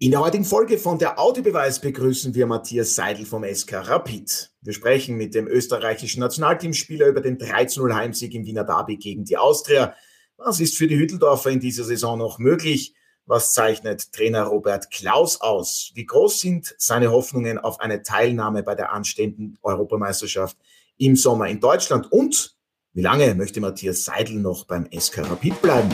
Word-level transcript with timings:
In 0.00 0.12
der 0.12 0.20
heutigen 0.20 0.44
Folge 0.44 0.78
von 0.78 0.96
der 0.96 1.18
Audiobeweis 1.18 1.80
begrüßen 1.80 2.32
wir 2.32 2.46
Matthias 2.46 2.94
Seidel 2.94 3.26
vom 3.26 3.42
SK 3.42 3.88
Rapid. 3.88 4.52
Wir 4.60 4.72
sprechen 4.72 5.16
mit 5.16 5.34
dem 5.34 5.48
österreichischen 5.48 6.20
Nationalteamspieler 6.20 7.08
über 7.08 7.20
den 7.20 7.36
3-0 7.36 7.92
Heimsieg 7.92 8.32
im 8.32 8.46
Wiener 8.46 8.62
Derby 8.62 8.96
gegen 8.96 9.24
die 9.24 9.36
Austria. 9.36 9.96
Was 10.36 10.60
ist 10.60 10.76
für 10.76 10.86
die 10.86 10.96
Hütteldorfer 10.96 11.50
in 11.50 11.58
dieser 11.58 11.82
Saison 11.82 12.16
noch 12.16 12.38
möglich? 12.38 12.94
Was 13.26 13.52
zeichnet 13.52 14.12
Trainer 14.12 14.44
Robert 14.44 14.88
Klaus 14.92 15.40
aus? 15.40 15.90
Wie 15.94 16.06
groß 16.06 16.38
sind 16.38 16.76
seine 16.78 17.10
Hoffnungen 17.10 17.58
auf 17.58 17.80
eine 17.80 18.04
Teilnahme 18.04 18.62
bei 18.62 18.76
der 18.76 18.92
anstehenden 18.92 19.58
Europameisterschaft 19.62 20.56
im 20.96 21.16
Sommer 21.16 21.48
in 21.48 21.58
Deutschland? 21.58 22.12
Und 22.12 22.54
wie 22.92 23.02
lange 23.02 23.34
möchte 23.34 23.60
Matthias 23.60 24.04
Seidel 24.04 24.36
noch 24.36 24.64
beim 24.64 24.88
SK 24.96 25.28
Rapid 25.28 25.60
bleiben? 25.60 25.90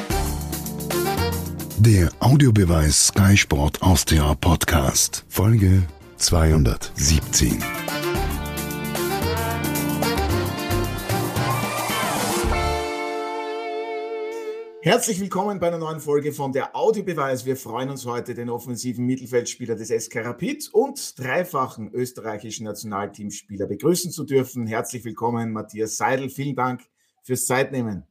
Der 1.78 2.08
Audiobeweis 2.20 3.08
Sky 3.08 3.36
Sport 3.36 3.82
Austria 3.82 4.32
Podcast, 4.36 5.24
Folge 5.28 5.82
217. 6.18 7.58
Herzlich 14.82 15.20
willkommen 15.20 15.58
bei 15.58 15.66
einer 15.66 15.78
neuen 15.78 15.98
Folge 15.98 16.32
von 16.32 16.52
der 16.52 16.76
Audiobeweis. 16.76 17.44
Wir 17.44 17.56
freuen 17.56 17.90
uns 17.90 18.06
heute, 18.06 18.34
den 18.34 18.50
offensiven 18.50 19.04
Mittelfeldspieler 19.04 19.74
des 19.74 19.88
SK 19.88 20.24
Rapid 20.24 20.68
und 20.72 21.18
dreifachen 21.18 21.92
österreichischen 21.92 22.66
Nationalteamspieler 22.66 23.66
begrüßen 23.66 24.12
zu 24.12 24.22
dürfen. 24.22 24.68
Herzlich 24.68 25.04
willkommen, 25.04 25.52
Matthias 25.52 25.96
Seidel. 25.96 26.30
Vielen 26.30 26.54
Dank 26.54 26.82
fürs 27.24 27.46
Zeitnehmen. 27.46 28.06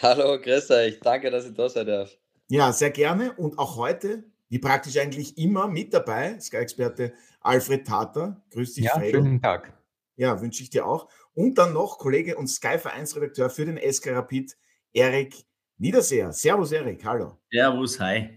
Hallo, 0.00 0.40
grüß 0.40 0.70
euch. 0.70 1.00
Danke, 1.00 1.30
dass 1.30 1.44
ich 1.44 1.54
da 1.54 1.68
sein 1.68 1.86
darf. 1.86 2.17
Ja, 2.48 2.72
sehr 2.72 2.90
gerne. 2.90 3.32
Und 3.34 3.58
auch 3.58 3.76
heute, 3.76 4.24
wie 4.48 4.58
praktisch 4.58 4.96
eigentlich 4.98 5.36
immer, 5.38 5.68
mit 5.68 5.92
dabei, 5.92 6.38
Sky-Experte 6.40 7.12
Alfred 7.40 7.86
Tater. 7.86 8.42
Grüß 8.50 8.74
dich, 8.74 8.84
Ja, 8.84 8.94
Fredo. 8.94 9.18
schönen 9.18 9.40
Tag. 9.42 9.72
Ja, 10.16 10.40
wünsche 10.40 10.62
ich 10.62 10.70
dir 10.70 10.86
auch. 10.86 11.08
Und 11.34 11.56
dann 11.58 11.72
noch 11.72 11.98
Kollege 11.98 12.36
und 12.36 12.48
Sky-Vereinsredakteur 12.48 13.50
für 13.50 13.66
den 13.66 13.78
SK 13.78 14.08
Rapid, 14.16 14.56
Erik 14.92 15.34
Niederseher. 15.76 16.32
Servus, 16.32 16.72
Erik. 16.72 17.04
Hallo. 17.04 17.38
Servus, 17.52 18.00
hi. 18.00 18.30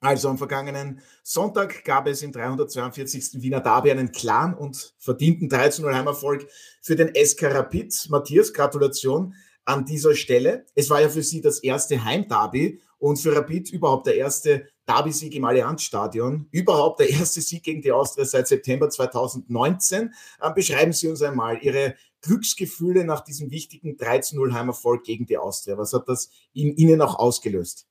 Also 0.00 0.28
am 0.28 0.38
vergangenen 0.38 1.00
Sonntag 1.22 1.84
gab 1.84 2.06
es 2.06 2.22
im 2.22 2.32
342. 2.32 3.42
Wiener 3.42 3.60
Derby 3.60 3.90
einen 3.90 4.12
klaren 4.12 4.54
und 4.54 4.94
verdienten 4.98 5.48
13-0 5.48 5.92
Heimerfolg 5.92 6.48
für 6.82 6.96
den 6.96 7.12
SK 7.14 7.44
Rapid. 7.54 8.06
Matthias, 8.08 8.52
Gratulation 8.52 9.34
an 9.68 9.84
dieser 9.84 10.14
Stelle. 10.14 10.64
Es 10.74 10.88
war 10.88 11.02
ja 11.02 11.10
für 11.10 11.22
Sie 11.22 11.42
das 11.42 11.58
erste 11.60 12.02
Heimderby 12.02 12.80
und 12.98 13.18
für 13.18 13.36
Rapid 13.36 13.70
überhaupt 13.70 14.06
der 14.06 14.16
erste 14.16 14.66
Derby-Sieg 14.86 15.34
im 15.34 15.44
Allianzstadion. 15.44 16.48
Überhaupt 16.50 17.00
der 17.00 17.10
erste 17.10 17.42
Sieg 17.42 17.64
gegen 17.64 17.82
die 17.82 17.92
Austria 17.92 18.24
seit 18.24 18.48
September 18.48 18.88
2019. 18.88 20.14
Ähm, 20.42 20.54
beschreiben 20.54 20.94
Sie 20.94 21.08
uns 21.08 21.20
einmal 21.20 21.58
Ihre 21.62 21.96
Glücksgefühle 22.22 23.04
nach 23.04 23.20
diesem 23.20 23.50
wichtigen 23.50 23.96
13-0 23.98 24.52
Heimerfolg 24.52 25.04
gegen 25.04 25.26
die 25.26 25.36
Austria. 25.36 25.76
Was 25.76 25.92
hat 25.92 26.08
das 26.08 26.30
in 26.54 26.74
Ihnen 26.76 27.02
auch 27.02 27.18
ausgelöst? 27.18 27.86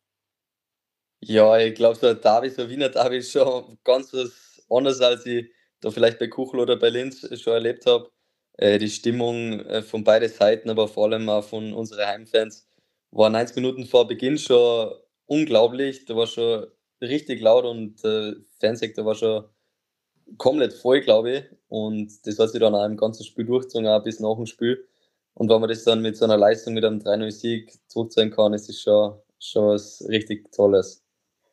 Ja, 1.20 1.60
ich 1.60 1.76
glaube, 1.76 1.98
so 2.00 2.08
ein 2.08 2.20
Derby, 2.20 2.50
so 2.50 2.64
ein 2.64 2.70
Wiener 2.70 2.90
Derby 2.90 3.18
ist 3.18 3.32
schon 3.32 3.78
ganz 3.84 4.12
was 4.14 4.64
anderes, 4.70 5.00
als 5.00 5.26
ich 5.28 5.52
da 5.80 5.92
vielleicht 5.92 6.18
bei 6.18 6.28
Kuchel 6.28 6.60
oder 6.60 6.76
bei 6.76 6.90
Linz 6.90 7.20
schon 7.40 7.54
erlebt 7.54 7.86
habe. 7.86 8.10
Äh, 8.58 8.80
die 8.80 8.90
Stimmung 8.90 9.60
äh, 9.62 9.82
von 9.82 10.04
beiden 10.04 10.30
Seiten, 10.30 10.70
aber 10.70 10.88
vor 10.88 11.06
allem 11.06 11.30
auch 11.30 11.44
von 11.44 11.74
unseren 11.74 12.08
Heimfans, 12.08 12.68
war 13.12 13.30
90 13.30 13.56
Minuten 13.56 13.86
vor 13.86 14.08
Beginn 14.08 14.38
schon 14.38 14.92
unglaublich. 15.28 16.06
Da 16.06 16.16
war 16.16 16.28
schon 16.28 16.68
richtig 17.02 17.42
laut 17.42 17.66
und 17.66 18.04
der 18.04 18.30
äh, 18.30 18.36
Fansektor 18.60 19.06
war 19.06 19.16
schon 19.16 19.46
komplett 20.38 20.74
voll, 20.74 21.02
glaube 21.02 21.32
ich. 21.32 21.44
Und 21.70 22.12
das 22.26 22.40
hat 22.40 22.50
sich 22.50 22.60
dann 22.60 22.76
auch 22.76 22.86
im 22.86 22.98
ganzen 22.98 23.24
Spiel 23.24 23.46
durchgezogen, 23.46 23.88
auch 23.88 24.04
bis 24.04 24.20
nach 24.20 24.36
dem 24.36 24.46
Spiel. 24.46 24.86
Und 25.34 25.50
wenn 25.50 25.62
man 25.62 25.70
das 25.70 25.84
dann 25.84 26.02
mit 26.02 26.18
so 26.18 26.26
einer 26.26 26.38
Leistung, 26.38 26.74
mit 26.74 26.84
einem 26.84 27.00
3-0-Sieg 27.00 27.72
zurückzahlen 27.88 28.32
kann, 28.32 28.54
ist 28.54 28.70
es 28.70 28.82
schon, 28.82 29.16
schon 29.40 29.68
was 29.68 30.04
richtig 30.10 30.52
Tolles. 30.52 31.04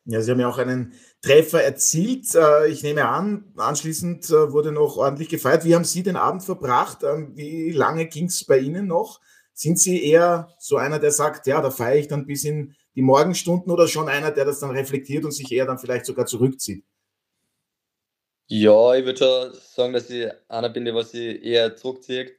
Ja, 0.07 0.21
Sie 0.21 0.31
haben 0.31 0.41
ja 0.41 0.49
auch 0.49 0.59
einen 0.59 0.93
Treffer 1.23 1.63
erzielt. 1.63 2.35
Äh, 2.35 2.69
Ich 2.69 2.83
nehme 2.83 3.09
an, 3.09 3.53
anschließend 3.57 4.29
äh, 4.31 4.53
wurde 4.53 4.71
noch 4.73 4.97
ordentlich 4.99 5.29
gefeiert. 5.31 5.65
Wie 5.65 5.75
haben 5.75 5.85
Sie 5.85 6.03
den 6.03 6.17
Abend 6.17 6.43
verbracht? 6.45 7.03
Ähm, 7.03 7.33
Wie 7.37 7.73
lange 7.73 8.07
ging 8.07 8.27
es 8.27 8.45
bei 8.45 8.59
Ihnen 8.59 8.87
noch? 8.87 9.21
Sind 9.55 9.79
Sie 9.79 10.03
eher 10.05 10.49
so 10.59 10.77
einer, 10.77 10.99
der 10.99 11.11
sagt, 11.13 11.47
ja, 11.47 11.61
da 11.63 11.71
feiere 11.71 11.97
ich 11.99 12.09
dann 12.09 12.27
bis 12.27 12.45
in 12.45 12.75
die 12.95 13.03
Morgenstunden 13.03 13.73
oder 13.73 13.89
schon 13.89 14.09
einer, 14.09 14.31
der 14.31 14.45
das 14.45 14.61
dann 14.61 14.71
reflektiert 14.71 15.25
und 15.25 15.33
sich 15.33 15.51
eher 15.51 15.67
dann 15.67 15.79
vielleicht 15.79 16.07
sogar 16.07 16.27
zurückzieht? 16.27 16.85
Ja, 18.47 18.95
ich 18.95 19.05
würde 19.05 19.19
schon 19.19 19.55
sagen, 19.55 19.93
dass 19.95 20.11
ich 20.11 20.29
einer 20.49 20.69
bin, 20.69 20.85
der 20.85 21.03
sich 21.05 21.43
eher 21.43 21.77
zurückzieht. 21.77 22.37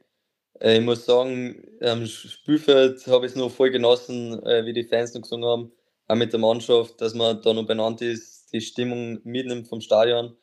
Äh, 0.59 0.77
Ich 0.79 0.85
muss 0.85 1.05
sagen, 1.05 1.63
am 1.81 2.05
Spielfeld 2.07 3.05
habe 3.07 3.25
ich 3.25 3.33
es 3.33 3.37
noch 3.37 3.51
voll 3.51 3.71
genossen, 3.71 4.33
wie 4.65 4.73
die 4.73 4.83
Fans 4.85 5.13
noch 5.13 5.21
gesungen 5.23 5.45
haben, 5.49 5.71
auch 6.07 6.15
mit 6.15 6.31
der 6.33 6.39
Mannschaft, 6.39 6.99
dass 7.01 7.13
man 7.13 7.41
da 7.41 7.53
noch 7.53 7.65
benannt 7.65 8.01
ist, 8.01 8.51
die 8.53 8.61
Stimmung 8.61 9.19
mitnimmt 9.23 9.67
vom 9.67 9.81
Stadion 9.81 10.35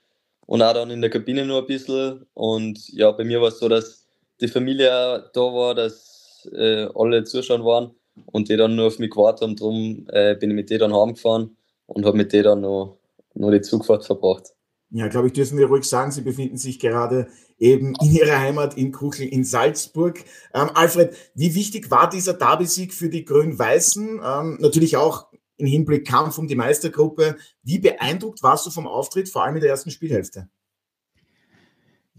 und 0.46 0.62
auch 0.62 0.74
dann 0.74 0.90
in 0.90 1.00
der 1.00 1.10
Kabine 1.10 1.44
nur 1.44 1.60
ein 1.60 1.66
bisschen. 1.66 2.26
Und 2.34 2.88
ja, 2.88 3.10
bei 3.12 3.24
mir 3.24 3.40
war 3.40 3.48
es 3.48 3.58
so, 3.58 3.68
dass 3.68 4.06
die 4.40 4.48
Familie 4.48 5.30
da 5.32 5.40
war, 5.40 5.74
dass 5.74 6.48
äh, 6.52 6.88
alle 6.94 7.24
Zuschauer 7.24 7.64
waren 7.64 7.90
und 8.26 8.48
die 8.48 8.56
dann 8.56 8.76
nur 8.76 8.88
auf 8.88 8.98
mich 8.98 9.10
gewartet 9.10 9.42
haben. 9.42 9.56
Darum 9.56 10.06
äh, 10.08 10.34
bin 10.34 10.50
ich 10.50 10.56
mit 10.56 10.70
denen 10.70 10.80
dann 10.80 10.94
heimgefahren 10.94 11.56
und 11.86 12.04
habe 12.04 12.16
mit 12.16 12.32
denen 12.32 12.44
dann 12.44 12.60
noch, 12.62 12.98
noch 13.34 13.50
die 13.50 13.60
Zugfahrt 13.60 14.04
verbracht. 14.04 14.52
Ja, 14.90 15.08
glaube 15.08 15.28
ich, 15.28 15.32
dürfen 15.32 15.56
wir 15.56 15.68
ruhig 15.68 15.84
sagen, 15.84 16.12
Sie 16.12 16.20
befinden 16.20 16.58
sich 16.58 16.78
gerade 16.78 17.28
eben 17.58 17.94
in 18.02 18.12
Ihrer 18.12 18.38
Heimat 18.38 18.76
in 18.76 18.92
Kuchel 18.92 19.26
in 19.26 19.42
Salzburg. 19.42 20.22
Ähm, 20.52 20.70
Alfred, 20.74 21.16
wie 21.34 21.54
wichtig 21.54 21.90
war 21.90 22.10
dieser 22.10 22.34
Derby-Sieg 22.34 22.92
für 22.92 23.08
die 23.08 23.24
Grün-Weißen? 23.24 24.20
Ähm, 24.22 24.58
natürlich 24.60 24.98
auch 24.98 25.31
im 25.62 25.68
Hinblick 25.68 26.06
Kampf 26.06 26.38
um 26.38 26.48
die 26.48 26.56
Meistergruppe. 26.56 27.36
Wie 27.62 27.78
beeindruckt 27.78 28.42
warst 28.42 28.66
du 28.66 28.70
vom 28.70 28.88
Auftritt, 28.88 29.28
vor 29.28 29.44
allem 29.44 29.54
in 29.54 29.60
der 29.60 29.70
ersten 29.70 29.92
Spielhälfte? 29.92 30.48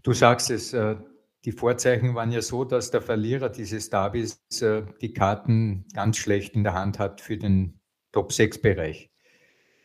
Du 0.01 0.13
sagst 0.13 0.49
es, 0.49 0.71
äh, 0.71 0.95
die 1.43 1.51
Vorzeichen 1.51 2.15
waren 2.15 2.31
ja 2.31 2.41
so, 2.41 2.63
dass 2.63 2.89
der 2.89 3.01
Verlierer 3.01 3.49
dieses 3.49 3.89
Derbys 3.89 4.41
äh, 4.61 4.83
die 5.01 5.11
Karten 5.11 5.85
ganz 5.93 6.17
schlecht 6.17 6.55
in 6.55 6.63
der 6.63 6.73
Hand 6.73 6.99
hat 6.99 7.19
für 7.19 7.37
den 7.37 7.81
Top-6-Bereich. 8.13 9.11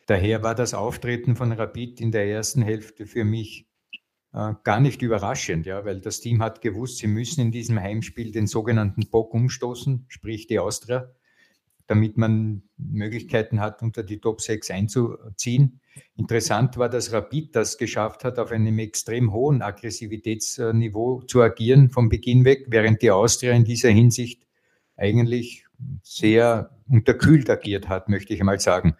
Daher 0.07 0.41
war 0.41 0.55
das 0.55 0.73
Auftreten 0.73 1.35
von 1.35 1.51
Rapid 1.51 1.99
in 1.99 2.11
der 2.11 2.27
ersten 2.27 2.61
Hälfte 2.61 3.05
für 3.05 3.25
mich 3.25 3.67
äh, 4.31 4.53
gar 4.63 4.79
nicht 4.79 5.01
überraschend, 5.01 5.65
ja, 5.65 5.83
weil 5.83 5.99
das 5.99 6.21
Team 6.21 6.41
hat 6.41 6.61
gewusst, 6.61 6.99
sie 6.99 7.07
müssen 7.07 7.41
in 7.41 7.51
diesem 7.51 7.77
Heimspiel 7.79 8.31
den 8.31 8.47
sogenannten 8.47 9.09
Bock 9.09 9.33
umstoßen, 9.33 10.05
sprich 10.07 10.47
die 10.47 10.59
Austria, 10.59 11.13
damit 11.89 12.17
man 12.17 12.61
Möglichkeiten 12.77 13.59
hat, 13.59 13.81
unter 13.81 14.03
die 14.03 14.19
Top 14.19 14.41
6 14.41 14.69
einzuziehen. 14.69 15.81
Interessant 16.15 16.77
war, 16.77 16.87
dass 16.87 17.11
Rapid 17.11 17.55
das 17.55 17.79
geschafft 17.79 18.23
hat, 18.23 18.37
auf 18.37 18.51
einem 18.51 18.77
extrem 18.77 19.33
hohen 19.33 19.63
Aggressivitätsniveau 19.63 21.23
zu 21.23 21.41
agieren 21.41 21.89
vom 21.89 22.07
Beginn 22.07 22.45
weg, 22.45 22.67
während 22.67 23.01
die 23.01 23.09
Austria 23.09 23.53
in 23.53 23.65
dieser 23.65 23.89
Hinsicht 23.89 24.45
eigentlich 24.97 25.65
sehr 26.03 26.77
unterkühlt 26.87 27.49
agiert 27.49 27.89
hat, 27.89 28.07
möchte 28.07 28.35
ich 28.35 28.39
einmal 28.39 28.59
sagen. 28.59 28.95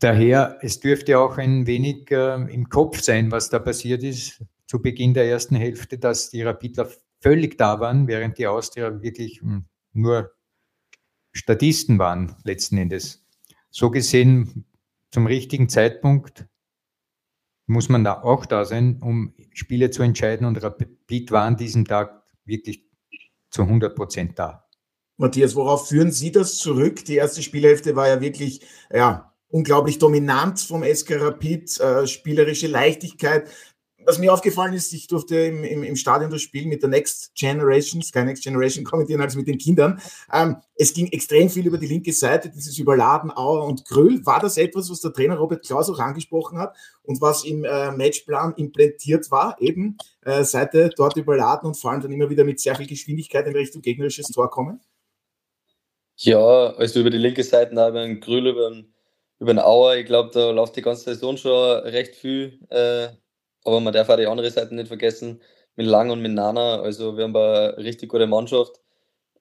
Daher, 0.00 0.58
es 0.62 0.80
dürfte 0.80 1.18
auch 1.18 1.36
ein 1.36 1.66
wenig 1.66 2.10
äh, 2.10 2.34
im 2.50 2.70
Kopf 2.70 3.02
sein, 3.02 3.30
was 3.30 3.50
da 3.50 3.58
passiert 3.58 4.02
ist 4.02 4.42
zu 4.66 4.80
Beginn 4.80 5.12
der 5.12 5.28
ersten 5.28 5.56
Hälfte, 5.56 5.98
dass 5.98 6.30
die 6.30 6.42
Rapidler 6.42 6.88
völlig 7.20 7.58
da 7.58 7.80
waren, 7.80 8.06
während 8.06 8.38
die 8.38 8.46
Austria 8.46 9.02
wirklich 9.02 9.42
mh, 9.42 9.62
nur 9.92 10.32
Statisten 11.38 12.00
waren 12.00 12.34
letzten 12.42 12.78
Endes. 12.78 13.24
So 13.70 13.90
gesehen, 13.90 14.64
zum 15.12 15.26
richtigen 15.26 15.68
Zeitpunkt 15.68 16.46
muss 17.66 17.88
man 17.88 18.02
da 18.02 18.22
auch 18.22 18.44
da 18.44 18.64
sein, 18.64 19.00
um 19.00 19.34
Spiele 19.52 19.90
zu 19.90 20.02
entscheiden 20.02 20.46
und 20.46 20.60
Rapid 20.60 21.30
war 21.30 21.44
an 21.44 21.56
diesem 21.56 21.84
Tag 21.84 22.22
wirklich 22.44 22.84
zu 23.50 23.62
100 23.62 23.94
Prozent 23.94 24.38
da. 24.38 24.68
Matthias, 25.16 25.54
worauf 25.54 25.88
führen 25.88 26.10
Sie 26.10 26.32
das 26.32 26.58
zurück? 26.58 27.04
Die 27.04 27.16
erste 27.16 27.42
Spielhälfte 27.42 27.94
war 27.94 28.08
ja 28.08 28.20
wirklich, 28.20 28.62
ja, 28.92 29.32
unglaublich 29.48 29.98
dominant 29.98 30.60
vom 30.60 30.82
SK 30.82 31.20
Rapid, 31.20 31.80
äh, 31.80 32.06
spielerische 32.06 32.66
Leichtigkeit. 32.66 33.48
Was 34.08 34.18
mir 34.18 34.32
aufgefallen 34.32 34.72
ist, 34.72 34.90
ich 34.94 35.06
durfte 35.06 35.36
im, 35.36 35.64
im, 35.64 35.82
im 35.82 35.94
Stadion 35.94 36.30
das 36.30 36.40
Spiel 36.40 36.64
mit 36.64 36.80
der 36.80 36.88
Next 36.88 37.34
Generation, 37.34 38.00
Sky 38.00 38.24
Next 38.24 38.42
Generation 38.42 38.82
kommentieren, 38.82 39.20
also 39.20 39.36
mit 39.36 39.46
den 39.46 39.58
Kindern. 39.58 40.00
Ähm, 40.32 40.56
es 40.76 40.94
ging 40.94 41.08
extrem 41.12 41.50
viel 41.50 41.66
über 41.66 41.76
die 41.76 41.88
linke 41.88 42.14
Seite, 42.14 42.48
dieses 42.48 42.78
Überladen 42.78 43.30
Auer 43.30 43.66
und 43.66 43.84
Gröll. 43.84 44.24
War 44.24 44.40
das 44.40 44.56
etwas, 44.56 44.88
was 44.88 45.02
der 45.02 45.12
Trainer 45.12 45.36
Robert 45.36 45.62
Klaus 45.62 45.90
auch 45.90 45.98
angesprochen 45.98 46.58
hat 46.58 46.74
und 47.02 47.20
was 47.20 47.44
im 47.44 47.64
äh, 47.64 47.90
Matchplan 47.90 48.54
implementiert 48.56 49.30
war? 49.30 49.60
Eben 49.60 49.98
äh, 50.22 50.42
Seite 50.42 50.88
dort 50.96 51.18
überladen 51.18 51.66
und 51.66 51.74
vor 51.74 51.90
allem 51.90 52.00
dann 52.00 52.10
immer 52.10 52.30
wieder 52.30 52.44
mit 52.44 52.60
sehr 52.60 52.76
viel 52.76 52.86
Geschwindigkeit 52.86 53.46
in 53.46 53.54
Richtung 53.54 53.82
gegnerisches 53.82 54.28
Tor 54.28 54.48
kommen? 54.48 54.80
Ja, 56.16 56.38
also 56.38 57.00
über 57.00 57.10
die 57.10 57.18
linke 57.18 57.44
Seite 57.44 57.76
haben 57.78 57.94
wir 57.94 58.00
einen 58.00 58.20
Grüll 58.20 58.46
über 58.46 58.70
den 58.70 58.94
über 59.38 59.52
den 59.52 59.60
Auer. 59.60 59.96
Ich 59.96 60.06
glaube, 60.06 60.30
da 60.32 60.50
läuft 60.50 60.76
die 60.76 60.82
ganze 60.82 61.04
Saison 61.04 61.36
schon 61.36 61.80
recht 61.80 62.16
viel. 62.16 62.58
Äh, 62.70 63.08
aber 63.68 63.80
man 63.80 63.92
darf 63.92 64.08
auch 64.08 64.16
die 64.16 64.26
andere 64.26 64.50
Seite 64.50 64.74
nicht 64.74 64.88
vergessen, 64.88 65.40
mit 65.76 65.86
Lang 65.86 66.10
und 66.10 66.20
mit 66.20 66.32
Nana. 66.32 66.80
Also 66.80 67.16
wir 67.16 67.24
haben 67.24 67.36
eine 67.36 67.76
richtig 67.76 68.08
gute 68.08 68.26
Mannschaft 68.26 68.80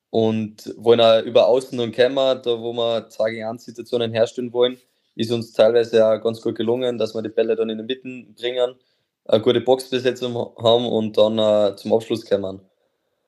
und 0.10 0.74
wollen 0.78 1.02
auch 1.02 1.24
über 1.24 1.48
Außen 1.48 1.80
und 1.80 1.94
Kämmer, 1.94 2.36
da 2.36 2.60
wo 2.60 2.74
wir 2.74 3.08
2 3.10 3.32
gegen 3.32 3.46
1 3.46 3.66
Situationen 3.66 4.12
herstellen 4.12 4.54
wollen, 4.54 4.78
ist 5.16 5.32
uns 5.32 5.54
teilweise 5.54 6.06
auch 6.06 6.22
ganz 6.22 6.42
gut 6.42 6.56
gelungen, 6.56 6.98
dass 6.98 7.16
wir 7.16 7.22
die 7.22 7.30
Bälle 7.30 7.56
dann 7.56 7.70
in 7.70 7.78
den 7.78 7.88
Mitten 7.88 8.36
bringen, 8.36 8.76
eine 9.26 9.42
gute 9.42 9.62
Boxbesetzung 9.62 10.36
haben 10.62 10.86
und 10.86 11.18
dann 11.18 11.40
uh, 11.40 11.76
zum 11.76 11.94
Abschluss 11.94 12.26
kommen. 12.26 12.62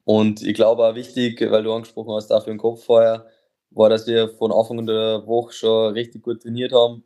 Und 0.05 0.43
ich 0.43 0.53
glaube 0.53 0.85
auch 0.85 0.95
wichtig, 0.95 1.41
weil 1.49 1.63
du 1.63 1.73
angesprochen 1.73 2.13
hast, 2.13 2.27
dafür 2.27 2.51
im 2.51 2.59
Kopf 2.59 2.83
vorher, 2.83 3.25
war, 3.71 3.89
dass 3.89 4.05
wir 4.07 4.29
von 4.29 4.51
Anfang 4.51 4.85
der 4.85 5.25
Woche 5.25 5.53
schon 5.53 5.93
richtig 5.93 6.23
gut 6.23 6.41
trainiert 6.41 6.73
haben 6.73 7.03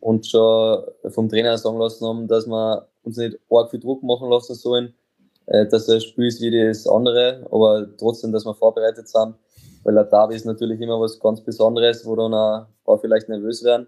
und 0.00 0.26
schon 0.26 0.84
vom 1.10 1.28
Trainer 1.28 1.58
sagen 1.58 1.78
lassen 1.78 2.06
haben, 2.06 2.28
dass 2.28 2.46
wir 2.46 2.87
uns 3.02 3.16
nicht 3.16 3.38
arg 3.50 3.70
viel 3.70 3.80
Druck 3.80 4.02
machen 4.02 4.28
lassen 4.28 4.54
sollen, 4.54 4.94
äh, 5.46 5.66
dass 5.66 5.88
ein 5.88 6.00
Spiel 6.00 6.26
ist 6.26 6.40
wie 6.40 6.50
das 6.50 6.86
andere, 6.86 7.46
aber 7.50 7.86
trotzdem, 7.96 8.32
dass 8.32 8.44
wir 8.44 8.54
vorbereitet 8.54 9.08
sind, 9.08 9.34
weil 9.84 9.98
ein 9.98 10.08
Derby 10.10 10.34
ist 10.34 10.46
natürlich 10.46 10.80
immer 10.80 11.00
was 11.00 11.18
ganz 11.18 11.40
Besonderes, 11.42 12.04
wo 12.04 12.16
dann 12.16 12.34
auch 12.34 13.00
vielleicht 13.00 13.28
nervös 13.28 13.64
werden. 13.64 13.86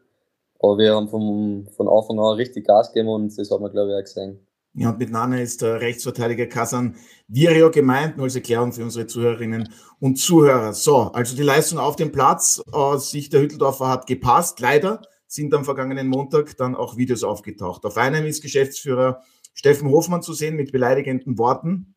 Aber 0.59 0.77
wir 0.79 0.95
haben 0.95 1.09
vom, 1.09 1.67
von 1.77 1.89
Anfang 1.89 2.19
an 2.19 2.37
richtig 2.37 2.67
Gas 2.67 2.93
gegeben 2.93 3.09
und 3.09 3.37
das 3.37 3.51
haben 3.51 3.63
wir, 3.63 3.71
glaube 3.71 3.91
ich, 3.91 3.97
auch 3.97 4.05
gesehen. 4.05 4.47
Ja, 4.75 4.91
und 4.91 4.99
mit 4.99 5.11
Nana 5.11 5.41
ist 5.41 5.63
der 5.63 5.81
Rechtsverteidiger 5.81 6.47
Kasan 6.47 6.95
Virio 7.27 7.71
gemeint, 7.71 8.17
nur 8.17 8.25
als 8.25 8.37
Erklärung 8.37 8.73
für 8.73 8.85
unsere 8.85 9.07
Zuhörerinnen 9.07 9.73
und 9.99 10.17
Zuhörer. 10.17 10.73
So, 10.75 11.11
also 11.13 11.35
die 11.35 11.43
Leistung 11.43 11.79
auf 11.79 11.97
dem 11.97 12.13
Platz 12.13 12.63
aus 12.71 13.11
Sicht 13.11 13.33
der 13.33 13.41
Hütteldorfer 13.41 13.89
hat 13.89 14.07
gepasst. 14.07 14.61
Leider 14.61 15.03
sind 15.31 15.55
am 15.55 15.65
vergangenen 15.65 16.09
Montag 16.09 16.57
dann 16.57 16.75
auch 16.75 16.97
Videos 16.97 17.23
aufgetaucht. 17.23 17.85
Auf 17.85 17.97
einem 17.97 18.27
ist 18.27 18.43
Geschäftsführer 18.43 19.23
Steffen 19.55 19.89
Hofmann 19.89 20.23
zu 20.23 20.33
sehen 20.33 20.57
mit 20.57 20.73
beleidigenden 20.73 21.39
Worten, 21.39 21.95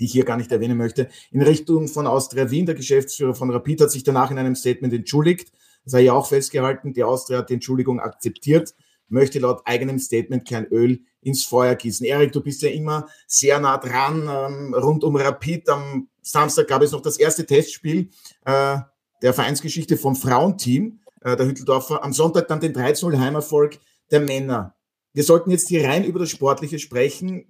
die 0.00 0.06
ich 0.06 0.12
hier 0.12 0.24
gar 0.24 0.36
nicht 0.36 0.50
erwähnen 0.50 0.76
möchte, 0.76 1.08
in 1.30 1.40
Richtung 1.40 1.86
von 1.86 2.08
Austria 2.08 2.50
Wien. 2.50 2.66
Der 2.66 2.74
Geschäftsführer 2.74 3.34
von 3.34 3.50
Rapid 3.50 3.82
hat 3.82 3.92
sich 3.92 4.02
danach 4.02 4.32
in 4.32 4.38
einem 4.38 4.56
Statement 4.56 4.92
entschuldigt. 4.92 5.52
Das 5.84 5.92
sei 5.92 6.00
ja 6.00 6.14
auch 6.14 6.26
festgehalten. 6.26 6.92
Die 6.92 7.04
Austria 7.04 7.38
hat 7.38 7.50
die 7.50 7.54
Entschuldigung 7.54 8.00
akzeptiert, 8.00 8.74
möchte 9.06 9.38
laut 9.38 9.62
eigenem 9.66 10.00
Statement 10.00 10.48
kein 10.48 10.66
Öl 10.66 11.00
ins 11.20 11.44
Feuer 11.44 11.76
gießen. 11.76 12.04
Erik, 12.04 12.32
du 12.32 12.40
bist 12.40 12.60
ja 12.62 12.70
immer 12.70 13.06
sehr 13.28 13.60
nah 13.60 13.78
dran, 13.78 14.28
ähm, 14.28 14.74
rund 14.74 15.04
um 15.04 15.14
Rapid. 15.14 15.68
Am 15.68 16.08
Samstag 16.22 16.66
gab 16.66 16.82
es 16.82 16.90
noch 16.90 17.02
das 17.02 17.18
erste 17.18 17.46
Testspiel 17.46 18.10
äh, 18.44 18.78
der 19.22 19.32
Vereinsgeschichte 19.32 19.96
vom 19.96 20.16
Frauenteam 20.16 20.98
äh, 21.24 21.36
der 21.36 21.46
Hütteldorfer. 21.46 22.04
Am 22.04 22.12
Sonntag 22.12 22.46
dann 22.48 22.60
den 22.60 22.74
13-0 22.74 23.18
Heimerfolg 23.18 23.78
der 24.10 24.20
Männer. 24.20 24.76
Wir 25.12 25.24
sollten 25.24 25.50
jetzt 25.50 25.68
hier 25.68 25.84
rein 25.88 26.04
über 26.04 26.20
das 26.20 26.30
Sportliche 26.30 26.78
sprechen. 26.78 27.46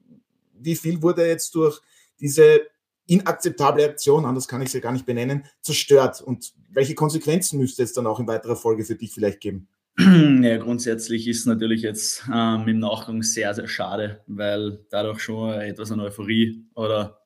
Wie 0.54 0.76
viel 0.76 1.02
wurde 1.02 1.26
jetzt 1.26 1.54
durch 1.54 1.80
diese 2.20 2.62
inakzeptable 3.06 3.84
Aktion, 3.84 4.24
anders 4.24 4.48
kann 4.48 4.62
ich 4.62 4.70
sie 4.70 4.80
gar 4.80 4.92
nicht 4.92 5.06
benennen, 5.06 5.44
zerstört? 5.60 6.22
Und 6.22 6.54
welche 6.70 6.94
Konsequenzen 6.94 7.58
müsste 7.58 7.82
es 7.82 7.92
dann 7.92 8.06
auch 8.06 8.20
in 8.20 8.26
weiterer 8.26 8.56
Folge 8.56 8.84
für 8.84 8.94
dich 8.94 9.12
vielleicht 9.12 9.40
geben? 9.40 9.68
Ja, 10.42 10.56
grundsätzlich 10.58 11.28
ist 11.28 11.46
natürlich 11.46 11.82
jetzt 11.82 12.24
ähm, 12.32 12.66
im 12.66 12.80
Nachgang 12.80 13.22
sehr, 13.22 13.54
sehr 13.54 13.68
schade, 13.68 14.22
weil 14.26 14.84
dadurch 14.90 15.20
schon 15.20 15.52
etwas 15.52 15.92
an 15.92 16.00
Euphorie 16.00 16.64
oder 16.74 17.20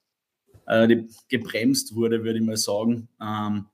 äh, 0.66 1.04
gebremst 1.28 1.94
wurde, 1.94 2.24
würde 2.24 2.38
ich 2.38 2.44
mal 2.44 2.56
sagen. 2.56 3.08
Ähm, 3.20 3.66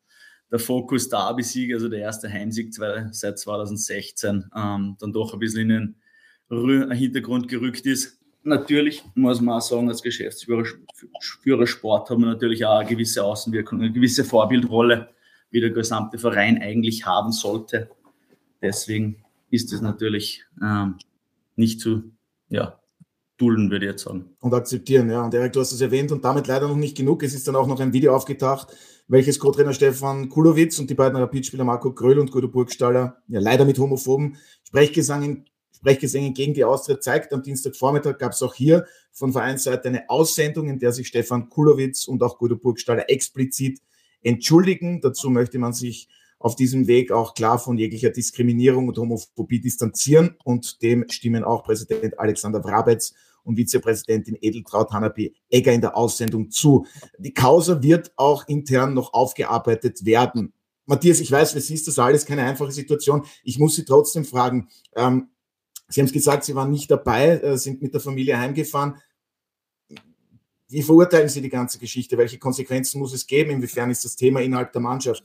der 0.51 0.59
Fokus 0.59 1.09
Derby-Sieg, 1.09 1.73
also 1.75 1.89
der 1.89 2.01
erste 2.01 2.31
Heimsieg 2.31 2.75
seit 2.75 3.39
2016, 3.39 4.51
ähm, 4.57 4.97
dann 4.99 5.13
doch 5.13 5.33
ein 5.33 5.39
bisschen 5.39 5.71
in 5.71 5.97
den 6.51 6.93
Hintergrund 6.93 7.49
gerückt 7.49 7.87
ist. 7.87 8.21
Natürlich 8.43 9.03
muss 9.15 9.41
man 9.41 9.57
auch 9.57 9.63
sagen, 9.63 9.89
als 9.89 10.03
Geschäftsführer 10.03 11.67
Sport 11.67 12.11
haben 12.11 12.23
wir 12.23 12.27
natürlich 12.27 12.65
auch 12.67 12.79
eine 12.79 12.89
gewisse 12.89 13.25
Außenwirkung, 13.25 13.81
eine 13.81 13.93
gewisse 13.93 14.25
Vorbildrolle, 14.25 15.09
wie 15.51 15.61
der 15.61 15.71
gesamte 15.71 16.19
Verein 16.19 16.61
eigentlich 16.61 17.07
haben 17.07 17.33
sollte. 17.33 17.89
Deswegen 18.61 19.25
ist 19.51 19.73
es 19.73 19.81
natürlich 19.81 20.45
ähm, 20.63 20.97
nicht 21.57 21.81
zu 21.81 22.13
ja, 22.49 22.79
dulden, 23.39 23.71
würde 23.71 23.87
ich 23.87 23.93
jetzt 23.93 24.05
sagen. 24.05 24.37
Und 24.41 24.55
akzeptieren, 24.55 25.11
ja. 25.11 25.25
Und 25.25 25.35
Erik, 25.35 25.53
du 25.53 25.61
hast 25.61 25.73
es 25.73 25.81
erwähnt 25.81 26.13
und 26.13 26.25
damit 26.25 26.47
leider 26.47 26.69
noch 26.69 26.77
nicht 26.77 26.97
genug. 26.97 27.23
Es 27.23 27.35
ist 27.35 27.47
dann 27.49 27.57
auch 27.57 27.67
noch 27.67 27.81
ein 27.81 27.93
Video 27.93 28.15
aufgetaucht, 28.15 28.69
welches 29.09 29.39
Co-Trainer 29.39 29.73
Stefan 29.73 30.29
Kulowitz 30.29 30.79
und 30.79 30.89
die 30.89 30.95
beiden 30.95 31.19
Rapidspieler 31.19 31.65
Marco 31.65 31.93
Gröll 31.93 32.19
und 32.19 32.31
Guido 32.31 32.49
Burgstaller, 32.49 33.23
ja 33.29 33.41
leider 33.41 33.65
mit 33.65 33.79
homophoben 33.79 34.37
Sprechgesängen, 34.67 35.47
Sprechgesängen 35.77 36.33
gegen 36.33 36.55
die 36.55 36.65
Austritt 36.65 37.03
zeigt. 37.03 37.33
Am 37.33 37.43
Dienstagvormittag 37.43 38.19
gab 38.19 38.33
es 38.33 38.43
auch 38.43 38.55
hier 38.55 38.87
von 39.13 39.33
Vereinsseite 39.33 39.89
eine 39.89 40.09
Aussendung, 40.09 40.69
in 40.69 40.79
der 40.79 40.93
sich 40.93 41.09
Stefan 41.09 41.49
Kulowitz 41.49 42.07
und 42.07 42.23
auch 42.23 42.39
Guido 42.39 42.57
Burgstaller 42.57 43.11
explizit 43.11 43.81
entschuldigen. 44.23 45.01
Dazu 45.01 45.29
möchte 45.29 45.59
man 45.59 45.73
sich 45.73 46.09
auf 46.45 46.57
diesem 46.57 46.87
Weg 46.87 47.11
auch 47.11 47.33
klar 47.33 47.59
von 47.59 47.79
jeglicher 47.79 48.11
Diskriminierung 48.11 48.89
und 48.89 48.99
Homophobie 48.99 49.61
distanzieren. 49.61 50.37
Und 50.45 50.83
dem 50.83 51.07
stimmen 51.09 51.43
auch 51.43 51.65
Präsident 51.65 52.19
Alexander 52.19 52.63
Wrabetz 52.63 53.15
und 53.45 53.57
Vizepräsidentin 53.57 54.37
Edeltraut 54.39 54.93
Hanapi 54.93 55.35
Egger 55.49 55.73
in 55.73 55.81
der 55.81 55.97
Aussendung 55.97 56.51
zu. 56.51 56.85
Die 57.17 57.33
Causa 57.33 57.83
wird 57.83 58.13
auch 58.17 58.47
intern 58.47 58.93
noch 58.93 59.15
aufgearbeitet 59.15 60.05
werden. 60.05 60.53
Matthias, 60.85 61.21
ich 61.21 61.33
weiß, 61.33 61.55
es 61.55 61.71
ist 61.71 61.89
das 61.89 61.99
alles 61.99 62.27
keine 62.27 62.43
einfache 62.43 62.73
Situation. 62.73 63.25
Ich 63.43 63.59
muss 63.59 63.77
Sie 63.77 63.87
trotzdem 63.87 64.27
fragen. 64.27 64.69
Ähm, 64.95 65.31
Sie 65.89 66.03
haben 66.03 66.09
es 66.09 66.13
gesagt, 66.13 66.45
Sie 66.45 66.55
waren 66.55 66.71
nicht 66.71 66.91
dabei, 66.91 67.39
äh, 67.39 67.57
sind 67.57 67.81
mit 67.81 67.95
der 67.95 68.03
Familie 68.03 68.39
heimgefahren. 68.39 68.97
Wie 70.69 70.83
verurteilen 70.83 71.31
Sie 71.31 71.41
die 71.41 71.49
ganze 71.49 71.79
Geschichte? 71.79 72.19
Welche 72.19 72.39
Konsequenzen 72.39 72.99
muss 72.99 73.15
es 73.15 73.27
geben? 73.27 73.51
Inwiefern 73.51 73.91
ist 73.91 74.05
das 74.05 74.15
Thema 74.15 74.43
innerhalb 74.43 74.73
der 74.73 74.83
Mannschaft? 74.83 75.25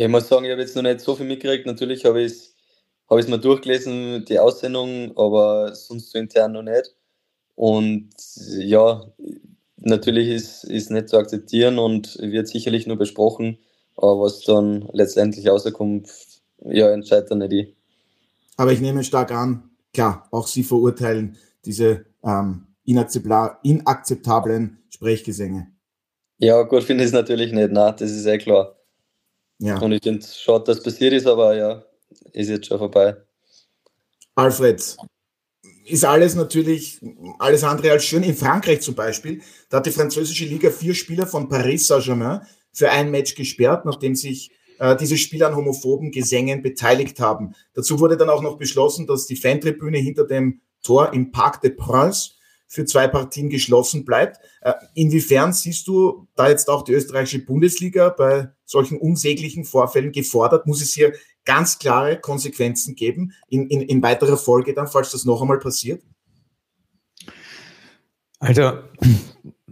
Ich 0.00 0.08
muss 0.08 0.28
sagen, 0.28 0.46
ich 0.46 0.50
habe 0.50 0.62
jetzt 0.62 0.74
noch 0.74 0.82
nicht 0.82 1.00
so 1.00 1.14
viel 1.14 1.26
mitgekriegt. 1.26 1.66
Natürlich 1.66 2.06
habe 2.06 2.22
ich 2.22 2.32
es 2.32 2.54
habe 3.10 3.22
mal 3.28 3.38
durchgelesen, 3.38 4.24
die 4.24 4.38
Aussendung, 4.38 5.14
aber 5.14 5.74
sonst 5.74 6.10
so 6.10 6.18
intern 6.18 6.52
noch 6.52 6.62
nicht. 6.62 6.94
Und 7.54 8.08
ja, 8.46 9.04
natürlich 9.76 10.28
ist 10.30 10.64
es 10.64 10.88
nicht 10.88 11.10
zu 11.10 11.18
akzeptieren 11.18 11.78
und 11.78 12.16
wird 12.18 12.48
sicherlich 12.48 12.86
nur 12.86 12.96
besprochen. 12.96 13.58
Aber 13.94 14.22
was 14.22 14.40
dann 14.44 14.88
letztendlich 14.94 15.46
rauskommt, 15.46 16.08
ja, 16.64 16.90
entscheidet 16.90 17.30
dann 17.30 17.40
nicht 17.40 17.52
ich. 17.52 17.76
Aber 18.56 18.72
ich 18.72 18.80
nehme 18.80 19.04
stark 19.04 19.32
an, 19.32 19.68
klar, 19.92 20.26
auch 20.30 20.46
Sie 20.46 20.62
verurteilen 20.62 21.36
diese 21.66 22.06
ähm, 22.24 22.68
inakzeptablen 22.84 24.78
Sprechgesänge. 24.88 25.66
Ja, 26.38 26.62
gut 26.62 26.84
finde 26.84 27.04
ich 27.04 27.08
es 27.08 27.12
natürlich 27.12 27.52
nicht, 27.52 27.68
na, 27.70 27.92
das 27.92 28.10
ist 28.10 28.24
eh 28.24 28.38
klar. 28.38 28.79
Ja. 29.60 29.78
Und 29.78 29.92
ich 29.92 30.02
finde 30.02 30.20
es 30.20 30.40
schade, 30.40 30.64
dass 30.64 30.82
passiert 30.82 31.12
ist, 31.12 31.26
aber 31.26 31.54
ja, 31.54 31.84
ist 32.32 32.48
jetzt 32.48 32.66
schon 32.66 32.78
vorbei. 32.78 33.16
Alfred, 34.34 34.96
ist 35.84 36.04
alles 36.04 36.34
natürlich 36.34 36.98
alles 37.38 37.62
andere 37.62 37.92
als 37.92 38.04
schön. 38.04 38.22
In 38.22 38.36
Frankreich 38.36 38.80
zum 38.80 38.94
Beispiel, 38.94 39.42
da 39.68 39.78
hat 39.78 39.86
die 39.86 39.90
französische 39.90 40.46
Liga 40.46 40.70
vier 40.70 40.94
Spieler 40.94 41.26
von 41.26 41.48
Paris 41.48 41.86
Saint-Germain 41.86 42.40
für 42.72 42.90
ein 42.90 43.10
Match 43.10 43.34
gesperrt, 43.34 43.84
nachdem 43.84 44.14
sich 44.14 44.50
äh, 44.78 44.96
diese 44.96 45.18
Spieler 45.18 45.48
an 45.48 45.56
homophoben 45.56 46.10
Gesängen 46.10 46.62
beteiligt 46.62 47.20
haben. 47.20 47.54
Dazu 47.74 48.00
wurde 48.00 48.16
dann 48.16 48.30
auch 48.30 48.42
noch 48.42 48.56
beschlossen, 48.56 49.06
dass 49.06 49.26
die 49.26 49.36
Fantribüne 49.36 49.98
hinter 49.98 50.26
dem 50.26 50.60
Tor 50.82 51.12
im 51.12 51.32
Parc 51.32 51.60
des 51.60 51.76
Princes 51.76 52.36
für 52.70 52.84
zwei 52.84 53.08
Partien 53.08 53.50
geschlossen 53.50 54.04
bleibt. 54.04 54.38
Äh, 54.60 54.74
inwiefern 54.94 55.52
siehst 55.52 55.88
du 55.88 56.28
da 56.36 56.48
jetzt 56.48 56.68
auch 56.68 56.82
die 56.82 56.92
österreichische 56.92 57.44
Bundesliga 57.44 58.10
bei 58.10 58.48
solchen 58.64 58.96
unsäglichen 58.96 59.64
Vorfällen 59.64 60.12
gefordert? 60.12 60.68
Muss 60.68 60.80
es 60.80 60.94
hier 60.94 61.12
ganz 61.44 61.80
klare 61.80 62.20
Konsequenzen 62.20 62.94
geben 62.94 63.32
in, 63.48 63.66
in, 63.68 63.80
in 63.80 64.02
weiterer 64.02 64.36
Folge 64.36 64.72
dann, 64.72 64.86
falls 64.86 65.10
das 65.10 65.24
noch 65.24 65.42
einmal 65.42 65.58
passiert? 65.58 66.00
Also, 68.38 68.78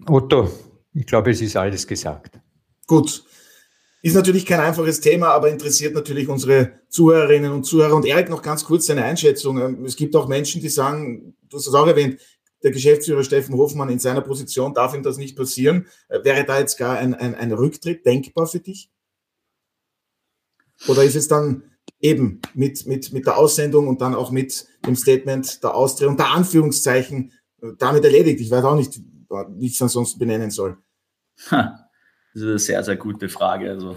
Otto, 0.07 0.51
ich 0.93 1.07
glaube, 1.07 1.31
es 1.31 1.41
ist 1.41 1.57
alles 1.57 1.87
gesagt. 1.87 2.41
Gut. 2.87 3.25
Ist 4.03 4.15
natürlich 4.15 4.45
kein 4.45 4.61
einfaches 4.61 5.01
Thema, 5.01 5.29
aber 5.29 5.51
interessiert 5.51 5.95
natürlich 5.95 6.29
unsere 6.29 6.73
Zuhörerinnen 6.89 7.53
und 7.53 7.65
Zuhörer. 7.65 7.95
Und 7.95 8.07
Erik, 8.07 8.29
noch 8.29 8.43
ganz 8.43 8.65
kurz 8.65 8.87
deine 8.87 9.05
Einschätzung. 9.05 9.59
Ähm, 9.61 9.85
es 9.85 9.95
gibt 9.95 10.17
auch 10.17 10.27
Menschen, 10.27 10.61
die 10.61 10.69
sagen, 10.69 11.37
du 11.49 11.57
hast 11.57 11.69
es 11.69 11.75
auch 11.75 11.87
erwähnt, 11.87 12.21
der 12.63 12.71
Geschäftsführer 12.71 13.25
Steffen 13.25 13.55
Hofmann 13.55 13.89
in 13.89 13.99
seiner 13.99 14.21
Position 14.21 14.75
darf 14.75 14.95
ihm 14.95 15.03
das 15.03 15.17
nicht 15.17 15.37
passieren. 15.37 15.87
Äh, 16.09 16.25
wäre 16.25 16.45
da 16.45 16.59
jetzt 16.59 16.77
gar 16.77 16.99
ein, 16.99 17.15
ein, 17.15 17.35
ein 17.35 17.53
Rücktritt 17.53 18.05
denkbar 18.05 18.47
für 18.47 18.61
dich? 18.61 18.91
Oder 20.87 21.05
ist 21.05 21.17
es 21.17 21.29
dann 21.29 21.65
eben 22.01 22.41
mit, 22.55 22.87
mit, 22.87 23.13
mit 23.13 23.27
der 23.27 23.37
Aussendung 23.37 23.89
und 23.89 24.01
dann 24.01 24.15
auch 24.15 24.31
mit 24.31 24.67
dem 24.87 24.97
Statement 24.97 25.63
der 25.63 25.75
Austria 25.75 26.09
unter 26.09 26.31
Anführungszeichen 26.31 27.33
äh, 27.63 27.69
damit 27.79 28.05
erledigt? 28.05 28.41
Ich 28.41 28.51
weiß 28.51 28.65
auch 28.65 28.77
nicht, 28.77 29.01
wie 29.31 29.67
ich 29.67 29.75
es 29.75 29.83
ansonsten 29.83 30.19
benennen 30.19 30.51
soll. 30.51 30.79
das 31.51 31.71
ist 32.35 32.43
eine 32.43 32.59
sehr, 32.59 32.83
sehr 32.85 32.97
gute 32.97 33.29
Frage. 33.29 33.71
Also, 33.71 33.97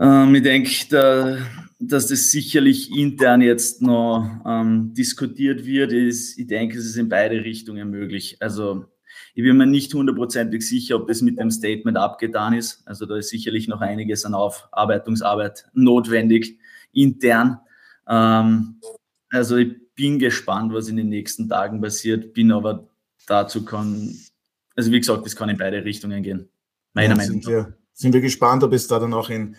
Ähm, 0.00 0.34
ich 0.34 0.42
denke, 0.42 0.70
da, 0.88 1.38
dass 1.78 2.06
das 2.06 2.30
sicherlich 2.30 2.90
intern 2.90 3.42
jetzt 3.42 3.82
noch 3.82 4.28
ähm, 4.46 4.94
diskutiert 4.94 5.66
wird. 5.66 5.92
Ist, 5.92 6.38
ich 6.38 6.46
denke, 6.46 6.78
es 6.78 6.86
ist 6.86 6.96
in 6.96 7.08
beide 7.08 7.44
Richtungen 7.44 7.90
möglich. 7.90 8.38
Also 8.40 8.86
ich 9.34 9.42
bin 9.42 9.56
mir 9.56 9.66
nicht 9.66 9.92
hundertprozentig 9.92 10.66
sicher, 10.66 10.96
ob 10.96 11.08
das 11.08 11.20
mit 11.20 11.38
dem 11.38 11.50
Statement 11.50 11.98
abgetan 11.98 12.54
ist. 12.54 12.82
Also 12.86 13.04
da 13.06 13.16
ist 13.16 13.28
sicherlich 13.28 13.68
noch 13.68 13.82
einiges 13.82 14.24
an 14.24 14.34
Aufarbeitungsarbeit 14.34 15.66
notwendig 15.74 16.58
intern. 16.92 17.58
Ähm, 18.08 18.80
also 19.30 19.56
ich 19.56 19.76
bin 19.94 20.18
gespannt, 20.18 20.72
was 20.72 20.88
in 20.88 20.96
den 20.96 21.10
nächsten 21.10 21.48
Tagen 21.48 21.80
passiert, 21.82 22.32
bin 22.32 22.52
aber 22.52 22.88
dazu 23.26 23.66
kann, 23.66 24.16
also 24.74 24.90
wie 24.90 24.98
gesagt, 24.98 25.26
das 25.26 25.36
kann 25.36 25.50
in 25.50 25.58
beide 25.58 25.84
Richtungen 25.84 26.22
gehen. 26.22 26.48
Meiner 26.94 27.10
ja, 27.10 27.16
Meinung 27.16 27.36
nach. 27.36 27.44
Sind 27.44 27.52
wir, 27.52 27.78
sind 27.92 28.14
wir 28.14 28.20
gespannt, 28.22 28.64
ob 28.64 28.72
es 28.72 28.88
da 28.88 28.98
dann 28.98 29.12
auch 29.12 29.28
in 29.28 29.56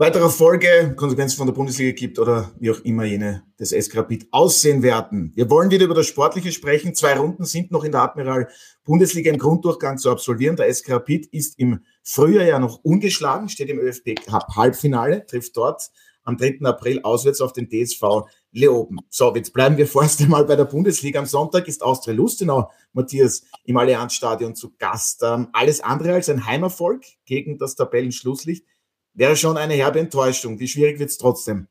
weiterer 0.00 0.30
Folge 0.30 0.94
Konsequenzen 0.96 1.36
von 1.36 1.46
der 1.46 1.52
Bundesliga 1.52 1.92
gibt 1.92 2.18
oder 2.18 2.50
wie 2.58 2.70
auch 2.70 2.80
immer 2.84 3.04
jene 3.04 3.42
des 3.60 3.68
SK 3.68 3.98
Rapid 3.98 4.28
aussehen 4.30 4.82
werden. 4.82 5.30
Wir 5.34 5.50
wollen 5.50 5.70
wieder 5.70 5.84
über 5.84 5.94
das 5.94 6.06
Sportliche 6.06 6.52
sprechen. 6.52 6.94
Zwei 6.94 7.18
Runden 7.18 7.44
sind 7.44 7.70
noch 7.70 7.84
in 7.84 7.92
der 7.92 8.00
Admiral 8.00 8.48
Bundesliga 8.82 9.30
im 9.30 9.38
Grunddurchgang 9.38 9.98
zu 9.98 10.10
absolvieren. 10.10 10.56
Der 10.56 10.72
SK 10.72 10.92
Rapid 10.92 11.26
ist 11.26 11.58
im 11.58 11.80
Frühjahr 12.02 12.46
ja 12.46 12.58
noch 12.58 12.82
ungeschlagen, 12.82 13.50
steht 13.50 13.68
im 13.68 13.78
ÖFB 13.78 14.24
Cup 14.24 14.56
Halbfinale, 14.56 15.26
trifft 15.26 15.54
dort 15.58 15.90
am 16.22 16.38
3. 16.38 16.60
April 16.62 17.00
auswärts 17.02 17.42
auf 17.42 17.52
den 17.52 17.68
DSV 17.68 18.22
Leoben. 18.52 19.00
So, 19.10 19.34
jetzt 19.34 19.52
bleiben 19.52 19.76
wir 19.76 19.86
vorerst 19.86 20.22
einmal 20.22 20.46
bei 20.46 20.56
der 20.56 20.64
Bundesliga. 20.64 21.18
Am 21.18 21.26
Sonntag 21.26 21.68
ist 21.68 21.82
Austria 21.82 22.14
Lustenau, 22.14 22.70
Matthias, 22.94 23.42
im 23.64 23.76
Allianzstadion 23.76 24.54
zu 24.54 24.72
Gast. 24.78 25.22
Ähm, 25.22 25.48
alles 25.52 25.82
andere 25.82 26.14
als 26.14 26.30
ein 26.30 26.46
Heimerfolg 26.46 27.04
gegen 27.26 27.58
das 27.58 27.74
Tabellenschlusslicht 27.74 28.64
wäre 29.14 29.36
schon 29.36 29.56
eine 29.56 29.74
herbe 29.74 30.00
Enttäuschung. 30.00 30.58
Wie 30.58 30.68
schwierig 30.68 30.98
wird 30.98 31.10
es 31.10 31.18
trotzdem? 31.18 31.68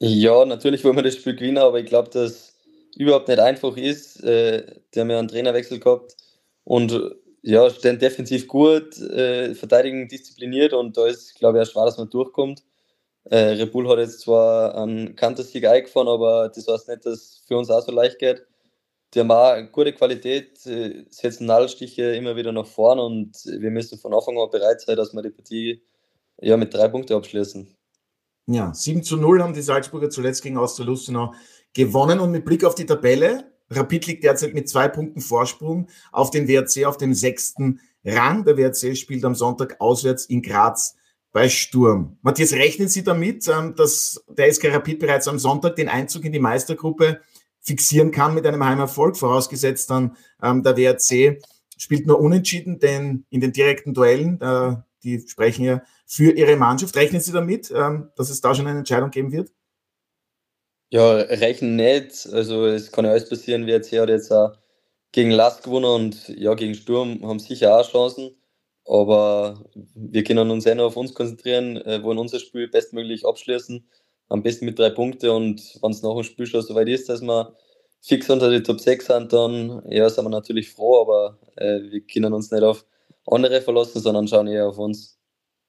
Ja, 0.00 0.44
natürlich 0.44 0.84
wollen 0.84 0.96
wir 0.96 1.02
das 1.02 1.16
Spiel 1.16 1.34
gewinnen, 1.34 1.58
aber 1.58 1.80
ich 1.80 1.86
glaube, 1.86 2.10
dass 2.10 2.54
überhaupt 2.96 3.28
nicht 3.28 3.40
einfach 3.40 3.76
ist. 3.76 4.22
Äh, 4.22 4.80
die 4.94 5.00
haben 5.00 5.10
ja 5.10 5.18
einen 5.18 5.28
Trainerwechsel 5.28 5.80
gehabt 5.80 6.16
und 6.64 6.92
ja, 7.42 7.70
stehen 7.70 7.98
defensiv 7.98 8.48
gut, 8.48 8.98
äh, 8.98 9.54
verteidigen 9.54 10.08
diszipliniert 10.08 10.72
und 10.72 10.96
da 10.96 11.06
ist, 11.06 11.34
glaube 11.36 11.58
ich, 11.58 11.68
auch 11.68 11.72
schwer, 11.72 11.84
dass 11.86 11.98
man 11.98 12.10
durchkommt. 12.10 12.62
Äh, 13.24 13.60
Red 13.62 13.74
hat 13.88 13.98
jetzt 13.98 14.20
zwar 14.20 14.74
einen 14.76 15.16
Kantersieg 15.16 15.66
eingefahren, 15.66 16.08
aber 16.08 16.48
das 16.54 16.66
heißt 16.68 16.88
nicht, 16.88 17.06
dass 17.06 17.14
es 17.14 17.44
für 17.46 17.56
uns 17.58 17.70
auch 17.70 17.82
so 17.82 17.92
leicht 17.92 18.18
geht. 18.18 18.44
Die 19.14 19.20
haben 19.20 19.30
auch 19.30 19.56
gute 19.72 19.92
Qualität, 19.92 20.64
äh, 20.66 21.04
setzen 21.10 21.46
Nadelstiche 21.46 22.14
immer 22.14 22.36
wieder 22.36 22.52
nach 22.52 22.66
vorn 22.66 22.98
und 22.98 23.36
wir 23.46 23.70
müssen 23.70 23.98
von 23.98 24.14
Anfang 24.14 24.38
an 24.38 24.50
bereit 24.50 24.80
sein, 24.80 24.96
dass 24.96 25.14
wir 25.14 25.22
die 25.22 25.30
Partie 25.30 25.82
ja, 26.40 26.56
mit 26.56 26.74
drei 26.74 26.88
Punkten 26.88 27.14
abschließen. 27.14 27.74
Ja, 28.46 28.72
7 28.72 29.02
zu 29.02 29.16
0 29.16 29.42
haben 29.42 29.54
die 29.54 29.62
Salzburger 29.62 30.10
zuletzt 30.10 30.42
gegen 30.42 30.56
Austria 30.56 30.86
Lustenau 30.86 31.34
gewonnen 31.74 32.18
und 32.20 32.30
mit 32.30 32.44
Blick 32.44 32.64
auf 32.64 32.74
die 32.74 32.86
Tabelle, 32.86 33.52
Rapid 33.70 34.06
liegt 34.06 34.24
derzeit 34.24 34.54
mit 34.54 34.68
zwei 34.68 34.88
Punkten 34.88 35.20
Vorsprung 35.20 35.88
auf 36.10 36.30
den 36.30 36.48
WRC 36.48 36.86
auf 36.86 36.96
dem 36.96 37.14
sechsten 37.14 37.80
Rang. 38.04 38.44
Der 38.44 38.56
WRC 38.56 38.96
spielt 38.96 39.24
am 39.24 39.34
Sonntag 39.34 39.76
auswärts 39.80 40.24
in 40.24 40.42
Graz 40.42 40.96
bei 41.32 41.48
Sturm. 41.48 42.16
Matthias, 42.22 42.52
rechnen 42.52 42.88
Sie 42.88 43.04
damit, 43.04 43.46
ähm, 43.48 43.74
dass 43.76 44.24
der 44.28 44.52
SK 44.52 44.72
Rapid 44.72 44.98
bereits 44.98 45.28
am 45.28 45.38
Sonntag 45.38 45.76
den 45.76 45.88
Einzug 45.88 46.24
in 46.24 46.32
die 46.32 46.38
Meistergruppe 46.38 47.20
fixieren 47.60 48.10
kann 48.10 48.34
mit 48.34 48.46
einem 48.46 48.64
Heimerfolg, 48.64 49.16
vorausgesetzt 49.16 49.90
dann 49.90 50.16
ähm, 50.42 50.62
der 50.62 50.76
WRC 50.76 51.42
spielt 51.76 52.06
nur 52.06 52.18
unentschieden, 52.18 52.78
denn 52.78 53.24
in 53.28 53.40
den 53.40 53.52
direkten 53.52 53.92
Duellen, 53.94 54.40
äh, 54.40 54.76
die 55.02 55.20
sprechen 55.26 55.64
ja 55.64 55.82
für 56.06 56.32
Ihre 56.32 56.56
Mannschaft. 56.56 56.96
Rechnen 56.96 57.20
Sie 57.20 57.32
damit, 57.32 57.70
ähm, 57.70 58.10
dass 58.16 58.30
es 58.30 58.40
da 58.40 58.54
schon 58.54 58.66
eine 58.66 58.78
Entscheidung 58.78 59.10
geben 59.10 59.32
wird? 59.32 59.50
Ja, 60.90 61.12
rechnen 61.16 61.76
nicht. 61.76 62.26
Also 62.32 62.66
es 62.66 62.90
kann 62.90 63.04
ja 63.04 63.10
alles 63.10 63.28
passieren. 63.28 63.66
WRC 63.66 64.00
hat 64.00 64.08
jetzt 64.08 64.32
auch 64.32 64.56
gegen 65.12 65.30
Last 65.30 65.62
gewonnen 65.62 65.84
und 65.86 66.28
ja, 66.28 66.54
gegen 66.54 66.74
Sturm 66.74 67.26
haben 67.26 67.38
sicher 67.38 67.78
auch 67.78 67.88
Chancen. 67.88 68.36
Aber 68.86 69.64
wir 69.94 70.24
können 70.24 70.50
uns 70.50 70.64
eh 70.64 70.74
nur 70.74 70.86
auf 70.86 70.96
uns 70.96 71.14
konzentrieren, 71.14 71.76
äh, 71.76 72.02
wollen 72.02 72.18
unser 72.18 72.38
Spiel 72.40 72.68
bestmöglich 72.68 73.26
abschließen. 73.26 73.86
Am 74.30 74.42
besten 74.42 74.64
mit 74.64 74.78
drei 74.78 74.90
Punkten 74.90 75.30
und 75.30 75.78
wenn 75.82 75.90
es 75.90 76.02
nach 76.02 76.14
dem 76.14 76.22
Spiel 76.22 76.46
schon 76.46 76.62
soweit 76.62 76.88
ist, 76.88 77.08
dass 77.08 77.20
wir 77.22 77.54
fix 78.00 78.30
unter 78.30 78.50
die 78.50 78.62
Top 78.62 78.80
6 78.80 79.06
sind, 79.06 79.32
dann 79.32 79.82
ja, 79.90 80.08
sind 80.08 80.24
wir 80.24 80.30
natürlich 80.30 80.70
froh, 80.70 81.02
aber 81.02 81.38
äh, 81.56 81.80
wir 81.90 82.00
können 82.00 82.32
uns 82.32 82.50
nicht 82.50 82.62
auf 82.62 82.84
andere 83.32 83.60
verlassen, 83.60 84.00
sondern 84.00 84.28
schauen 84.28 84.46
eher 84.46 84.68
auf 84.68 84.78
uns. 84.78 85.18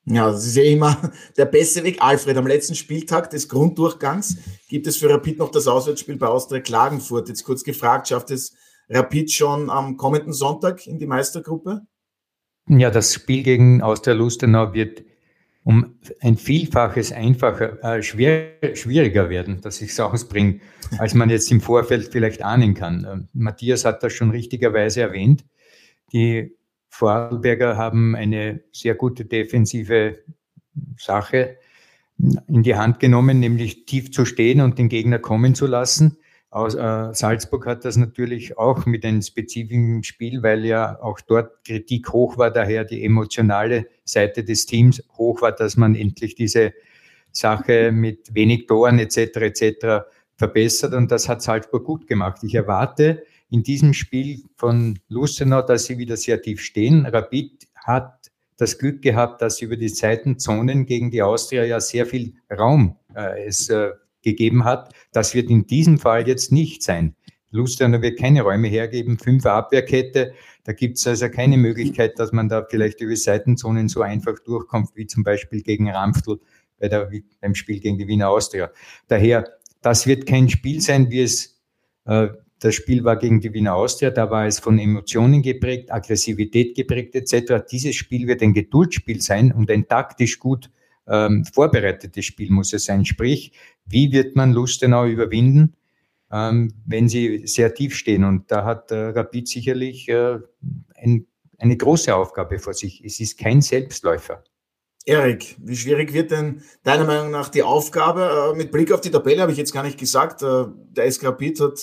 Ja, 0.05 0.31
das 0.31 0.45
ist 0.45 0.55
ja 0.55 0.63
immer 0.63 0.97
der 1.37 1.45
beste 1.45 1.83
Weg. 1.83 2.01
Alfred, 2.01 2.37
am 2.37 2.47
letzten 2.47 2.75
Spieltag 2.75 3.29
des 3.29 3.47
Grunddurchgangs 3.47 4.37
gibt 4.67 4.87
es 4.87 4.97
für 4.97 5.09
Rapid 5.09 5.39
noch 5.39 5.51
das 5.51 5.67
Auswärtsspiel 5.67 6.17
bei 6.17 6.27
Austria 6.27 6.61
Klagenfurt. 6.61 7.29
Jetzt 7.29 7.43
kurz 7.43 7.63
gefragt, 7.63 8.07
schafft 8.07 8.31
es 8.31 8.55
Rapid 8.89 9.31
schon 9.31 9.69
am 9.69 9.97
kommenden 9.97 10.33
Sonntag 10.33 10.87
in 10.87 10.97
die 10.97 11.05
Meistergruppe? 11.05 11.81
Ja, 12.67 12.89
das 12.89 13.13
Spiel 13.13 13.43
gegen 13.43 13.81
Austria 13.81 14.15
Lustenau 14.15 14.73
wird 14.73 15.03
um 15.63 15.99
ein 16.21 16.37
Vielfaches 16.37 17.11
einfacher, 17.11 17.83
äh, 17.83 18.01
schwer, 18.01 18.53
schwieriger 18.73 19.29
werden, 19.29 19.61
dass 19.61 19.81
ich 19.81 19.91
es 19.91 19.99
ausbringe, 19.99 20.61
als 20.97 21.13
man 21.13 21.29
jetzt 21.29 21.51
im 21.51 21.61
Vorfeld 21.61 22.11
vielleicht 22.11 22.41
ahnen 22.41 22.73
kann. 22.73 23.03
Äh, 23.03 23.27
Matthias 23.33 23.85
hat 23.85 24.01
das 24.01 24.13
schon 24.13 24.31
richtigerweise 24.31 25.01
erwähnt. 25.01 25.45
Die 26.13 26.55
Vorarlberger 26.99 27.77
haben 27.77 28.13
eine 28.13 28.59
sehr 28.73 28.93
gute 28.93 29.23
defensive 29.23 30.19
Sache 30.97 31.55
in 32.17 32.63
die 32.63 32.75
Hand 32.75 32.99
genommen, 32.99 33.39
nämlich 33.39 33.85
tief 33.85 34.11
zu 34.11 34.25
stehen 34.25 34.59
und 34.59 34.77
den 34.77 34.89
Gegner 34.89 35.17
kommen 35.17 35.55
zu 35.55 35.65
lassen. 35.65 36.17
Aus, 36.49 36.75
äh, 36.75 37.13
Salzburg 37.13 37.65
hat 37.67 37.85
das 37.85 37.95
natürlich 37.95 38.57
auch 38.57 38.85
mit 38.85 39.05
einem 39.05 39.21
spezifischen 39.21 40.03
Spiel, 40.03 40.43
weil 40.43 40.65
ja 40.65 41.01
auch 41.01 41.21
dort 41.21 41.63
Kritik 41.63 42.11
hoch 42.11 42.37
war, 42.37 42.51
daher 42.51 42.83
die 42.83 43.05
emotionale 43.05 43.87
Seite 44.03 44.43
des 44.43 44.65
Teams 44.65 45.01
hoch 45.17 45.41
war, 45.41 45.53
dass 45.53 45.77
man 45.77 45.95
endlich 45.95 46.35
diese 46.35 46.73
Sache 47.31 47.93
mit 47.93 48.35
wenig 48.35 48.65
Toren 48.67 48.99
etc. 48.99 49.17
etc. 49.37 50.05
verbessert 50.35 50.93
und 50.93 51.11
das 51.11 51.29
hat 51.29 51.41
Salzburg 51.41 51.85
gut 51.85 52.07
gemacht. 52.07 52.43
Ich 52.43 52.55
erwarte 52.55 53.23
in 53.49 53.63
diesem 53.63 53.93
Spiel 53.93 54.43
von 54.55 54.99
Lustenau, 55.07 55.61
dass 55.61 55.85
sie 55.85 55.97
wieder 55.97 56.17
sehr 56.17 56.41
tief 56.41 56.61
stehen. 56.61 57.05
Rapid 57.05 57.67
hat 57.75 58.31
das 58.57 58.77
Glück 58.77 59.01
gehabt, 59.01 59.41
dass 59.41 59.61
über 59.61 59.77
die 59.77 59.89
Seitenzonen 59.89 60.85
gegen 60.85 61.11
die 61.11 61.21
Austria 61.21 61.63
ja 61.63 61.79
sehr 61.79 62.05
viel 62.05 62.33
Raum 62.51 62.97
äh, 63.15 63.45
es 63.45 63.69
äh, 63.69 63.91
gegeben 64.21 64.65
hat. 64.65 64.93
Das 65.11 65.33
wird 65.33 65.49
in 65.49 65.65
diesem 65.65 65.97
Fall 65.97 66.27
jetzt 66.27 66.51
nicht 66.51 66.83
sein. 66.83 67.15
Lustenau 67.51 68.01
wird 68.01 68.19
keine 68.19 68.43
Räume 68.43 68.67
hergeben, 68.67 69.17
fünfer 69.17 69.53
Abwehrkette. 69.53 70.33
Da 70.65 70.73
gibt 70.73 70.97
es 70.97 71.07
also 71.07 71.29
keine 71.29 71.57
Möglichkeit, 71.57 72.19
dass 72.19 72.31
man 72.31 72.47
da 72.47 72.65
vielleicht 72.69 73.01
über 73.01 73.15
Seitenzonen 73.15 73.87
so 73.87 74.01
einfach 74.01 74.37
durchkommt, 74.39 74.89
wie 74.93 75.07
zum 75.07 75.23
Beispiel 75.23 75.63
gegen 75.63 75.89
Ramftl 75.89 76.39
bei 76.79 76.89
der, 76.89 77.09
beim 77.41 77.55
Spiel 77.55 77.79
gegen 77.79 77.97
die 77.97 78.07
Wiener 78.07 78.29
Austria. 78.29 78.69
Daher, 79.07 79.49
das 79.81 80.05
wird 80.05 80.27
kein 80.27 80.49
Spiel 80.49 80.81
sein, 80.81 81.09
wie 81.09 81.21
es 81.21 81.59
äh, 82.05 82.27
das 82.59 82.75
Spiel 82.75 83.03
war 83.03 83.17
gegen 83.17 83.39
die 83.39 83.53
Wiener 83.53 83.75
Austria, 83.75 84.11
da 84.11 84.29
war 84.29 84.45
es 84.45 84.59
von 84.59 84.79
Emotionen 84.79 85.41
geprägt, 85.41 85.91
Aggressivität 85.91 86.75
geprägt 86.75 87.15
etc. 87.15 87.65
Dieses 87.71 87.95
Spiel 87.95 88.27
wird 88.27 88.41
ein 88.41 88.53
Geduldsspiel 88.53 89.21
sein 89.21 89.51
und 89.51 89.71
ein 89.71 89.87
taktisch 89.87 90.39
gut 90.39 90.69
ähm, 91.07 91.43
vorbereitetes 91.45 92.25
Spiel 92.25 92.51
muss 92.51 92.73
es 92.73 92.85
sein. 92.85 93.03
Sprich, 93.05 93.53
wie 93.85 94.11
wird 94.11 94.35
man 94.35 94.53
Lustenau 94.53 95.05
überwinden, 95.05 95.75
ähm, 96.31 96.73
wenn 96.85 97.09
sie 97.09 97.47
sehr 97.47 97.73
tief 97.73 97.95
stehen? 97.95 98.23
Und 98.23 98.51
da 98.51 98.63
hat 98.63 98.91
äh, 98.91 99.09
Rapid 99.09 99.47
sicherlich 99.47 100.07
äh, 100.09 100.37
ein, 100.95 101.25
eine 101.57 101.77
große 101.77 102.15
Aufgabe 102.15 102.59
vor 102.59 102.73
sich. 102.73 103.03
Es 103.03 103.19
ist 103.19 103.39
kein 103.39 103.61
Selbstläufer. 103.61 104.43
Erik, 105.09 105.55
wie 105.59 105.75
schwierig 105.75 106.13
wird 106.13 106.29
denn 106.29 106.61
deiner 106.83 107.03
Meinung 107.03 107.31
nach 107.31 107.49
die 107.49 107.63
Aufgabe? 107.63 108.51
Äh, 108.53 108.55
mit 108.55 108.71
Blick 108.71 108.91
auf 108.91 109.01
die 109.01 109.09
Tabelle 109.09 109.41
habe 109.41 109.51
ich 109.51 109.57
jetzt 109.57 109.73
gar 109.73 109.81
nicht 109.81 109.97
gesagt. 109.97 110.43
Äh, 110.43 110.65
der 110.91 111.11
SK 111.11 111.25
hat 111.25 111.39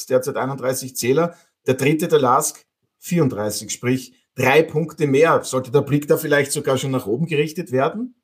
derzeit 0.09 0.37
31 0.37 0.95
Zähler, 0.95 1.35
der 1.67 1.75
dritte, 1.75 2.07
der 2.07 2.21
LASK, 2.21 2.65
34, 3.01 3.73
sprich 3.73 4.15
drei 4.37 4.63
Punkte 4.63 5.09
mehr. 5.09 5.43
Sollte 5.43 5.73
der 5.73 5.81
Blick 5.81 6.07
da 6.07 6.19
vielleicht 6.19 6.53
sogar 6.53 6.79
schon 6.79 6.93
nach 6.93 7.07
oben 7.07 7.27
gerichtet 7.27 7.73
werden? 7.73 8.15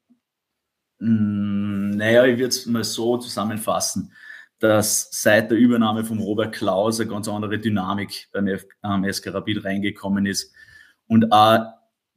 Mm, 1.00 1.90
naja, 1.96 2.24
ich 2.24 2.38
würde 2.38 2.50
es 2.50 2.66
mal 2.66 2.84
so 2.84 3.16
zusammenfassen, 3.16 4.12
dass 4.60 5.08
seit 5.10 5.50
der 5.50 5.58
Übernahme 5.58 6.04
von 6.04 6.20
Robert 6.20 6.54
Klaus 6.54 7.00
eine 7.00 7.10
ganz 7.10 7.26
andere 7.26 7.58
Dynamik 7.58 8.28
beim 8.32 8.46
SK 9.12 9.34
Rapid 9.34 9.64
reingekommen 9.64 10.26
ist. 10.26 10.54
Und 11.08 11.32
auch, 11.32 11.58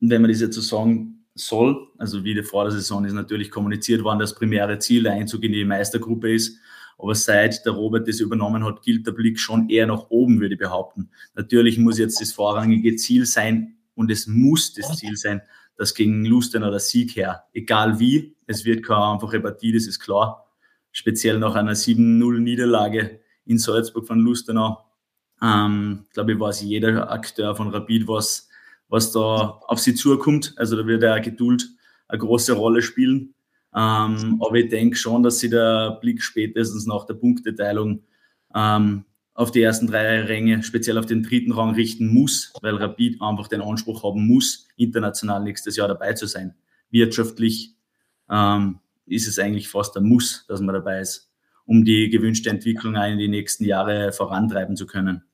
wenn 0.01 0.22
man 0.22 0.30
das 0.30 0.42
jetzt 0.42 0.54
so 0.54 0.62
sagen 0.62 1.14
soll. 1.36 1.89
Also 1.98 2.24
wie 2.24 2.42
vor 2.42 2.63
der 2.63 2.72
Saison 2.72 3.06
ist 3.06 3.13
natürlich 3.13 3.51
kommuniziert 3.51 4.04
worden, 4.04 4.20
dass 4.20 4.32
das 4.32 4.39
primäre 4.39 4.80
Ziel 4.80 5.04
der 5.04 5.13
Einzug 5.13 5.44
in 5.44 5.51
die 5.51 5.65
Meistergruppe 5.65 6.34
ist. 6.34 6.58
Aber 6.98 7.13
seit 7.13 7.65
der 7.65 7.74
Robert 7.74 8.08
das 8.08 8.22
übernommen 8.22 8.63
hat, 8.63 8.82
gilt 8.82 9.06
der 9.06 9.12
Blick 9.12 9.38
schon 9.38 9.70
eher 9.70 9.86
nach 9.86 10.10
oben, 10.10 10.39
würde 10.39 10.56
ich 10.56 10.60
behaupten. 10.60 11.10
Natürlich 11.36 11.77
muss 11.77 12.00
jetzt 12.00 12.22
das 12.22 12.32
vorrangige 12.32 12.96
Ziel 12.96 13.25
sein 13.25 13.75
und 13.96 14.10
es 14.10 14.27
muss 14.27 14.74
das 14.74 14.98
Ziel 14.98 15.18
sein, 15.18 15.42
dass 15.77 15.94
gegen 15.94 16.24
Lustenau 16.24 16.72
der 16.72 16.80
Sieg 16.80 17.18
her, 17.18 17.44
egal 17.54 18.00
wie, 18.00 18.36
es 18.48 18.63
wird 18.63 18.84
keine 18.86 19.13
einfache 19.13 19.42
Partie, 19.42 19.74
das 19.74 19.88
ist 19.88 20.00
klar. 20.00 20.48
Speziell 20.92 21.38
nach 21.38 21.56
einer 21.56 21.74
7-0-Niederlage 21.74 23.20
in 23.46 23.58
Salzburg 23.58 24.08
von 24.08 24.20
Lustenau. 24.20 24.86
Ähm, 25.42 26.06
glaube 26.13 26.32
ich, 26.32 26.39
weiß 26.39 26.62
jeder 26.62 27.12
Akteur 27.12 27.56
von 27.58 27.70
Rapid, 27.70 28.08
was, 28.08 28.48
was 28.88 29.12
da 29.12 29.60
auf 29.68 29.80
sie 29.80 29.96
zukommt. 29.96 30.54
Also 30.58 30.75
da 30.75 30.86
wird 30.86 31.04
ja 31.04 31.18
Geduld 31.20 31.68
eine 32.08 32.20
große 32.20 32.54
Rolle 32.54 32.82
spielen. 32.82 33.34
Ähm, 33.75 34.42
aber 34.42 34.56
ich 34.56 34.70
denke 34.70 34.96
schon, 34.96 35.24
dass 35.24 35.39
sie 35.39 35.50
der 35.50 35.98
Blick 36.00 36.22
spätestens 36.22 36.86
nach 36.86 37.06
der 37.06 37.15
Punkteteilung 37.15 38.04
ähm, 38.56 39.04
auf 39.34 39.51
die 39.51 39.62
ersten 39.62 39.88
drei 39.88 40.22
Ränge, 40.22 40.63
speziell 40.63 40.98
auf 40.98 41.06
den 41.06 41.24
dritten 41.24 41.51
Rang 41.51 41.75
richten 41.75 42.08
muss, 42.08 42.54
weil 42.62 42.75
Rapid 42.75 43.22
einfach 43.22 43.50
den 43.50 43.62
Anspruch 43.62 44.04
haben 44.04 44.25
muss, 44.25 44.65
international 44.77 45.44
nächstes 45.44 45.75
Jahr 45.75 45.89
dabei 45.89 46.13
zu 46.13 46.25
sein. 46.25 46.56
Wirtschaftlich 46.89 47.75
ähm, 48.30 48.80
ist 49.06 49.27
es 49.27 49.38
eigentlich 49.38 49.68
fast 49.68 49.98
ein 49.98 50.06
Muss, 50.06 50.46
dass 50.48 50.62
man 50.62 50.74
dabei 50.74 51.01
ist, 51.01 51.30
um 51.65 51.84
die 51.84 52.10
gewünschte 52.10 52.50
Entwicklung 52.50 52.96
in 52.96 53.18
die 53.18 53.27
nächsten 53.27 53.65
Jahre 53.65 54.13
vorantreiben 54.13 54.77
zu 54.77 54.86
können. 54.86 55.25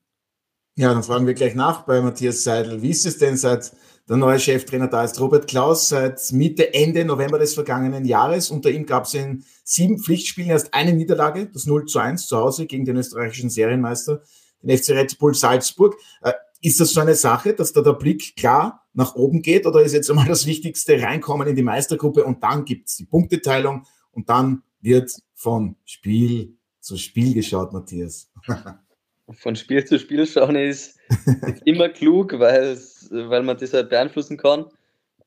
Ja, 0.75 0.93
dann 0.93 1.03
fragen 1.03 1.27
wir 1.27 1.33
gleich 1.33 1.53
nach 1.53 1.85
bei 1.85 2.01
Matthias 2.01 2.43
Seidel. 2.43 2.81
Wie 2.81 2.89
ist 2.89 3.05
es 3.05 3.17
denn 3.17 3.37
seit 3.37 3.71
der 4.11 4.17
neue 4.17 4.39
Cheftrainer 4.39 4.87
da 4.87 5.03
ist 5.03 5.21
Robert 5.21 5.47
Klaus 5.47 5.87
seit 5.87 6.19
Mitte, 6.33 6.73
Ende 6.73 7.05
November 7.05 7.39
des 7.39 7.53
vergangenen 7.53 8.03
Jahres. 8.03 8.51
Unter 8.51 8.69
ihm 8.69 8.85
gab 8.85 9.05
es 9.05 9.13
in 9.13 9.45
sieben 9.63 9.99
Pflichtspielen 9.99 10.49
erst 10.49 10.73
eine 10.73 10.91
Niederlage, 10.91 11.47
das 11.47 11.65
0 11.65 11.85
zu 11.85 11.99
1 11.99 12.27
zu 12.27 12.35
Hause 12.37 12.65
gegen 12.65 12.83
den 12.83 12.97
österreichischen 12.97 13.49
Serienmeister, 13.49 14.21
den 14.61 14.77
FC 14.77 14.89
Red 14.89 15.17
Bull 15.17 15.33
Salzburg. 15.33 15.95
Äh, 16.23 16.33
ist 16.61 16.79
das 16.79 16.91
so 16.91 16.99
eine 16.99 17.15
Sache, 17.15 17.53
dass 17.53 17.73
da 17.73 17.81
der 17.81 17.93
Blick 17.93 18.35
klar 18.35 18.85
nach 18.93 19.15
oben 19.15 19.41
geht 19.41 19.65
oder 19.65 19.81
ist 19.81 19.93
jetzt 19.93 20.09
einmal 20.09 20.27
das 20.27 20.45
Wichtigste 20.45 21.01
reinkommen 21.01 21.47
in 21.47 21.55
die 21.55 21.63
Meistergruppe 21.63 22.25
und 22.25 22.43
dann 22.43 22.65
gibt 22.65 22.89
es 22.89 22.97
die 22.97 23.05
Punkteteilung 23.05 23.85
und 24.11 24.29
dann 24.29 24.63
wird 24.81 25.11
von 25.33 25.77
Spiel 25.85 26.57
zu 26.81 26.97
Spiel 26.97 27.33
geschaut, 27.33 27.71
Matthias? 27.71 28.29
von 29.33 29.55
Spiel 29.55 29.83
zu 29.85 29.99
Spiel 29.99 30.25
schauen 30.25 30.55
ist, 30.55 30.99
ist 31.09 31.61
immer 31.65 31.89
klug, 31.89 32.37
weil 32.39 33.43
man 33.43 33.57
das 33.57 33.73
halt 33.73 33.89
beeinflussen 33.89 34.37
kann. 34.37 34.65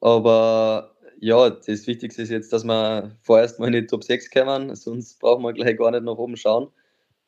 Aber 0.01 0.95
ja, 1.21 1.51
das 1.51 1.87
Wichtigste 1.87 2.23
ist 2.23 2.31
jetzt, 2.31 2.53
dass 2.53 2.65
wir 2.65 3.17
vorerst 3.23 3.59
mal 3.59 3.67
in 3.67 3.73
die 3.73 3.87
Top 3.87 4.05
6 4.05 4.31
kommen, 4.31 4.75
sonst 4.75 5.19
brauchen 5.21 5.43
wir 5.43 5.53
gleich 5.53 5.79
gar 5.79 5.91
nicht 5.91 6.05
nach 6.05 6.17
oben 6.17 6.37
schauen. 6.37 6.69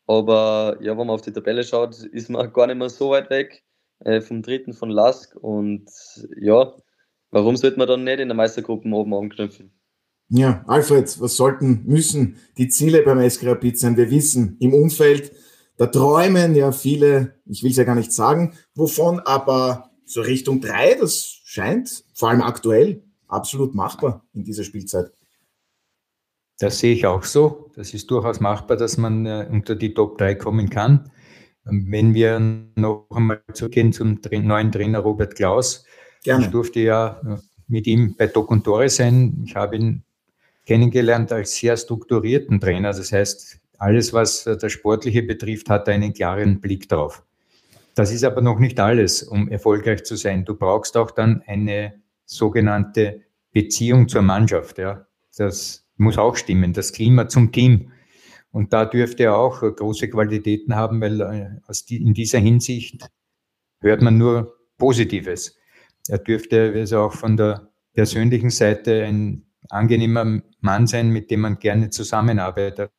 Aber 0.06 0.76
ja, 0.80 0.92
wenn 0.92 1.06
man 1.06 1.11
auf 1.11 1.23
die 1.23 1.33
Tabelle 1.33 1.64
schaut, 1.64 1.99
ist 2.04 2.30
man 2.30 2.52
gar 2.52 2.66
nicht 2.66 2.76
mehr 2.76 2.90
so 2.90 3.11
weit 3.11 3.30
weg 3.30 3.64
äh, 4.04 4.21
vom 4.21 4.42
dritten 4.42 4.73
von 4.73 4.90
Lask. 4.90 5.35
Und 5.37 5.90
ja, 6.40 6.73
warum 7.30 7.56
sollte 7.56 7.78
man 7.78 7.88
dann 7.88 8.04
nicht 8.04 8.21
in 8.21 8.28
der 8.28 8.37
Meistergruppe 8.37 8.88
oben 8.88 9.14
anknüpfen? 9.14 9.73
Ja, 10.28 10.64
Alfred, 10.66 11.21
was 11.21 11.37
sollten, 11.37 11.85
müssen 11.87 12.37
die 12.59 12.68
Ziele 12.68 13.02
beim 13.02 13.28
SK 13.28 13.47
Rapid 13.47 13.78
sein? 13.78 13.97
Wir 13.97 14.11
wissen, 14.11 14.56
im 14.61 14.75
Umfeld 14.75 15.33
da 15.76 15.87
träumen 15.87 16.54
ja 16.54 16.73
viele, 16.73 17.35
ich 17.47 17.62
will 17.62 17.71
es 17.71 17.76
ja 17.76 17.85
gar 17.85 17.95
nicht 17.95 18.12
sagen, 18.12 18.54
wovon, 18.75 19.21
aber 19.21 19.90
so 20.04 20.21
Richtung 20.21 20.61
drei, 20.61 20.95
das 20.95 21.40
scheint 21.45 22.04
vor 22.14 22.30
allem 22.30 22.42
aktuell 22.42 23.02
absolut 23.28 23.75
machbar 23.75 24.25
in 24.33 24.45
dieser 24.45 24.64
Spielzeit. 24.64 25.11
Das 26.59 26.78
sehe 26.78 26.95
ich 26.95 27.04
auch 27.04 27.23
so. 27.23 27.71
Das 27.76 27.92
ist 27.92 28.11
durchaus 28.11 28.40
machbar, 28.40 28.76
dass 28.76 28.97
man 28.97 29.26
äh, 29.26 29.47
unter 29.50 29.75
die 29.75 29.92
Top 29.92 30.16
3 30.16 30.37
kommen 30.37 30.71
kann. 30.71 31.11
Wenn 31.64 32.14
wir 32.14 32.38
noch 32.76 33.09
einmal 33.11 33.42
zurückgehen 33.52 33.92
zum 33.92 34.21
neuen 34.30 34.73
Trainer 34.73 35.00
Robert 35.00 35.35
Klaus. 35.35 35.85
Gerne. 36.23 36.45
Ich 36.45 36.50
durfte 36.50 36.80
ja 36.80 37.21
äh, 37.26 37.37
mit 37.68 37.87
ihm 37.87 38.14
bei 38.16 38.28
Doc 38.28 38.50
und 38.50 38.64
Tore 38.64 38.88
sein. 38.88 39.42
Ich 39.45 39.54
habe 39.54 39.76
ihn 39.76 40.04
kennengelernt 40.64 41.30
als 41.33 41.56
sehr 41.56 41.76
strukturierten 41.76 42.61
Trainer. 42.61 42.92
Das 42.92 43.12
heißt, 43.12 43.61
alles, 43.78 44.12
was 44.12 44.47
äh, 44.47 44.56
das 44.56 44.73
Sportliche 44.73 45.23
betrifft, 45.23 45.68
hat 45.68 45.88
einen 45.88 46.12
klaren 46.12 46.61
Blick 46.61 46.88
drauf. 46.88 47.25
Das 47.95 48.12
ist 48.12 48.25
aber 48.25 48.42
noch 48.42 48.59
nicht 48.59 48.78
alles, 48.78 49.23
um 49.23 49.49
erfolgreich 49.49 50.04
zu 50.04 50.17
sein. 50.17 50.45
Du 50.45 50.54
brauchst 50.54 50.97
auch 50.97 51.10
dann 51.10 51.43
eine 51.47 51.95
sogenannte 52.26 53.23
Beziehung 53.52 54.08
zur 54.08 54.23
Mannschaft. 54.23 54.78
Ja. 54.78 55.06
Das 55.36 55.86
muss 55.97 56.19
auch 56.19 56.36
stimmen, 56.36 56.73
das 56.73 56.93
Klima 56.93 57.28
zum 57.28 57.52
Team. 57.52 57.93
Und 58.50 58.73
da 58.73 58.84
dürfte 58.84 59.25
er 59.25 59.39
auch 59.39 59.62
äh, 59.62 59.73
große 59.73 60.08
Qualitäten 60.08 60.76
haben, 60.76 61.00
weil 61.00 61.21
äh, 61.21 61.95
in 61.95 62.15
dieser 62.15 62.39
Hinsicht 62.39 63.08
hört 63.80 64.02
man 64.02 64.19
nur 64.19 64.56
Positives. 64.78 65.56
Er 66.08 66.19
dürfte 66.19 66.73
also 66.75 67.00
auch 67.00 67.12
von 67.12 67.36
der 67.36 67.69
persönlichen 67.95 68.50
Seite 68.50 69.04
ein 69.04 69.47
angenehmer 69.69 70.43
Mann 70.60 70.86
sein, 70.86 71.10
mit 71.10 71.30
dem 71.30 71.41
man 71.41 71.58
gerne 71.58 71.91
zusammenarbeitet 71.91 72.91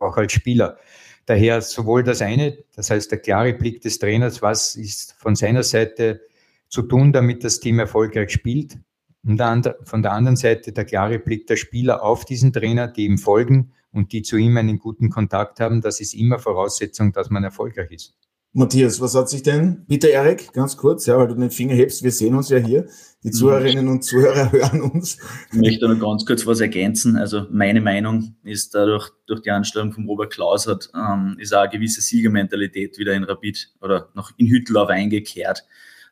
auch 0.00 0.16
als 0.16 0.32
Spieler. 0.32 0.78
Daher 1.26 1.60
sowohl 1.60 2.02
das 2.02 2.20
eine, 2.20 2.58
das 2.74 2.90
heißt 2.90 3.10
der 3.10 3.18
klare 3.18 3.52
Blick 3.52 3.80
des 3.80 3.98
Trainers, 3.98 4.42
was 4.42 4.74
ist 4.74 5.14
von 5.18 5.36
seiner 5.36 5.62
Seite 5.62 6.20
zu 6.68 6.82
tun, 6.82 7.12
damit 7.12 7.44
das 7.44 7.60
Team 7.60 7.78
erfolgreich 7.78 8.30
spielt. 8.30 8.78
Und 9.24 9.40
von 9.84 10.02
der 10.02 10.12
anderen 10.12 10.36
Seite 10.36 10.72
der 10.72 10.84
klare 10.84 11.20
Blick 11.20 11.46
der 11.46 11.56
Spieler 11.56 12.02
auf 12.02 12.24
diesen 12.24 12.52
Trainer, 12.52 12.88
die 12.88 13.04
ihm 13.04 13.18
folgen 13.18 13.72
und 13.92 14.12
die 14.12 14.22
zu 14.22 14.36
ihm 14.36 14.56
einen 14.56 14.78
guten 14.78 15.10
Kontakt 15.10 15.60
haben. 15.60 15.80
Das 15.80 16.00
ist 16.00 16.14
immer 16.14 16.40
Voraussetzung, 16.40 17.12
dass 17.12 17.30
man 17.30 17.44
erfolgreich 17.44 17.92
ist. 17.92 18.16
Matthias, 18.54 19.00
was 19.00 19.14
hat 19.14 19.30
sich 19.30 19.42
denn, 19.42 19.86
bitte 19.86 20.08
Erik, 20.08 20.52
ganz 20.52 20.76
kurz, 20.76 21.06
ja, 21.06 21.16
weil 21.16 21.28
du 21.28 21.34
den 21.34 21.50
Finger 21.50 21.74
hebst, 21.74 22.02
wir 22.02 22.10
sehen 22.10 22.34
uns 22.34 22.50
ja 22.50 22.58
hier, 22.58 22.86
die 23.22 23.28
mhm. 23.28 23.32
Zuhörerinnen 23.32 23.88
und 23.88 24.04
Zuhörer 24.04 24.52
hören 24.52 24.82
uns. 24.82 25.16
Ich 25.52 25.58
möchte 25.58 25.88
noch 25.88 25.98
ganz 25.98 26.26
kurz 26.26 26.46
was 26.46 26.60
ergänzen. 26.60 27.16
Also 27.16 27.46
meine 27.50 27.80
Meinung 27.80 28.36
ist 28.42 28.74
dadurch, 28.74 29.10
durch 29.26 29.40
die 29.40 29.50
Anstellung 29.50 29.92
von 29.92 30.04
Robert 30.04 30.34
Klaus 30.34 30.66
hat, 30.66 30.90
ähm, 30.94 31.36
ist 31.38 31.54
auch 31.54 31.62
eine 31.62 31.70
gewisse 31.70 32.02
Siegermentalität 32.02 32.98
wieder 32.98 33.14
in 33.14 33.24
Rapid 33.24 33.72
oder 33.80 34.10
noch 34.14 34.32
in 34.36 34.48
Hütteldorf 34.48 34.90
eingekehrt. 34.90 35.64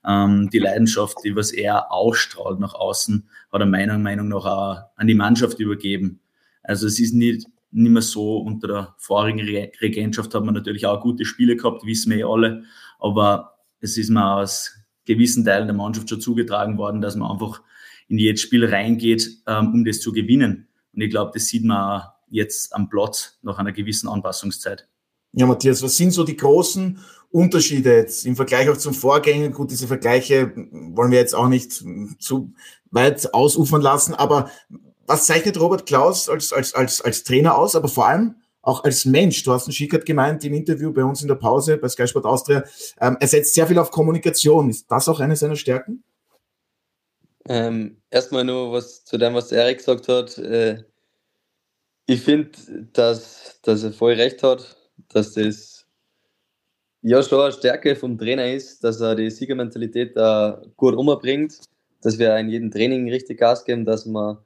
Ähm, 0.06 0.48
die 0.50 0.60
Leidenschaft, 0.60 1.18
die 1.22 1.36
was 1.36 1.52
er 1.52 1.92
ausstrahlt 1.92 2.58
nach 2.58 2.72
außen, 2.72 3.28
hat 3.52 3.60
er 3.60 3.66
meiner 3.66 3.98
Meinung 3.98 4.28
nach 4.28 4.46
auch 4.46 4.78
an 4.96 5.06
die 5.06 5.14
Mannschaft 5.14 5.60
übergeben. 5.60 6.20
Also 6.62 6.86
es 6.86 6.98
ist 6.98 7.12
nicht 7.12 7.46
nicht 7.70 7.90
mehr 7.90 8.02
so. 8.02 8.38
Unter 8.38 8.68
der 8.68 8.94
vorigen 8.98 9.40
Regentschaft 9.80 10.34
hat 10.34 10.44
man 10.44 10.54
natürlich 10.54 10.86
auch 10.86 11.00
gute 11.00 11.24
Spiele 11.24 11.56
gehabt, 11.56 11.84
wissen 11.84 12.10
wir 12.10 12.18
eh 12.18 12.24
alle. 12.24 12.64
Aber 12.98 13.58
es 13.80 13.96
ist 13.96 14.10
mir 14.10 14.34
aus 14.36 14.76
gewissen 15.04 15.44
Teilen 15.44 15.66
der 15.66 15.76
Mannschaft 15.76 16.08
schon 16.08 16.20
zugetragen 16.20 16.78
worden, 16.78 17.00
dass 17.00 17.16
man 17.16 17.30
einfach 17.30 17.62
in 18.08 18.18
jedes 18.18 18.40
Spiel 18.40 18.64
reingeht, 18.64 19.28
ähm, 19.46 19.72
um 19.72 19.84
das 19.84 20.00
zu 20.00 20.12
gewinnen. 20.12 20.68
Und 20.92 21.00
ich 21.00 21.10
glaube, 21.10 21.30
das 21.34 21.46
sieht 21.46 21.64
man 21.64 22.02
jetzt 22.28 22.74
am 22.74 22.88
Platz 22.88 23.38
nach 23.42 23.58
einer 23.58 23.72
gewissen 23.72 24.08
Anpassungszeit. 24.08 24.88
Ja, 25.32 25.46
Matthias, 25.46 25.82
was 25.82 25.96
sind 25.96 26.10
so 26.10 26.24
die 26.24 26.36
großen 26.36 26.98
Unterschiede 27.30 27.94
jetzt 27.94 28.26
im 28.26 28.34
Vergleich 28.34 28.68
auch 28.68 28.76
zum 28.76 28.94
Vorgänger? 28.94 29.50
Gut, 29.50 29.70
diese 29.70 29.86
Vergleiche 29.86 30.52
wollen 30.56 31.12
wir 31.12 31.18
jetzt 31.18 31.34
auch 31.34 31.48
nicht 31.48 31.72
zu 32.18 32.52
weit 32.90 33.32
ausufern 33.32 33.80
lassen, 33.80 34.14
aber 34.14 34.50
was 35.10 35.26
zeichnet 35.26 35.58
Robert 35.58 35.86
Klaus 35.86 36.28
als, 36.28 36.52
als, 36.52 36.72
als, 36.72 37.00
als 37.00 37.24
Trainer 37.24 37.58
aus, 37.58 37.74
aber 37.74 37.88
vor 37.88 38.06
allem 38.06 38.36
auch 38.62 38.84
als 38.84 39.04
Mensch? 39.04 39.42
Du 39.42 39.52
hast 39.52 39.66
einen 39.66 39.72
Schickert 39.72 40.06
gemeint 40.06 40.44
im 40.44 40.54
Interview 40.54 40.92
bei 40.92 41.02
uns 41.02 41.20
in 41.20 41.28
der 41.28 41.34
Pause 41.34 41.76
bei 41.78 41.88
Sky 41.88 42.06
Sport 42.06 42.26
Austria. 42.26 42.62
Ähm, 43.00 43.16
er 43.18 43.26
setzt 43.26 43.54
sehr 43.54 43.66
viel 43.66 43.78
auf 43.78 43.90
Kommunikation. 43.90 44.70
Ist 44.70 44.88
das 44.88 45.08
auch 45.08 45.18
eine 45.18 45.34
seiner 45.34 45.56
Stärken? 45.56 46.04
Ähm, 47.48 48.00
erstmal 48.10 48.44
nur 48.44 48.72
was 48.72 49.04
zu 49.04 49.18
dem, 49.18 49.34
was 49.34 49.50
Erik 49.50 49.78
gesagt 49.78 50.06
hat. 50.06 50.38
Äh, 50.38 50.84
ich 52.06 52.22
finde, 52.22 52.50
dass, 52.92 53.58
dass 53.62 53.82
er 53.82 53.92
voll 53.92 54.12
recht 54.12 54.44
hat, 54.44 54.76
dass 55.08 55.32
das 55.32 55.86
ja 57.02 57.20
schon 57.22 57.40
eine 57.40 57.52
Stärke 57.52 57.96
vom 57.96 58.16
Trainer 58.16 58.52
ist, 58.52 58.84
dass 58.84 59.00
er 59.00 59.16
die 59.16 59.30
Siegermentalität 59.30 60.16
da 60.16 60.62
gut 60.76 60.94
umbringt, 60.94 61.58
dass 62.00 62.18
wir 62.18 62.36
in 62.36 62.48
jedem 62.48 62.70
Training 62.70 63.10
richtig 63.10 63.40
Gas 63.40 63.64
geben, 63.64 63.84
dass 63.84 64.06
man 64.06 64.38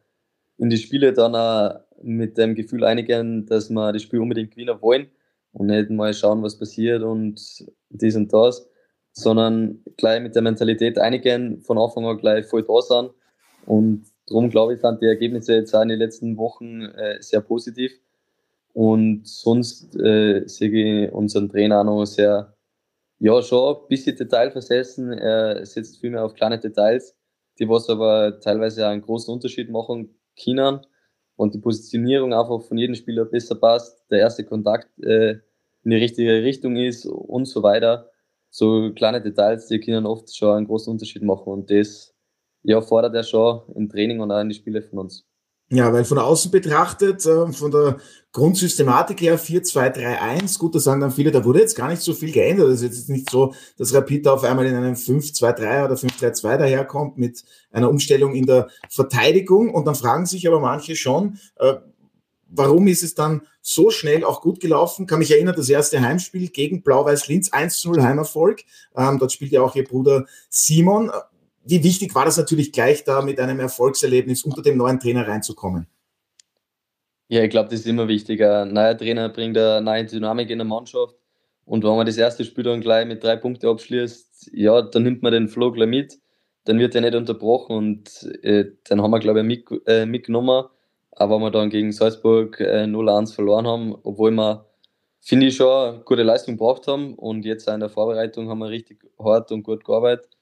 in 0.59 0.71
die 0.71 0.77
Spiele 0.77 1.13
dann 1.13 1.35
auch 1.35 1.81
mit 2.03 2.39
dem 2.39 2.55
Gefühl 2.55 2.85
einigen, 2.85 3.47
dass 3.47 3.71
wir 3.71 3.93
das 3.93 4.03
Spiel 4.03 4.21
unbedingt 4.21 4.53
gewinnen 4.53 4.81
wollen 4.81 5.09
und 5.53 5.67
nicht 5.67 5.91
mal 5.91 6.13
schauen, 6.13 6.43
was 6.43 6.59
passiert 6.59 7.03
und 7.03 7.65
dies 7.91 8.17
und 8.17 8.33
das, 8.33 8.69
sondern 9.13 9.83
gleich 9.97 10.21
mit 10.21 10.35
der 10.35 10.43
Mentalität 10.43 10.99
einigen, 10.99 11.61
von 11.63 11.79
Anfang 11.79 12.05
an 12.07 12.19
gleich 12.19 12.47
voll 12.47 12.65
da 12.65 12.81
sein. 12.83 13.11
Und 13.67 14.07
darum 14.27 14.51
glaube 14.51 14.75
ich, 14.75 14.81
sind 14.81 15.01
die 15.01 15.07
Ergebnisse 15.07 15.55
jetzt 15.55 15.75
auch 15.75 15.83
in 15.83 15.89
den 15.89 15.99
letzten 15.99 16.37
Wochen 16.37 16.83
äh, 16.83 17.23
sehr 17.23 17.41
positiv. 17.41 17.93
Und 18.73 19.27
sonst 19.27 19.95
äh, 19.97 20.43
sehe 20.47 21.07
ich 21.07 21.13
unseren 21.13 21.49
Trainer 21.49 21.81
auch 21.81 21.85
noch 21.85 22.05
sehr, 22.05 22.57
ja, 23.21 23.41
schon 23.41 23.77
ein 23.77 23.89
bisschen 23.89 24.17
detailversessen. 24.17 25.13
Er 25.13 25.65
setzt 25.65 26.01
viel 26.01 26.11
mehr 26.11 26.25
auf 26.25 26.35
kleine 26.35 26.59
Details, 26.59 27.17
die 27.59 27.69
was 27.69 27.89
aber 27.89 28.41
teilweise 28.41 28.85
auch 28.85 28.91
einen 28.91 29.03
großen 29.03 29.33
Unterschied 29.33 29.71
machen 29.71 30.17
können 30.43 30.81
und 31.37 31.55
die 31.55 31.59
Positionierung 31.59 32.33
einfach 32.33 32.63
von 32.63 32.79
jedem 32.79 32.95
Spieler 32.95 33.25
besser 33.25 33.55
passt, 33.57 34.05
der 34.11 34.21
erste 34.21 34.45
Kontakt 34.45 34.89
äh, 35.03 35.39
in 35.83 35.91
die 35.91 35.97
richtige 35.97 36.43
Richtung 36.43 36.77
ist 36.77 37.07
und 37.07 37.47
so 37.47 37.63
weiter. 37.63 38.11
So 38.51 38.93
kleine 38.95 39.21
Details, 39.21 39.67
die 39.67 39.81
können 39.81 40.07
oft 40.07 40.35
schon 40.35 40.57
einen 40.57 40.67
großen 40.67 40.93
Unterschied 40.93 41.23
machen 41.23 41.53
und 41.53 41.71
das 41.71 42.15
ja, 42.63 42.81
fordert 42.81 43.15
er 43.15 43.23
schon 43.23 43.63
im 43.75 43.89
Training 43.89 44.21
und 44.21 44.31
auch 44.31 44.41
in 44.41 44.49
die 44.49 44.55
Spiele 44.55 44.83
von 44.83 45.01
uns. 45.01 45.27
Ja, 45.71 45.93
weil 45.93 46.05
von 46.05 46.19
außen 46.19 46.51
betrachtet, 46.51 47.25
äh, 47.25 47.51
von 47.53 47.71
der 47.71 47.97
Grundsystematik 48.33 49.21
her 49.23 49.39
4-2-3-1, 49.39 50.59
gut, 50.59 50.75
da 50.75 50.79
sagen 50.79 51.01
dann 51.01 51.11
viele, 51.11 51.31
da 51.31 51.45
wurde 51.45 51.61
jetzt 51.61 51.75
gar 51.75 51.89
nicht 51.89 52.03
so 52.03 52.13
viel 52.13 52.33
geändert. 52.33 52.69
Es 52.69 52.83
ist 52.83 52.97
jetzt 52.97 53.09
nicht 53.09 53.31
so, 53.31 53.55
dass 53.79 53.95
Rapid 53.95 54.29
auf 54.29 54.45
einmal 54.45 54.67
in 54.67 54.75
einem 54.75 54.95
5-2-3 54.95 55.85
oder 55.87 55.95
5-3-2 55.95 56.59
daherkommt 56.59 57.17
mit 57.17 57.45
einer 57.71 57.89
Umstellung 57.89 58.35
in 58.35 58.45
der 58.45 58.69
Verteidigung. 58.91 59.73
Und 59.73 59.87
dann 59.87 59.95
fragen 59.95 60.27
sich 60.27 60.47
aber 60.47 60.61
manche 60.61 60.97
schon, 60.97 61.39
äh, 61.57 61.75
warum 62.51 62.87
ist 62.87 63.03
es 63.03 63.15
dann 63.15 63.43
so 63.63 63.91
schnell 63.91 64.23
auch 64.25 64.43
gut 64.43 64.61
gelaufen? 64.61 65.07
Kann 65.07 65.21
mich 65.21 65.31
erinnern, 65.31 65.55
das 65.57 65.71
erste 65.71 66.01
Heimspiel 66.01 66.49
gegen 66.49 66.83
Blau-Weiß-Linz, 66.83 67.53
1-0 67.53 68.03
Heimerfolg. 68.03 68.65
Ähm, 68.97 69.19
dort 69.19 69.33
spielt 69.33 69.53
ja 69.53 69.63
auch 69.63 69.75
ihr 69.75 69.85
Bruder 69.85 70.27
Simon 70.51 71.11
wie 71.65 71.83
wichtig 71.83 72.15
war 72.15 72.25
das 72.25 72.37
natürlich 72.37 72.73
gleich 72.73 73.05
da 73.05 73.23
mit 73.23 73.41
einem 73.41 73.61
Erfolgserlebnis 73.61 74.45
unter 74.45 74.63
dem 74.63 74.77
neuen 74.77 75.01
Trainer 75.01 75.27
reinzukommen? 75.27 75.87
Ja, 77.29 77.43
ich 77.43 77.51
glaube, 77.51 77.71
das 77.71 77.81
ist 77.81 77.87
immer 77.87 78.07
wichtig. 78.07 78.43
Ein 78.43 78.73
neuer 78.75 78.97
Trainer 78.97 79.29
bringt 79.31 79.57
eine 79.57 79.81
neue 79.81 80.05
Dynamik 80.05 80.51
in 80.51 80.59
der 80.59 80.67
Mannschaft. 80.67 81.17
Und 81.65 81.83
wenn 81.83 81.97
man 81.97 82.07
das 82.07 82.19
erste 82.19 82.45
Spiel 82.45 82.65
dann 82.65 82.81
gleich 82.83 83.07
mit 83.07 83.25
drei 83.25 83.37
Punkten 83.37 83.67
abschließt, 83.67 84.51
ja, 84.53 84.83
dann 84.83 85.03
nimmt 85.03 85.23
man 85.23 85.33
den 85.33 85.49
Flow 85.49 85.73
gleich 85.73 85.89
mit. 85.89 86.19
Dann 86.65 86.79
wird 86.79 86.95
er 86.95 87.01
nicht 87.01 87.15
unterbrochen 87.15 87.77
und 87.77 88.23
äh, 88.43 88.67
dann 88.85 89.03
haben 89.03 89.11
wir, 89.11 89.21
glaube 89.21 89.41
ich, 89.41 89.47
mit, 89.47 89.65
äh, 89.87 90.07
mitgenommen. 90.07 90.67
Aber 91.13 91.37
wenn 91.37 91.43
wir 91.43 91.51
dann 91.51 91.71
gegen 91.71 91.93
Salzburg 91.93 92.61
äh, 92.61 92.85
0-1 92.85 93.35
verloren 93.35 93.67
haben, 93.67 93.95
obwohl 94.03 94.31
wir, 94.33 94.67
finde 95.21 95.47
ich, 95.47 95.57
schon 95.57 96.05
gute 96.05 96.23
Leistung 96.23 96.57
gebracht 96.57 96.87
haben. 96.87 97.15
Und 97.15 97.45
jetzt 97.45 97.69
in 97.69 97.81
der 97.81 97.89
Vorbereitung 97.89 98.49
haben 98.49 98.59
wir 98.59 98.69
richtig 98.69 99.05
hart 99.19 99.51
und 99.53 99.63
gut 99.63 99.85
gearbeitet. 99.85 100.34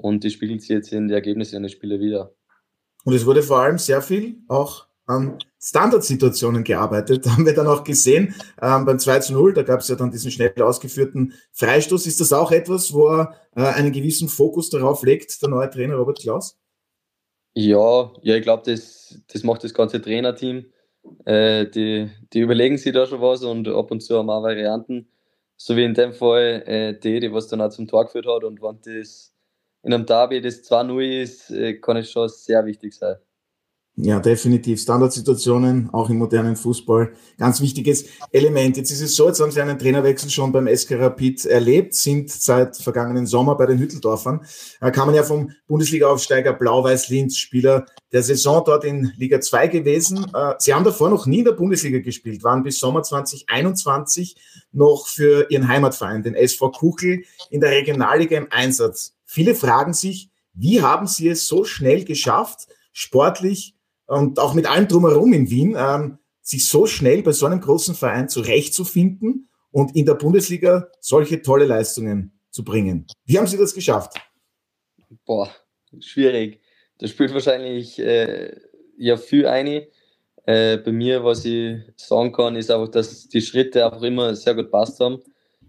Und 0.00 0.22
die 0.22 0.30
spiegelt 0.30 0.60
sich 0.60 0.70
jetzt 0.70 0.92
in 0.92 1.08
die 1.08 1.14
Ergebnisse 1.14 1.56
in 1.56 1.62
den 1.62 1.70
Spielen 1.70 2.00
wieder. 2.00 2.32
Und 3.04 3.14
es 3.14 3.26
wurde 3.26 3.42
vor 3.42 3.58
allem 3.58 3.78
sehr 3.78 4.00
viel 4.00 4.36
auch 4.46 4.86
an 5.06 5.38
Standardsituationen 5.60 6.62
gearbeitet. 6.62 7.26
Da 7.26 7.30
haben 7.36 7.46
wir 7.46 7.54
dann 7.54 7.66
auch 7.66 7.82
gesehen, 7.82 8.34
ähm, 8.62 8.84
beim 8.84 9.00
2 9.00 9.18
zu 9.20 9.32
0, 9.32 9.54
da 9.54 9.62
gab 9.62 9.80
es 9.80 9.88
ja 9.88 9.96
dann 9.96 10.12
diesen 10.12 10.30
schnell 10.30 10.52
ausgeführten 10.62 11.34
Freistoß. 11.52 12.06
Ist 12.06 12.20
das 12.20 12.32
auch 12.32 12.52
etwas, 12.52 12.92
wo 12.92 13.08
er 13.08 13.34
äh, 13.56 13.62
einen 13.62 13.90
gewissen 13.90 14.28
Fokus 14.28 14.70
darauf 14.70 15.02
legt, 15.02 15.42
der 15.42 15.48
neue 15.48 15.68
Trainer 15.68 15.96
Robert 15.96 16.20
Klaus? 16.20 16.56
Ja, 17.54 18.12
ja, 18.22 18.36
ich 18.36 18.42
glaube, 18.42 18.62
das, 18.70 19.20
das 19.32 19.42
macht 19.42 19.64
das 19.64 19.74
ganze 19.74 20.00
Trainerteam. 20.00 20.66
Äh, 21.24 21.66
die, 21.66 22.08
die 22.32 22.40
überlegen 22.40 22.78
sich 22.78 22.92
da 22.92 23.04
schon 23.04 23.20
was 23.20 23.42
und 23.42 23.66
ab 23.66 23.90
und 23.90 24.00
zu 24.00 24.16
haben 24.16 24.30
auch 24.30 24.44
Varianten. 24.44 25.08
So 25.56 25.74
wie 25.74 25.82
in 25.82 25.94
dem 25.94 26.12
Fall 26.12 26.62
äh, 26.66 26.96
die, 26.96 27.18
die 27.18 27.32
was 27.32 27.48
dann 27.48 27.60
auch 27.60 27.70
zum 27.70 27.88
Tor 27.88 28.04
geführt 28.04 28.26
hat. 28.26 28.44
Und 28.44 28.62
wenn 28.62 28.78
das 28.82 29.34
in 29.82 29.92
einem 29.92 30.06
Derby, 30.06 30.40
das 30.40 30.62
2-0 30.62 31.22
ist, 31.22 31.50
äh, 31.50 31.74
kann 31.74 31.96
es 31.96 32.10
schon 32.10 32.28
sehr 32.28 32.64
wichtig 32.66 32.94
sein. 32.94 33.16
Ja, 34.00 34.20
definitiv. 34.20 34.80
Standardsituationen, 34.80 35.90
auch 35.92 36.08
im 36.08 36.18
modernen 36.18 36.54
Fußball, 36.54 37.10
ganz 37.36 37.60
wichtiges 37.60 38.04
Element. 38.30 38.76
Jetzt 38.76 38.92
ist 38.92 39.00
es 39.00 39.16
so, 39.16 39.26
jetzt 39.26 39.40
haben 39.40 39.50
Sie 39.50 39.60
einen 39.60 39.76
Trainerwechsel 39.76 40.30
schon 40.30 40.52
beim 40.52 40.68
SK 40.68 41.00
Rapid 41.00 41.46
erlebt, 41.46 41.94
sind 41.94 42.30
seit 42.30 42.76
vergangenen 42.76 43.26
Sommer 43.26 43.56
bei 43.56 43.66
den 43.66 43.78
Hütteldorfern. 43.78 44.46
Da 44.80 44.92
kann 44.92 45.06
man 45.06 45.16
ja 45.16 45.24
vom 45.24 45.50
Bundesliga-Aufsteiger 45.66 46.52
Blau-Weiß-Linz 46.52 47.38
Spieler 47.38 47.86
der 48.12 48.22
Saison 48.22 48.62
dort 48.64 48.84
in 48.84 49.12
Liga 49.16 49.40
2 49.40 49.66
gewesen. 49.66 50.26
Äh, 50.32 50.54
Sie 50.58 50.72
haben 50.72 50.84
davor 50.84 51.10
noch 51.10 51.26
nie 51.26 51.40
in 51.40 51.46
der 51.46 51.52
Bundesliga 51.52 51.98
gespielt, 51.98 52.44
waren 52.44 52.62
bis 52.62 52.78
Sommer 52.78 53.02
2021 53.02 54.36
noch 54.70 55.08
für 55.08 55.50
Ihren 55.50 55.66
Heimatverein, 55.66 56.22
den 56.22 56.36
SV 56.36 56.70
Kuchel, 56.70 57.24
in 57.50 57.60
der 57.60 57.72
Regionalliga 57.72 58.36
im 58.36 58.46
Einsatz. 58.52 59.17
Viele 59.30 59.54
fragen 59.54 59.92
sich, 59.92 60.30
wie 60.54 60.80
haben 60.80 61.06
Sie 61.06 61.28
es 61.28 61.46
so 61.46 61.64
schnell 61.64 62.04
geschafft, 62.04 62.66
sportlich 62.92 63.74
und 64.06 64.38
auch 64.38 64.54
mit 64.54 64.66
allem 64.66 64.88
drumherum 64.88 65.34
in 65.34 65.50
Wien, 65.50 65.76
ähm, 65.78 66.18
sich 66.40 66.66
so 66.66 66.86
schnell 66.86 67.22
bei 67.22 67.32
so 67.32 67.44
einem 67.44 67.60
großen 67.60 67.94
Verein 67.94 68.30
zurechtzufinden 68.30 69.50
und 69.70 69.94
in 69.94 70.06
der 70.06 70.14
Bundesliga 70.14 70.88
solche 71.00 71.42
tolle 71.42 71.66
Leistungen 71.66 72.40
zu 72.50 72.64
bringen. 72.64 73.06
Wie 73.26 73.36
haben 73.36 73.46
Sie 73.46 73.58
das 73.58 73.74
geschafft? 73.74 74.14
Boah, 75.26 75.50
schwierig. 76.00 76.62
Das 76.96 77.10
spielt 77.10 77.34
wahrscheinlich 77.34 77.98
äh, 77.98 78.56
ja 78.96 79.18
viel 79.18 79.46
ein. 79.46 79.66
Äh, 80.46 80.78
bei 80.78 80.90
mir, 80.90 81.22
was 81.22 81.44
ich 81.44 81.82
sagen 81.96 82.32
kann, 82.32 82.56
ist 82.56 82.70
einfach, 82.70 82.90
dass 82.90 83.28
die 83.28 83.42
Schritte 83.42 83.84
einfach 83.84 84.00
immer 84.00 84.34
sehr 84.34 84.54
gut 84.54 84.70
passt 84.70 84.98
haben. 85.00 85.22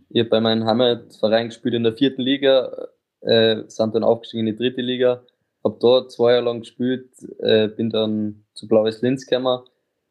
Ich 0.08 0.22
habe 0.22 0.30
bei 0.30 0.40
meinem 0.40 0.66
Heimatverein 0.66 1.50
gespielt 1.50 1.74
in 1.74 1.84
der 1.84 1.98
vierten 1.98 2.22
Liga, 2.22 2.88
äh, 3.22 3.64
sind 3.68 3.96
dann 3.96 4.04
aufgestiegen 4.04 4.48
in 4.48 4.56
die 4.56 4.58
dritte 4.58 4.82
Liga, 4.82 5.24
habe 5.64 5.78
dort 5.80 6.12
zwei 6.12 6.34
Jahre 6.34 6.46
lang 6.46 6.60
gespielt, 6.62 7.10
äh, 7.40 7.68
bin 7.68 7.90
dann 7.90 8.46
zu 8.54 8.68
Blaues 8.68 9.02
Linz 9.02 9.26
gekommen, 9.26 9.64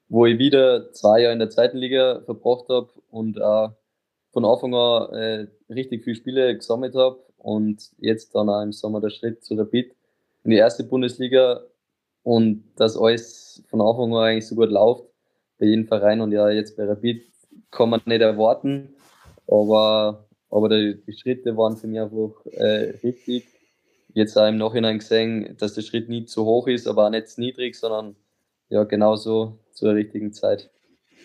wo 0.08 0.26
ich 0.26 0.38
wieder 0.38 0.92
zwei 0.92 1.22
Jahre 1.22 1.32
in 1.32 1.38
der 1.38 1.50
zweiten 1.50 1.78
Liga 1.78 2.22
verbracht 2.24 2.68
habe 2.68 2.88
und 3.10 3.40
auch 3.40 3.72
von 4.32 4.44
Anfang 4.44 4.74
an 4.74 5.14
äh, 5.14 5.46
richtig 5.72 6.04
viele 6.04 6.16
Spiele 6.16 6.54
gesammelt 6.54 6.94
habe 6.94 7.18
und 7.38 7.90
jetzt 7.98 8.34
dann 8.34 8.48
auch 8.48 8.62
im 8.62 8.72
Sommer 8.72 9.00
der 9.00 9.10
Schritt 9.10 9.44
zu 9.44 9.54
Rapid 9.54 9.94
in 10.44 10.50
die 10.50 10.56
erste 10.56 10.84
Bundesliga 10.84 11.62
und 12.22 12.64
das 12.76 12.96
alles 12.96 13.64
von 13.68 13.80
Anfang 13.80 14.14
an 14.14 14.24
eigentlich 14.24 14.46
so 14.46 14.54
gut 14.54 14.70
läuft 14.70 15.04
bei 15.58 15.66
jedem 15.66 15.86
Verein 15.86 16.20
und 16.20 16.32
ja 16.32 16.50
jetzt 16.50 16.76
bei 16.76 16.84
Rapid 16.84 17.22
kann 17.70 17.90
man 17.90 18.00
nicht 18.04 18.20
erwarten, 18.20 18.94
aber 19.46 20.27
aber 20.50 20.68
die, 20.68 21.00
die 21.06 21.12
Schritte 21.12 21.56
waren 21.56 21.76
für 21.76 21.86
mich 21.86 22.00
einfach 22.00 22.30
äh, 22.52 22.96
richtig. 23.02 23.46
Jetzt 24.14 24.36
auch 24.36 24.48
im 24.48 24.56
Nachhinein 24.56 24.98
gesehen, 24.98 25.56
dass 25.58 25.74
der 25.74 25.82
Schritt 25.82 26.08
nicht 26.08 26.28
zu 26.28 26.44
hoch 26.44 26.66
ist, 26.66 26.88
aber 26.88 27.06
auch 27.06 27.10
nicht 27.10 27.28
zu 27.28 27.40
niedrig, 27.40 27.76
sondern 27.76 28.16
ja, 28.68 28.84
genauso 28.84 29.58
zur 29.72 29.94
richtigen 29.94 30.32
Zeit. 30.32 30.70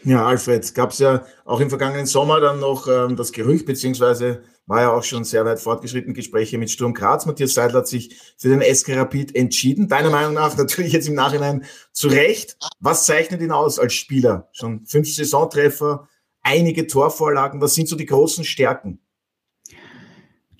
Ja, 0.06 0.26
Alfred, 0.26 0.76
gab 0.76 0.92
es 0.92 1.00
ja 1.00 1.26
auch 1.46 1.62
im 1.62 1.70
vergangenen 1.70 2.06
Sommer 2.06 2.42
dann 2.42 2.60
noch 2.60 2.88
ähm, 2.88 3.16
das 3.16 3.32
Gerücht, 3.32 3.66
beziehungsweise 3.66 4.44
war 4.66 4.82
ja 4.82 4.94
auch 4.94 5.04
schon 5.04 5.24
sehr 5.24 5.46
weit 5.46 5.60
fortgeschritten 5.60 6.14
Gespräche 6.14 6.58
mit 6.58 6.70
Sturm 6.70 6.94
Graz. 6.94 7.26
Matthias 7.26 7.54
Seidel 7.54 7.78
hat 7.78 7.88
sich 7.88 8.18
für 8.38 8.50
den 8.50 8.62
SK 8.62 8.98
Rapid 8.98 9.36
entschieden. 9.36 9.88
Deiner 9.88 10.10
Meinung 10.10 10.34
nach 10.34 10.58
natürlich 10.58 10.94
jetzt 10.94 11.08
im 11.08 11.16
Nachhinein 11.16 11.66
zu 11.92 12.10
Recht. 12.10 12.58
Was 12.80 13.06
zeichnet 13.06 13.42
ihn 13.42 13.52
aus 13.52 13.80
als 13.80 13.94
Spieler? 13.94 14.50
Schon 14.52 14.86
fünf 14.86 15.14
Saisontreffer, 15.14 16.08
einige 16.42 16.88
Torvorlagen. 16.88 17.62
Was 17.62 17.76
sind 17.76 17.88
so 17.88 17.96
die 17.96 18.06
großen 18.06 18.44
Stärken? 18.44 19.00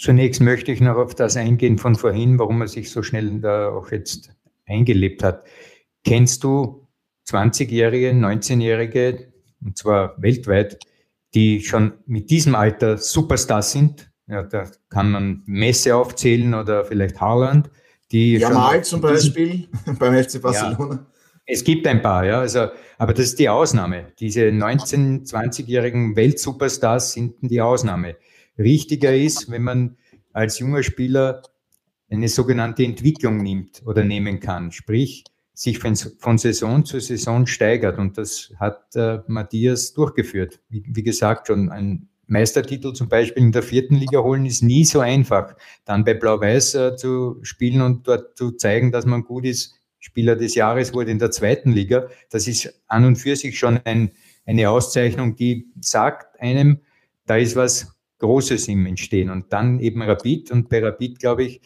Zunächst 0.04 0.42
möchte 0.42 0.70
ich 0.74 0.82
noch 0.82 0.98
auf 0.98 1.16
das 1.16 1.38
eingehen 1.38 1.78
von 1.78 1.96
vorhin, 1.96 2.38
warum 2.38 2.60
er 2.60 2.68
sich 2.68 2.92
so 2.92 3.04
schnell 3.04 3.40
da 3.40 3.70
auch 3.70 3.90
jetzt 3.90 4.32
eingelebt 4.66 5.24
hat. 5.24 5.46
Kennst 6.04 6.44
du 6.44 6.86
20-Jährige, 7.30 8.10
19-Jährige, 8.12 9.32
und 9.64 9.78
zwar 9.78 10.22
weltweit, 10.22 10.78
die 11.34 11.62
schon 11.62 11.94
mit 12.06 12.30
diesem 12.30 12.54
Alter 12.54 12.98
Superstars 12.98 13.72
sind? 13.72 14.12
Ja, 14.28 14.44
da 14.44 14.70
kann 14.90 15.10
man 15.10 15.42
Messe 15.46 15.96
aufzählen 15.96 16.54
oder 16.54 16.84
vielleicht 16.84 17.22
Haaland. 17.22 17.70
Die 18.12 18.34
Jamal 18.34 18.84
zum 18.84 19.00
Beispiel 19.00 19.70
beim 20.00 20.22
FC 20.22 20.42
Barcelona. 20.42 20.96
Ja, 20.96 21.08
es 21.46 21.64
gibt 21.64 21.88
ein 21.88 22.02
paar, 22.02 22.26
ja. 22.26 22.42
Also, 22.42 22.68
aber 22.98 23.14
das 23.14 23.28
ist 23.28 23.40
die 23.40 23.48
Ausnahme. 23.48 24.12
Diese 24.20 24.42
19-, 24.42 25.32
20-jährigen 25.32 26.18
Weltsuperstars 26.18 27.14
sind 27.14 27.36
die 27.40 27.62
Ausnahme 27.62 28.18
richtiger 28.58 29.16
ist, 29.16 29.50
wenn 29.50 29.64
man 29.64 29.98
als 30.32 30.60
junger 30.60 30.84
Spieler 30.84 31.42
eine 32.10 32.30
sogenannte 32.30 32.84
Entwicklung 32.84 33.38
nimmt 33.38 33.82
oder 33.86 34.04
nehmen 34.04 34.40
kann. 34.40 34.72
Sprich, 34.72 35.24
sich 35.54 35.80
von, 35.80 36.38
Saison 36.38 36.86
zu 36.86 37.00
Saison 37.00 37.46
steigert. 37.46 37.98
Und 37.98 38.18
das 38.18 38.52
hat 38.60 38.96
äh, 38.96 39.20
Matthias 39.28 39.94
durchgeführt. 39.94 40.60
Wie, 40.70 40.84
wie 40.88 41.04
gesagt, 41.04 41.48
schon 41.48 41.70
ein 41.70 42.10
Meistertitel 42.26 42.94
zum 42.94 43.10
Beispiel 43.10 43.44
in 43.44 43.52
der 43.52 43.64
vierten 43.64 43.96
Liga 43.96 44.20
holen 44.20 44.46
ist 44.46 44.64
nie 44.64 44.86
so 44.86 45.00
einfach. 45.00 45.56
Dann 45.86 46.04
bei 46.04 46.14
Blau-Weiß 46.14 46.76
äh, 46.76 46.96
zu 46.96 47.40
spielen 47.44 47.82
und 47.82 48.08
dort 48.08 48.38
zu 48.38 48.52
zeigen, 48.52 48.92
dass 48.92 49.06
man 49.06 49.24
gut 49.24 49.46
ist. 49.46 49.76
Spieler 50.00 50.36
des 50.36 50.56
Jahres 50.56 50.94
wurde 50.94 51.12
in 51.12 51.20
der 51.20 51.32
zweiten 51.32 51.72
Liga. 51.72 52.08
Das 52.30 52.48
ist 52.48 52.82
an 52.88 53.06
und 53.06 53.16
für 53.16 53.36
sich 53.36 53.58
schon 53.58 53.80
ein, 53.86 54.12
eine 54.46 54.70
Auszeichnung, 54.70 55.36
die 55.36 55.72
sagt 55.80 56.40
einem, 56.42 56.82
da 57.26 57.38
ist 57.38 57.56
was 57.56 57.93
Großes 58.24 58.70
im 58.70 58.86
Entstehen. 58.86 59.30
Und 59.30 59.52
dann 59.52 59.82
eben 59.82 60.02
Rapid. 60.02 60.50
Und 60.52 60.70
bei 60.70 60.82
Rapid, 60.82 61.20
glaube 61.20 61.44
ich, 61.44 61.62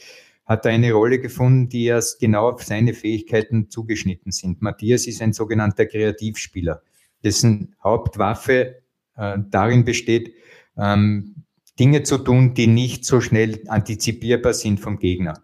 hat 0.48 0.66
er 0.66 0.72
eine 0.72 0.92
Rolle 0.92 1.20
gefunden, 1.20 1.70
die 1.70 1.86
erst 1.86 2.20
genau 2.20 2.50
auf 2.50 2.64
seine 2.64 2.96
Fähigkeiten 2.96 3.70
zugeschnitten 3.70 4.32
sind. 4.32 4.64
Matthias 4.64 5.06
ist 5.06 5.22
ein 5.22 5.34
sogenannter 5.34 5.86
Kreativspieler, 5.86 6.82
dessen 7.24 7.76
Hauptwaffe 7.84 8.82
äh, 9.18 9.38
darin 9.52 9.86
besteht, 9.86 10.34
ähm, 10.78 11.44
Dinge 11.80 12.02
zu 12.02 12.18
tun, 12.18 12.56
die 12.56 12.66
nicht 12.66 13.06
so 13.06 13.22
schnell 13.22 13.62
antizipierbar 13.68 14.54
sind 14.54 14.80
vom 14.80 14.98
Gegner. 14.98 15.40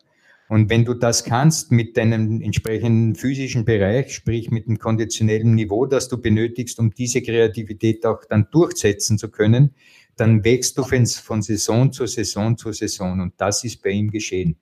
Und 0.49 0.69
wenn 0.69 0.83
du 0.83 0.95
das 0.95 1.23
kannst 1.23 1.71
mit 1.71 1.95
deinem 1.95 2.41
entsprechenden 2.41 3.15
physischen 3.15 3.65
Bereich, 3.65 4.13
sprich 4.13 4.51
mit 4.51 4.67
dem 4.67 4.79
konditionellen 4.79 5.53
Niveau, 5.53 5.85
das 5.85 6.09
du 6.09 6.19
benötigst, 6.19 6.79
um 6.79 6.91
diese 6.91 7.21
Kreativität 7.21 8.05
auch 8.05 8.25
dann 8.27 8.47
durchsetzen 8.51 9.17
zu 9.17 9.29
können, 9.29 9.75
dann 10.15 10.43
wächst 10.43 10.77
du 10.77 10.83
von 10.83 11.41
Saison 11.41 11.91
zu 11.91 12.05
Saison 12.05 12.57
zu 12.57 12.71
Saison. 12.71 13.19
Und 13.19 13.33
das 13.37 13.63
ist 13.63 13.81
bei 13.81 13.89
ihm 13.89 14.11
geschehen. 14.11 14.57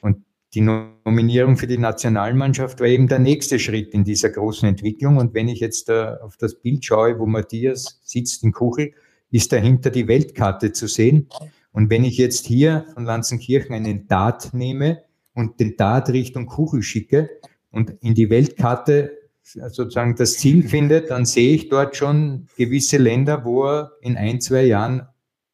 Und 0.00 0.24
die 0.54 0.60
Nominierung 0.60 1.56
für 1.56 1.66
die 1.66 1.78
Nationalmannschaft 1.78 2.80
war 2.80 2.86
eben 2.86 3.08
der 3.08 3.18
nächste 3.18 3.58
Schritt 3.58 3.94
in 3.94 4.04
dieser 4.04 4.30
großen 4.30 4.68
Entwicklung. 4.68 5.16
Und 5.16 5.34
wenn 5.34 5.48
ich 5.48 5.60
jetzt 5.60 5.88
äh, 5.88 6.14
auf 6.22 6.36
das 6.36 6.60
Bild 6.60 6.84
schaue, 6.84 7.18
wo 7.18 7.26
Matthias 7.26 8.00
sitzt 8.02 8.42
in 8.42 8.52
Kuchel, 8.52 8.92
ist 9.30 9.52
dahinter 9.52 9.90
die 9.90 10.08
Weltkarte 10.08 10.72
zu 10.72 10.88
sehen. 10.88 11.28
Und 11.72 11.88
wenn 11.88 12.04
ich 12.04 12.18
jetzt 12.18 12.46
hier 12.46 12.86
von 12.94 13.04
Lanzenkirchen 13.04 13.74
einen 13.74 14.08
Dart 14.08 14.52
nehme 14.52 15.04
und 15.34 15.60
den 15.60 15.76
Dart 15.76 16.10
Richtung 16.10 16.46
Kuchel 16.46 16.82
schicke 16.82 17.30
und 17.70 17.90
in 18.00 18.14
die 18.14 18.28
Weltkarte 18.28 19.19
sozusagen 19.42 20.16
das 20.16 20.34
Ziel 20.34 20.68
findet, 20.68 21.10
dann 21.10 21.24
sehe 21.24 21.54
ich 21.54 21.68
dort 21.68 21.96
schon 21.96 22.48
gewisse 22.56 22.98
Länder, 22.98 23.44
wo 23.44 23.64
er 23.64 23.92
in 24.00 24.16
ein, 24.16 24.40
zwei 24.40 24.64
Jahren 24.64 25.06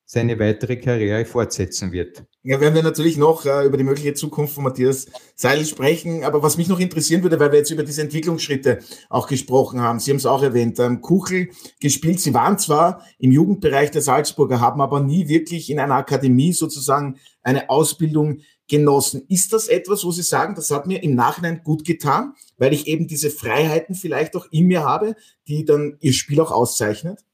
seine 0.09 0.39
weitere 0.39 0.77
Karriere 0.77 1.25
fortsetzen 1.25 1.91
wird. 1.91 2.25
Ja, 2.45 2.61
werden 2.61 2.77
wir 2.77 2.85
natürlich 2.85 3.17
noch 3.17 3.45
äh, 3.45 3.67
über 3.67 3.77
die 3.77 3.83
mögliche 3.83 4.15
Zukunft 4.15 4.55
von 4.55 4.63
Matthias 4.63 5.07
Seil 5.35 5.65
sprechen. 5.65 6.23
Aber 6.23 6.45
was 6.45 6.57
mich 6.57 6.69
noch 6.69 6.79
interessieren 6.79 7.25
würde, 7.25 7.41
weil 7.41 7.51
wir 7.51 7.59
jetzt 7.59 7.73
über 7.73 7.83
diese 7.83 8.03
Entwicklungsschritte 8.03 8.79
auch 9.11 9.27
gesprochen 9.27 9.81
haben, 9.81 9.99
Sie 9.99 10.13
haben 10.13 10.19
es 10.19 10.27
auch 10.27 10.45
erwähnt, 10.45 10.79
ähm, 10.79 11.01
Kuchel 11.01 11.49
gespielt. 11.81 12.21
Sie 12.21 12.35
waren 12.35 12.57
zwar 12.57 13.03
im 13.19 13.33
Jugendbereich 13.33 13.91
der 13.91 14.01
Salzburger, 14.01 14.61
haben 14.61 14.81
aber 14.81 15.01
nie 15.01 15.27
wirklich 15.27 15.71
in 15.71 15.81
einer 15.81 15.97
Akademie 15.97 16.53
sozusagen 16.53 17.17
eine 17.43 17.69
Ausbildung 17.69 18.39
genossen. 18.69 19.25
Ist 19.29 19.53
das 19.53 19.69
etwas, 19.69 20.05
wo 20.05 20.11
Sie 20.11 20.23
sagen, 20.23 20.55
das 20.55 20.71
hat 20.71 20.87
mir 20.87 21.03
im 21.03 21.15
Nachhinein 21.15 21.63
gut 21.63 21.85
getan, 21.85 22.35
weil 22.59 22.73
ich 22.73 22.87
eben 22.87 23.07
diese 23.07 23.31
Freiheiten 23.31 23.95
vielleicht 23.95 24.37
auch 24.37 24.47
in 24.51 24.67
mir 24.67 24.85
habe, 24.85 25.15
die 25.47 25.65
dann 25.65 25.97
Ihr 26.01 26.13
Spiel 26.13 26.41
auch 26.41 26.51
auszeichnet? 26.51 27.25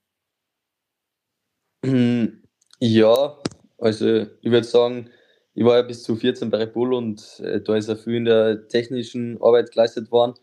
Hm, 1.85 2.43
ja, 2.79 3.37
also 3.79 4.27
ich 4.41 4.51
würde 4.51 4.67
sagen, 4.67 5.11
ich 5.55 5.65
war 5.65 5.77
ja 5.77 5.83
bis 5.83 6.03
zu 6.03 6.17
14 6.17 6.51
bei 6.51 6.59
Red 6.59 6.73
Bull 6.73 6.95
und 6.95 7.41
äh, 7.41 7.61
da 7.61 7.77
ist 7.77 7.89
ja 7.89 7.97
viel 7.97 8.15
in 8.15 8.25
der 8.25 8.69
technischen 8.69 9.41
Arbeit 9.43 9.73
geleistet 9.73 10.11
worden, 10.11 10.35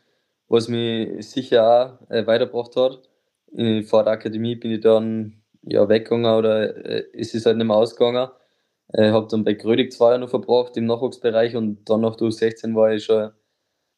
was 0.47 0.67
mich 0.67 1.27
sicher 1.27 1.99
auch 2.07 2.11
äh, 2.11 2.27
weitergebracht 2.27 2.75
hat. 2.75 3.09
In, 3.53 3.83
vor 3.83 4.03
der 4.03 4.13
Akademie 4.13 4.55
bin 4.55 4.71
ich 4.71 4.81
dann 4.81 5.41
ja, 5.63 5.87
weggegangen 5.89 6.31
oder 6.31 6.75
äh, 6.85 7.05
es 7.13 7.33
ist 7.33 7.45
halt 7.45 7.57
nicht 7.57 7.67
mehr 7.67 7.75
ausgegangen. 7.75 8.29
Äh, 8.93 9.11
habe 9.11 9.27
dann 9.29 9.43
bei 9.43 9.53
Grödig 9.53 9.93
zwei 9.93 10.07
Jahre 10.09 10.19
noch 10.19 10.29
verbracht 10.29 10.75
im 10.77 10.85
Nachwuchsbereich 10.85 11.55
und 11.55 11.89
dann 11.89 12.01
nach 12.01 12.15
du 12.15 12.31
16 12.31 12.75
war 12.75 12.93
ich 12.93 13.05
schon 13.05 13.31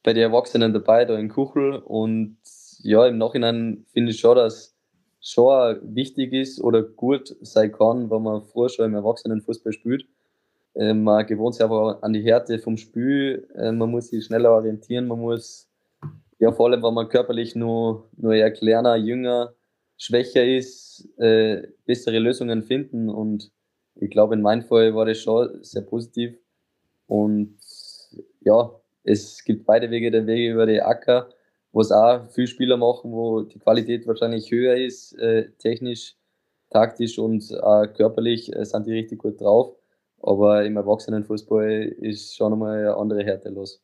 bei 0.03 0.13
den 0.13 0.23
Erwachsenen 0.23 0.73
dabei, 0.73 1.05
da 1.05 1.17
in 1.17 1.29
Kuchel. 1.29 1.75
Und 1.77 2.37
ja, 2.79 3.07
im 3.07 3.17
Nachhinein 3.17 3.85
finde 3.93 4.11
ich 4.11 4.19
schon, 4.19 4.35
dass 4.35 4.75
schon 5.21 5.79
wichtig 5.95 6.33
ist 6.33 6.59
oder 6.61 6.81
gut 6.81 7.35
sein 7.41 7.71
kann, 7.71 8.09
wenn 8.09 8.23
man 8.23 8.41
vorher 8.43 8.69
schon 8.69 8.85
im 8.85 8.95
Erwachsenenfußball 8.95 9.71
spielt. 9.71 10.05
Äh, 10.73 10.93
man 10.93 11.25
gewohnt 11.25 11.55
sich 11.55 11.63
einfach 11.63 12.01
an 12.01 12.13
die 12.13 12.23
Härte 12.23 12.59
vom 12.59 12.77
Spiel, 12.77 13.47
äh, 13.55 13.71
man 13.71 13.91
muss 13.91 14.09
sich 14.09 14.25
schneller 14.25 14.51
orientieren, 14.51 15.07
man 15.07 15.19
muss, 15.19 15.69
ja 16.39 16.51
vor 16.51 16.67
allem, 16.67 16.81
wenn 16.83 16.93
man 16.93 17.09
körperlich 17.09 17.55
nur, 17.55 18.09
nur 18.17 18.33
eher 18.33 18.51
kleiner, 18.51 18.95
jünger, 18.95 19.53
schwächer 19.97 20.45
ist, 20.45 21.07
äh, 21.17 21.67
bessere 21.85 22.19
Lösungen 22.19 22.63
finden 22.63 23.09
und 23.09 23.51
ich 23.95 24.09
glaube, 24.09 24.35
in 24.35 24.41
meinem 24.41 24.63
Fall 24.63 24.95
war 24.95 25.05
das 25.05 25.19
schon 25.19 25.63
sehr 25.63 25.83
positiv 25.83 26.37
und 27.07 27.57
ja, 28.41 28.71
es 29.03 29.43
gibt 29.43 29.65
beide 29.65 29.89
Wege, 29.89 30.11
der 30.11 30.27
Wege 30.27 30.53
über 30.53 30.65
die 30.65 30.81
Acker 30.81 31.29
was 31.73 31.91
auch 31.91 32.27
viele 32.31 32.47
Spieler 32.47 32.77
machen, 32.77 33.11
wo 33.11 33.41
die 33.41 33.59
Qualität 33.59 34.05
wahrscheinlich 34.07 34.51
höher 34.51 34.75
ist, 34.75 35.13
äh, 35.17 35.49
technisch, 35.57 36.15
taktisch 36.69 37.17
und 37.17 37.49
äh, 37.51 37.87
körperlich 37.87 38.53
äh, 38.55 38.65
sind 38.65 38.87
die 38.87 38.93
richtig 38.93 39.19
gut 39.19 39.39
drauf. 39.39 39.75
Aber 40.21 40.65
im 40.65 40.77
Erwachsenenfußball 40.77 41.95
ist 41.99 42.35
schon 42.35 42.53
einmal 42.53 42.79
eine 42.79 42.95
andere 42.95 43.23
Härte 43.23 43.49
los. 43.49 43.81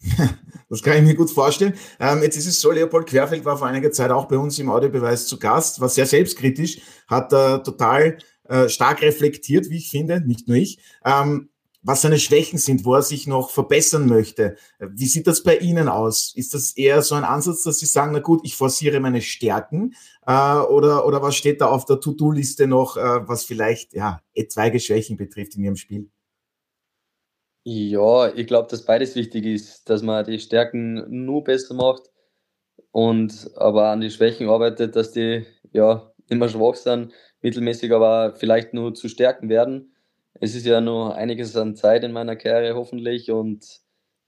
Das 0.68 0.82
kann 0.82 0.96
ich 0.96 1.04
mir 1.04 1.14
gut 1.14 1.30
vorstellen. 1.30 1.74
Ähm, 2.00 2.24
jetzt 2.24 2.36
ist 2.36 2.48
es 2.48 2.60
so, 2.60 2.72
Leopold 2.72 3.06
Querfeld 3.06 3.44
war 3.44 3.56
vor 3.56 3.68
einiger 3.68 3.92
Zeit 3.92 4.10
auch 4.10 4.24
bei 4.24 4.36
uns 4.36 4.58
im 4.58 4.68
Audiobeweis 4.68 5.28
zu 5.28 5.38
Gast, 5.38 5.80
war 5.80 5.88
sehr 5.88 6.06
selbstkritisch, 6.06 6.80
hat 7.06 7.32
äh, 7.32 7.62
total 7.62 8.18
äh, 8.48 8.68
stark 8.68 9.02
reflektiert, 9.02 9.70
wie 9.70 9.78
ich 9.78 9.90
finde, 9.90 10.20
nicht 10.20 10.48
nur 10.48 10.56
ich. 10.56 10.78
Ähm, 11.04 11.48
was 11.86 12.02
seine 12.02 12.18
Schwächen 12.18 12.58
sind, 12.58 12.84
wo 12.84 12.94
er 12.94 13.02
sich 13.02 13.28
noch 13.28 13.50
verbessern 13.50 14.06
möchte. 14.06 14.56
Wie 14.80 15.06
sieht 15.06 15.28
das 15.28 15.44
bei 15.44 15.56
Ihnen 15.58 15.88
aus? 15.88 16.32
Ist 16.34 16.52
das 16.52 16.76
eher 16.76 17.00
so 17.02 17.14
ein 17.14 17.22
Ansatz, 17.22 17.62
dass 17.62 17.78
Sie 17.78 17.86
sagen, 17.86 18.10
na 18.12 18.18
gut, 18.18 18.40
ich 18.42 18.56
forciere 18.56 18.98
meine 18.98 19.22
Stärken? 19.22 19.94
Äh, 20.26 20.32
oder, 20.32 21.06
oder 21.06 21.22
was 21.22 21.36
steht 21.36 21.60
da 21.60 21.66
auf 21.66 21.84
der 21.84 22.00
To-Do-Liste 22.00 22.66
noch, 22.66 22.96
äh, 22.96 23.28
was 23.28 23.44
vielleicht 23.44 23.94
ja, 23.94 24.20
etwaige 24.34 24.80
Schwächen 24.80 25.16
betrifft 25.16 25.54
in 25.54 25.62
Ihrem 25.62 25.76
Spiel? 25.76 26.10
Ja, 27.62 28.34
ich 28.34 28.48
glaube, 28.48 28.68
dass 28.68 28.84
beides 28.84 29.14
wichtig 29.14 29.44
ist, 29.44 29.88
dass 29.88 30.02
man 30.02 30.24
die 30.24 30.40
Stärken 30.40 31.04
nur 31.08 31.44
besser 31.44 31.74
macht 31.74 32.10
und 32.90 33.50
aber 33.54 33.90
an 33.90 34.00
die 34.00 34.10
Schwächen 34.10 34.48
arbeitet, 34.48 34.96
dass 34.96 35.12
die 35.12 35.46
ja 35.72 36.12
immer 36.28 36.48
schwach 36.48 36.74
sind, 36.74 37.12
mittelmäßig 37.46 37.92
aber 37.92 38.34
vielleicht 38.34 38.74
nur 38.74 38.94
zu 38.94 39.08
stärken 39.08 39.48
werden 39.48 39.92
es 40.40 40.54
ist 40.54 40.66
ja 40.66 40.80
noch 40.80 41.10
einiges 41.10 41.56
an 41.56 41.76
Zeit 41.76 42.04
in 42.04 42.12
meiner 42.12 42.36
Karriere 42.36 42.76
hoffentlich 42.76 43.30
und 43.30 43.80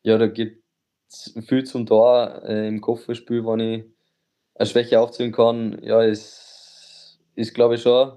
ja, 0.02 0.16
da 0.16 0.26
gibt 0.26 0.62
es 1.08 1.34
viel 1.46 1.64
zum 1.64 1.86
Tor 1.86 2.42
äh, 2.44 2.68
im 2.68 2.80
Kopfballspiel, 2.80 3.44
wenn 3.44 3.60
ich 3.60 3.84
eine 4.54 4.66
Schwäche 4.66 5.00
aufziehen 5.00 5.32
kann. 5.32 5.78
Ja, 5.82 6.02
ist, 6.02 7.18
ist 7.34 7.54
glaube 7.54 7.74
ich 7.74 7.82
schon 7.82 8.12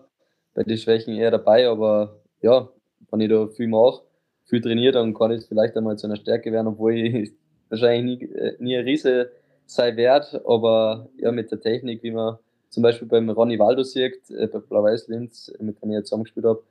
bei 0.54 0.64
den 0.64 0.78
Schwächen 0.78 1.16
eher 1.16 1.32
dabei, 1.32 1.68
aber 1.68 2.22
ja, 2.42 2.70
wenn 3.10 3.22
ich 3.22 3.30
da 3.30 3.48
viel 3.48 3.68
mache, 3.68 4.04
viel 4.46 4.62
trainiere, 4.62 4.94
dann 4.94 5.14
kann 5.14 5.32
es 5.32 5.48
vielleicht 5.48 5.76
einmal 5.76 5.98
zu 5.98 6.08
einer 6.08 6.18
Stärke 6.18 6.52
werden, 6.52 6.68
obwohl 6.68 6.96
ich 6.96 7.32
wahrscheinlich 7.70 8.20
nie, 8.20 8.26
äh, 8.36 8.56
nie 8.60 8.78
ein 8.78 8.86
Riese 8.86 9.32
sei 9.66 9.96
wert, 9.96 10.42
aber 10.46 11.10
ja, 11.18 11.32
mit 11.32 11.52
der 11.52 11.60
Technik, 11.60 12.04
wie 12.04 12.12
man 12.12 12.38
zum 12.72 12.84
Beispiel 12.84 13.08
beim 13.08 13.30
Ronny 13.30 13.60
Waldo 13.60 13.84
sieht, 13.84 14.30
äh, 14.30 14.48
bei 14.48 14.60
Blau-Weiß 14.60 15.10
Linz, 15.10 15.52
mit 15.60 15.82
dem 15.82 15.92
ich 15.92 15.98
jetzt 15.98 16.08
zusammengespielt 16.08 16.46
habe, 16.46 16.64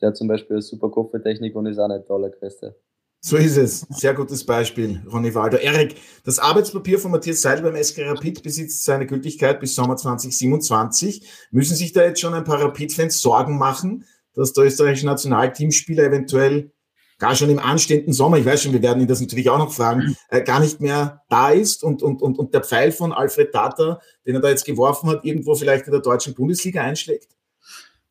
der 0.00 0.08
hat 0.08 0.16
zum 0.16 0.26
Beispiel 0.26 0.56
eine 0.56 0.62
super 0.62 0.90
Kopftechnik 0.90 1.54
und 1.54 1.66
ist 1.66 1.78
auch 1.78 1.88
nicht 1.88 2.08
der 2.08 2.16
allergrößte. 2.16 2.74
So 3.20 3.36
ist 3.36 3.56
es. 3.56 3.86
Sehr 3.88 4.12
gutes 4.12 4.44
Beispiel, 4.44 5.02
Ronny 5.10 5.34
Walder. 5.34 5.60
Erik, 5.60 5.96
das 6.24 6.38
Arbeitspapier 6.38 6.98
von 6.98 7.10
Matthias 7.10 7.40
Seidel 7.40 7.62
beim 7.64 7.82
SK 7.82 8.00
Rapid 8.06 8.42
besitzt 8.42 8.84
seine 8.84 9.06
Gültigkeit 9.06 9.60
bis 9.60 9.74
Sommer 9.74 9.96
2027. 9.96 11.26
Müssen 11.50 11.74
sich 11.74 11.92
da 11.92 12.04
jetzt 12.04 12.20
schon 12.20 12.34
ein 12.34 12.44
paar 12.44 12.60
Rapid-Fans 12.60 13.22
Sorgen 13.22 13.56
machen, 13.56 14.04
dass 14.34 14.52
der 14.52 14.64
österreichische 14.64 15.06
Nationalteamspieler 15.06 16.04
eventuell 16.04 16.73
gar 17.18 17.34
schon 17.36 17.50
im 17.50 17.58
anstehenden 17.58 18.12
Sommer, 18.12 18.38
ich 18.38 18.44
weiß 18.44 18.62
schon, 18.62 18.72
wir 18.72 18.82
werden 18.82 19.00
ihn 19.00 19.08
das 19.08 19.20
natürlich 19.20 19.48
auch 19.50 19.58
noch 19.58 19.72
fragen, 19.72 20.16
äh, 20.28 20.42
gar 20.42 20.60
nicht 20.60 20.80
mehr 20.80 21.22
da 21.28 21.50
ist 21.50 21.84
und, 21.84 22.02
und, 22.02 22.22
und, 22.22 22.38
und 22.38 22.52
der 22.54 22.62
Pfeil 22.62 22.92
von 22.92 23.12
Alfred 23.12 23.52
Tata, 23.52 24.00
den 24.26 24.34
er 24.34 24.40
da 24.40 24.48
jetzt 24.48 24.64
geworfen 24.64 25.08
hat, 25.08 25.24
irgendwo 25.24 25.54
vielleicht 25.54 25.86
in 25.86 25.92
der 25.92 26.00
deutschen 26.00 26.34
Bundesliga 26.34 26.82
einschlägt? 26.82 27.28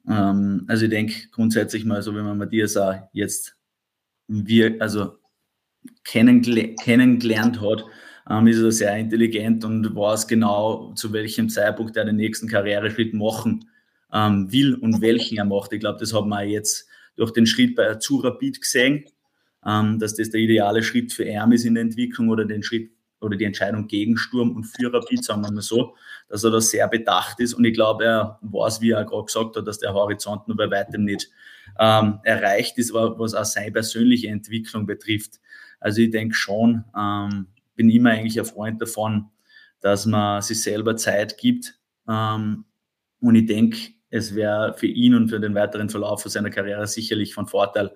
Ähm, 0.08 0.66
also 0.68 0.86
ich 0.86 0.92
denke 0.92 1.14
grundsätzlich 1.32 1.86
mal 1.86 2.02
so, 2.02 2.14
wenn 2.16 2.26
man 2.26 2.38
Matthias 2.38 2.78
auch 2.78 2.96
jetzt 3.14 3.56
wir, 4.28 4.76
also 4.80 5.18
kennengel 6.04 6.76
kennengelernt 6.76 7.62
hat, 7.62 7.86
ähm, 8.30 8.48
ist 8.48 8.60
er 8.60 8.72
sehr 8.72 8.96
intelligent 8.98 9.66
und 9.66 9.96
weiß 9.96 10.28
genau, 10.28 10.94
zu 10.94 11.12
welchem 11.12 11.50
Zeitpunkt 11.50 11.98
er 11.98 12.06
den 12.06 12.16
nächsten 12.16 12.48
Karriereschritt 12.48 13.14
machen 13.14 13.70
ähm, 14.14 14.52
will 14.52 14.76
und 14.76 15.02
welchen 15.02 15.38
er 15.38 15.46
macht. 15.46 15.74
Ich 15.74 15.80
glaube, 15.80 16.00
das 16.00 16.14
hat 16.14 16.26
man 16.26 16.48
jetzt 16.48 16.88
durch 17.16 17.32
den 17.32 17.46
Schritt 17.46 17.76
bei 17.76 17.96
zu 17.96 18.18
Rapid 18.18 18.62
gesehen, 18.62 19.06
ähm, 19.66 20.00
dass 20.00 20.16
das 20.16 20.30
der 20.30 20.42
ideale 20.42 20.84
Schritt 20.84 21.14
für 21.14 21.24
ihn 21.24 21.52
ist 21.52 21.66
in 21.66 21.76
der 21.76 21.84
Entwicklung 21.84 22.30
oder 22.30 22.46
den 22.46 22.64
Schritt 22.64 22.92
oder 23.24 23.38
die 23.38 23.46
Entscheidung 23.46 23.88
gegen 23.88 24.18
Sturm 24.18 24.56
und 24.56 24.66
für 24.66 24.94
Rapid, 24.94 25.24
sagen 25.24 25.42
wir 25.44 25.52
mal 25.52 25.62
so, 25.62 25.96
dass 26.28 26.44
er 26.44 26.52
da 26.52 26.60
sehr 26.60 26.88
bedacht 26.88 27.40
ist. 27.40 27.54
Und 27.54 27.64
ich 27.64 27.74
glaube, 27.74 28.04
er 28.04 28.40
weiß, 28.42 28.82
wie 28.82 28.92
er 28.92 29.06
gerade 29.06 29.26
gesagt 29.26 29.56
hat, 29.56 29.66
dass 29.66 29.80
der 29.80 29.94
Horizont 29.94 30.48
nur 30.48 30.58
bei 30.58 30.70
weitem 30.70 31.06
nicht 31.06 31.30
ähm, 31.80 32.20
erreicht 32.24 32.78
ist, 32.78 32.94
was 32.94 33.34
auch 33.34 33.46
seine 33.46 33.72
persönliche 33.72 34.28
Entwicklung 34.28 34.86
betrifft. 34.86 35.40
Also 35.80 36.02
ich 36.02 36.12
denke 36.12 36.36
schon, 36.36 36.84
ähm, 36.98 37.48
bin 37.76 37.90
immer 37.90 38.12
eigentlich 38.12 38.40
ein 38.40 38.46
Freund 38.46 38.82
davon, 38.82 39.30
dass 39.80 40.06
man 40.06 40.42
sich 40.42 40.62
selber 40.62 40.96
Zeit 40.96 41.38
gibt. 41.38 41.80
Ähm, 42.08 42.66
und 43.20 43.36
ich 43.36 43.46
denke, 43.46 43.78
es 44.14 44.36
wäre 44.36 44.76
für 44.78 44.86
ihn 44.86 45.16
und 45.16 45.30
für 45.30 45.40
den 45.40 45.56
weiteren 45.56 45.90
Verlauf 45.90 46.22
seiner 46.22 46.52
Karriere 46.52 46.86
sicherlich 46.86 47.34
von 47.34 47.48
Vorteil, 47.48 47.92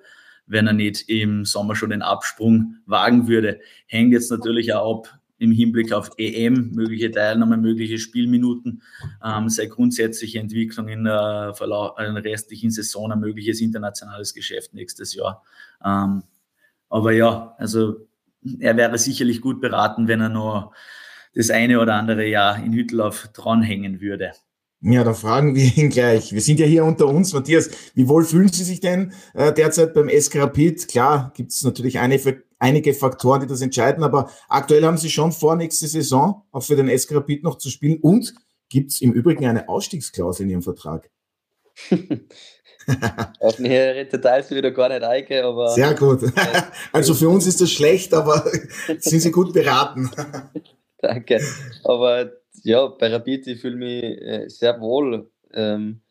wenn 0.48 0.66
er 0.66 0.74
nicht 0.74 1.08
im 1.10 1.46
Sommer 1.46 1.76
schon 1.76 1.92
den 1.92 2.02
Absprung 2.02 2.78
wagen 2.88 3.28
würde. 3.28 3.60
Hängt 3.86 4.14
jetzt 4.14 4.32
natürlich 4.32 4.74
auch 4.74 5.06
ab 5.06 5.20
im 5.38 5.52
Hinblick 5.52 5.94
auf 5.94 6.10
EM, 6.18 6.72
mögliche 6.72 7.12
Teilnahme, 7.12 7.58
mögliche 7.58 8.00
Spielminuten, 8.00 8.82
ähm, 9.24 9.48
seine 9.50 9.70
grundsätzliche 9.70 10.40
Entwicklung 10.40 10.88
in 10.88 11.04
der, 11.04 11.54
Verlauf, 11.56 12.00
in 12.00 12.16
der 12.16 12.24
restlichen 12.24 12.72
Saison, 12.72 13.12
ein 13.12 13.20
mögliches 13.20 13.62
internationales 13.62 14.34
Geschäft 14.34 14.74
nächstes 14.74 15.14
Jahr. 15.14 15.44
Ähm, 15.86 16.24
aber 16.90 17.12
ja, 17.12 17.54
also 17.60 18.08
er 18.60 18.76
wäre 18.76 18.98
sicherlich 18.98 19.40
gut 19.40 19.62
beraten, 19.62 20.08
wenn 20.08 20.22
er 20.22 20.30
noch 20.30 20.74
das 21.36 21.52
eine 21.52 21.80
oder 21.80 21.94
andere 21.94 22.26
Jahr 22.26 22.58
in 22.58 22.74
Hütteldorf 22.74 23.28
dranhängen 23.34 24.02
würde. 24.02 24.32
Ja, 24.82 25.04
da 25.04 25.14
fragen 25.14 25.56
wir 25.56 25.76
ihn 25.76 25.90
gleich. 25.90 26.34
Wir 26.34 26.42
sind 26.42 26.60
ja 26.60 26.66
hier 26.68 26.86
unter 26.86 27.08
uns. 27.08 27.34
Matthias, 27.34 27.70
wie 27.96 28.08
wohl 28.08 28.24
fühlen 28.24 28.50
Sie 28.50 28.64
sich 28.64 28.80
denn 28.80 29.12
äh, 29.34 29.52
derzeit 29.52 29.94
beim 29.94 30.08
SK 30.10 30.36
Rapid? 30.36 30.88
Klar, 30.88 31.34
gibt 31.36 31.52
es 31.52 31.64
natürlich 31.64 31.98
eine, 31.98 32.20
einige 32.60 32.94
Faktoren, 32.94 33.42
die 33.42 33.48
das 33.48 33.62
entscheiden. 33.62 34.04
Aber 34.04 34.30
aktuell 34.48 34.84
haben 34.86 34.98
sie 34.98 35.10
schon 35.10 35.32
vor, 35.32 35.56
nächste 35.56 35.88
Saison 35.88 36.44
auch 36.52 36.62
für 36.62 36.76
den 36.76 36.96
SK 36.96 37.16
Rapid 37.16 37.44
noch 37.44 37.58
zu 37.58 37.70
spielen. 37.70 38.00
Und 38.02 38.36
gibt 38.70 38.92
es 38.92 39.02
im 39.02 39.14
Übrigen 39.14 39.46
eine 39.46 39.68
Ausstiegsklausel 39.68 40.44
in 40.44 40.52
ihrem 40.52 40.62
Vertrag? 40.62 41.10
Auf 43.40 43.60
nähere 43.60 44.06
Details 44.06 44.50
wieder 44.50 44.72
gar 44.72 44.90
nicht 44.90 45.04
eingehen, 45.04 45.44
aber. 45.44 45.70
Sehr 45.72 45.94
gut. 45.94 46.22
Also 46.94 47.14
für 47.14 47.30
uns 47.30 47.46
ist 47.46 47.60
das 47.60 47.72
schlecht, 47.72 48.14
aber 48.14 48.50
sind 49.00 49.22
Sie 49.22 49.32
gut 49.32 49.54
beraten. 49.54 50.10
Danke. 51.00 51.42
Aber 51.84 52.32
ja, 52.68 52.88
bei 52.88 53.08
Rapid, 53.08 53.48
ich 53.48 53.62
fühle 53.62 53.78
mich 53.78 54.04
äh, 54.04 54.50
sehr 54.50 54.80
wohl. 54.82 55.32
Ähm, 55.54 56.02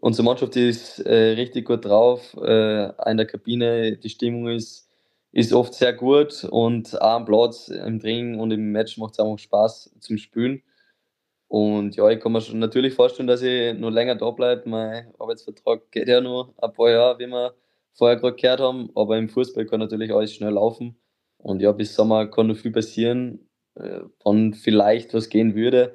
unsere 0.00 0.24
Mannschaft 0.24 0.56
ist 0.56 1.00
äh, 1.00 1.32
richtig 1.32 1.66
gut 1.66 1.84
drauf. 1.84 2.34
Äh, 2.40 3.10
in 3.10 3.16
der 3.16 3.26
Kabine, 3.26 3.96
die 3.96 4.08
Stimmung 4.08 4.48
ist, 4.48 4.88
ist 5.32 5.52
oft 5.52 5.74
sehr 5.74 5.92
gut 5.92 6.44
und 6.44 7.00
auch 7.02 7.16
am 7.16 7.24
Platz, 7.24 7.68
im 7.68 8.00
Training 8.00 8.38
und 8.38 8.52
im 8.52 8.72
Match 8.72 8.96
macht 8.98 9.14
es 9.14 9.20
einfach 9.20 9.38
Spaß 9.38 9.96
zum 10.00 10.18
Spielen. 10.18 10.62
Und 11.48 11.96
ja, 11.96 12.08
ich 12.10 12.20
kann 12.20 12.32
mir 12.32 12.40
schon 12.42 12.58
natürlich 12.60 12.94
vorstellen, 12.94 13.26
dass 13.26 13.42
ich 13.42 13.74
noch 13.78 13.90
länger 13.90 14.14
da 14.16 14.30
bleibe. 14.30 14.68
Mein 14.68 15.12
Arbeitsvertrag 15.18 15.90
geht 15.90 16.08
ja 16.08 16.20
nur 16.20 16.54
ein 16.58 16.72
paar 16.72 16.90
Jahre, 16.90 17.18
wie 17.18 17.26
wir 17.26 17.54
vorher 17.94 18.18
gerade 18.18 18.36
gehört 18.36 18.60
haben. 18.60 18.90
Aber 18.94 19.18
im 19.18 19.28
Fußball 19.28 19.66
kann 19.66 19.80
natürlich 19.80 20.12
alles 20.12 20.34
schnell 20.34 20.52
laufen. 20.52 20.96
Und 21.38 21.62
ja, 21.62 21.72
bis 21.72 21.94
Sommer 21.94 22.26
kann 22.26 22.48
noch 22.48 22.56
viel 22.56 22.72
passieren, 22.72 23.47
äh, 23.78 24.00
wann 24.24 24.54
vielleicht 24.54 25.14
was 25.14 25.28
gehen 25.28 25.54
würde, 25.54 25.94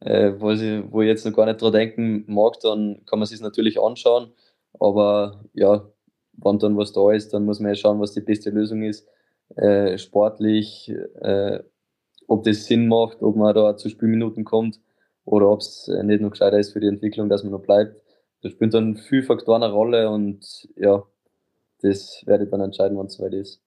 äh, 0.00 0.32
wo, 0.38 0.50
ich, 0.50 0.62
wo 0.90 1.02
ich 1.02 1.08
jetzt 1.08 1.24
noch 1.26 1.34
gar 1.34 1.46
nicht 1.46 1.60
dran 1.60 1.72
denken 1.72 2.24
mag, 2.26 2.60
dann 2.60 3.02
kann 3.06 3.18
man 3.18 3.26
sich 3.26 3.40
natürlich 3.40 3.80
anschauen. 3.80 4.32
Aber 4.78 5.44
ja, 5.54 5.88
wenn 6.34 6.58
dann 6.58 6.76
was 6.76 6.92
da 6.92 7.12
ist, 7.12 7.32
dann 7.34 7.44
muss 7.44 7.60
man 7.60 7.70
ja 7.70 7.74
schauen, 7.74 8.00
was 8.00 8.12
die 8.12 8.20
beste 8.20 8.50
Lösung 8.50 8.82
ist. 8.82 9.08
Äh, 9.56 9.98
sportlich, 9.98 10.92
äh, 11.20 11.60
ob 12.28 12.44
das 12.44 12.66
Sinn 12.66 12.88
macht, 12.88 13.22
ob 13.22 13.36
man 13.36 13.54
da 13.54 13.76
zu 13.76 13.88
Spielminuten 13.88 14.44
kommt 14.44 14.80
oder 15.24 15.50
ob 15.50 15.60
es 15.60 15.88
äh, 15.88 16.02
nicht 16.02 16.20
noch 16.20 16.30
gescheiter 16.30 16.58
ist 16.58 16.72
für 16.72 16.80
die 16.80 16.86
Entwicklung, 16.86 17.28
dass 17.28 17.42
man 17.42 17.52
noch 17.52 17.62
bleibt. 17.62 18.02
Da 18.42 18.50
spielen 18.50 18.70
dann 18.70 18.96
viele 18.96 19.22
Faktoren 19.24 19.62
eine 19.62 19.72
Rolle 19.72 20.10
und 20.10 20.68
ja, 20.76 21.02
das 21.80 22.22
werde 22.26 22.44
ich 22.44 22.50
dann 22.50 22.60
entscheiden, 22.60 22.96
wann 22.98 23.06
es 23.06 23.14
soweit 23.14 23.34
ist. 23.34 23.60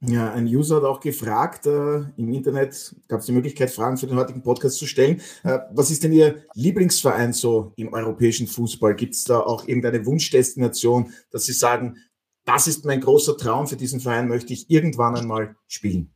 Ja, 0.00 0.32
ein 0.32 0.46
User 0.46 0.76
hat 0.76 0.84
auch 0.84 1.00
gefragt, 1.00 1.66
äh, 1.66 2.04
im 2.16 2.32
Internet 2.32 2.94
gab 3.08 3.18
es 3.18 3.26
die 3.26 3.32
Möglichkeit, 3.32 3.70
Fragen 3.70 3.96
für 3.96 4.06
den 4.06 4.16
heutigen 4.16 4.42
Podcast 4.42 4.78
zu 4.78 4.86
stellen. 4.86 5.20
Äh, 5.42 5.58
was 5.72 5.90
ist 5.90 6.04
denn 6.04 6.12
Ihr 6.12 6.44
Lieblingsverein 6.54 7.32
so 7.32 7.72
im 7.74 7.92
europäischen 7.92 8.46
Fußball? 8.46 8.94
Gibt 8.94 9.14
es 9.14 9.24
da 9.24 9.40
auch 9.40 9.66
irgendeine 9.66 10.06
Wunschdestination, 10.06 11.12
dass 11.32 11.46
Sie 11.46 11.52
sagen, 11.52 11.96
das 12.44 12.68
ist 12.68 12.84
mein 12.84 13.00
großer 13.00 13.36
Traum, 13.36 13.66
für 13.66 13.76
diesen 13.76 13.98
Verein 13.98 14.28
möchte 14.28 14.52
ich 14.52 14.70
irgendwann 14.70 15.16
einmal 15.16 15.56
spielen? 15.66 16.14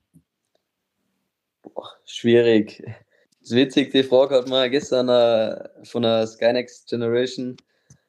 Boah, 1.62 1.88
schwierig. 2.04 2.84
Das 3.40 3.50
ist 3.50 3.56
witzig, 3.56 3.90
die 3.90 4.04
Frage 4.04 4.36
hat 4.36 4.48
man 4.48 4.70
gestern 4.70 5.08
äh, 5.08 5.68
von 5.84 6.04
der 6.04 6.28
Sky 6.28 6.52
Next 6.52 6.88
Generation. 6.88 7.56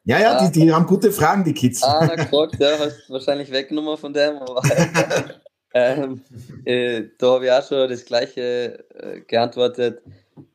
Ja, 0.06 0.20
ja, 0.20 0.38
ah, 0.38 0.48
die, 0.48 0.60
die 0.60 0.72
haben 0.72 0.86
gute 0.86 1.12
Fragen, 1.12 1.44
die 1.44 1.54
Kids. 1.54 1.82
Ah, 1.82 2.06
gefragt, 2.16 2.58
ja, 2.60 2.78
hast 2.78 3.10
wahrscheinlich 3.10 3.52
weggenommen 3.52 3.98
von 3.98 4.14
dem, 4.14 4.38
aber 4.38 4.62
ähm, 5.74 6.22
äh, 6.66 7.04
da 7.18 7.34
habe 7.34 7.46
ich 7.46 7.52
auch 7.52 7.68
schon 7.68 7.90
das 7.90 8.06
Gleiche 8.06 8.86
äh, 8.96 9.22
geantwortet, 9.22 10.02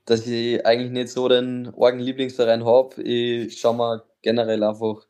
dass 0.04 0.26
ich 0.26 0.64
eigentlich 0.66 0.90
nicht 0.90 1.08
so 1.08 1.28
den 1.28 1.72
argen 1.78 2.00
Lieblingsverein 2.00 2.64
habe. 2.64 3.02
Ich 3.02 3.58
schaue 3.60 3.76
mir 3.76 4.04
generell 4.22 4.62
einfach 4.62 5.06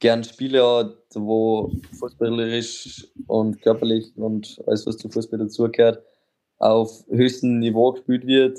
gern 0.00 0.24
Spiele 0.24 0.64
an, 0.64 0.94
wo 1.14 1.70
fußballerisch 1.98 3.08
und 3.26 3.62
körperlich 3.62 4.12
und 4.16 4.60
alles, 4.66 4.86
was 4.86 4.96
zu 4.96 5.08
Fußball 5.08 5.38
dazugehört, 5.38 6.02
auf 6.58 7.04
höchstem 7.08 7.58
Niveau 7.58 7.92
gespielt 7.92 8.26
wird 8.26 8.58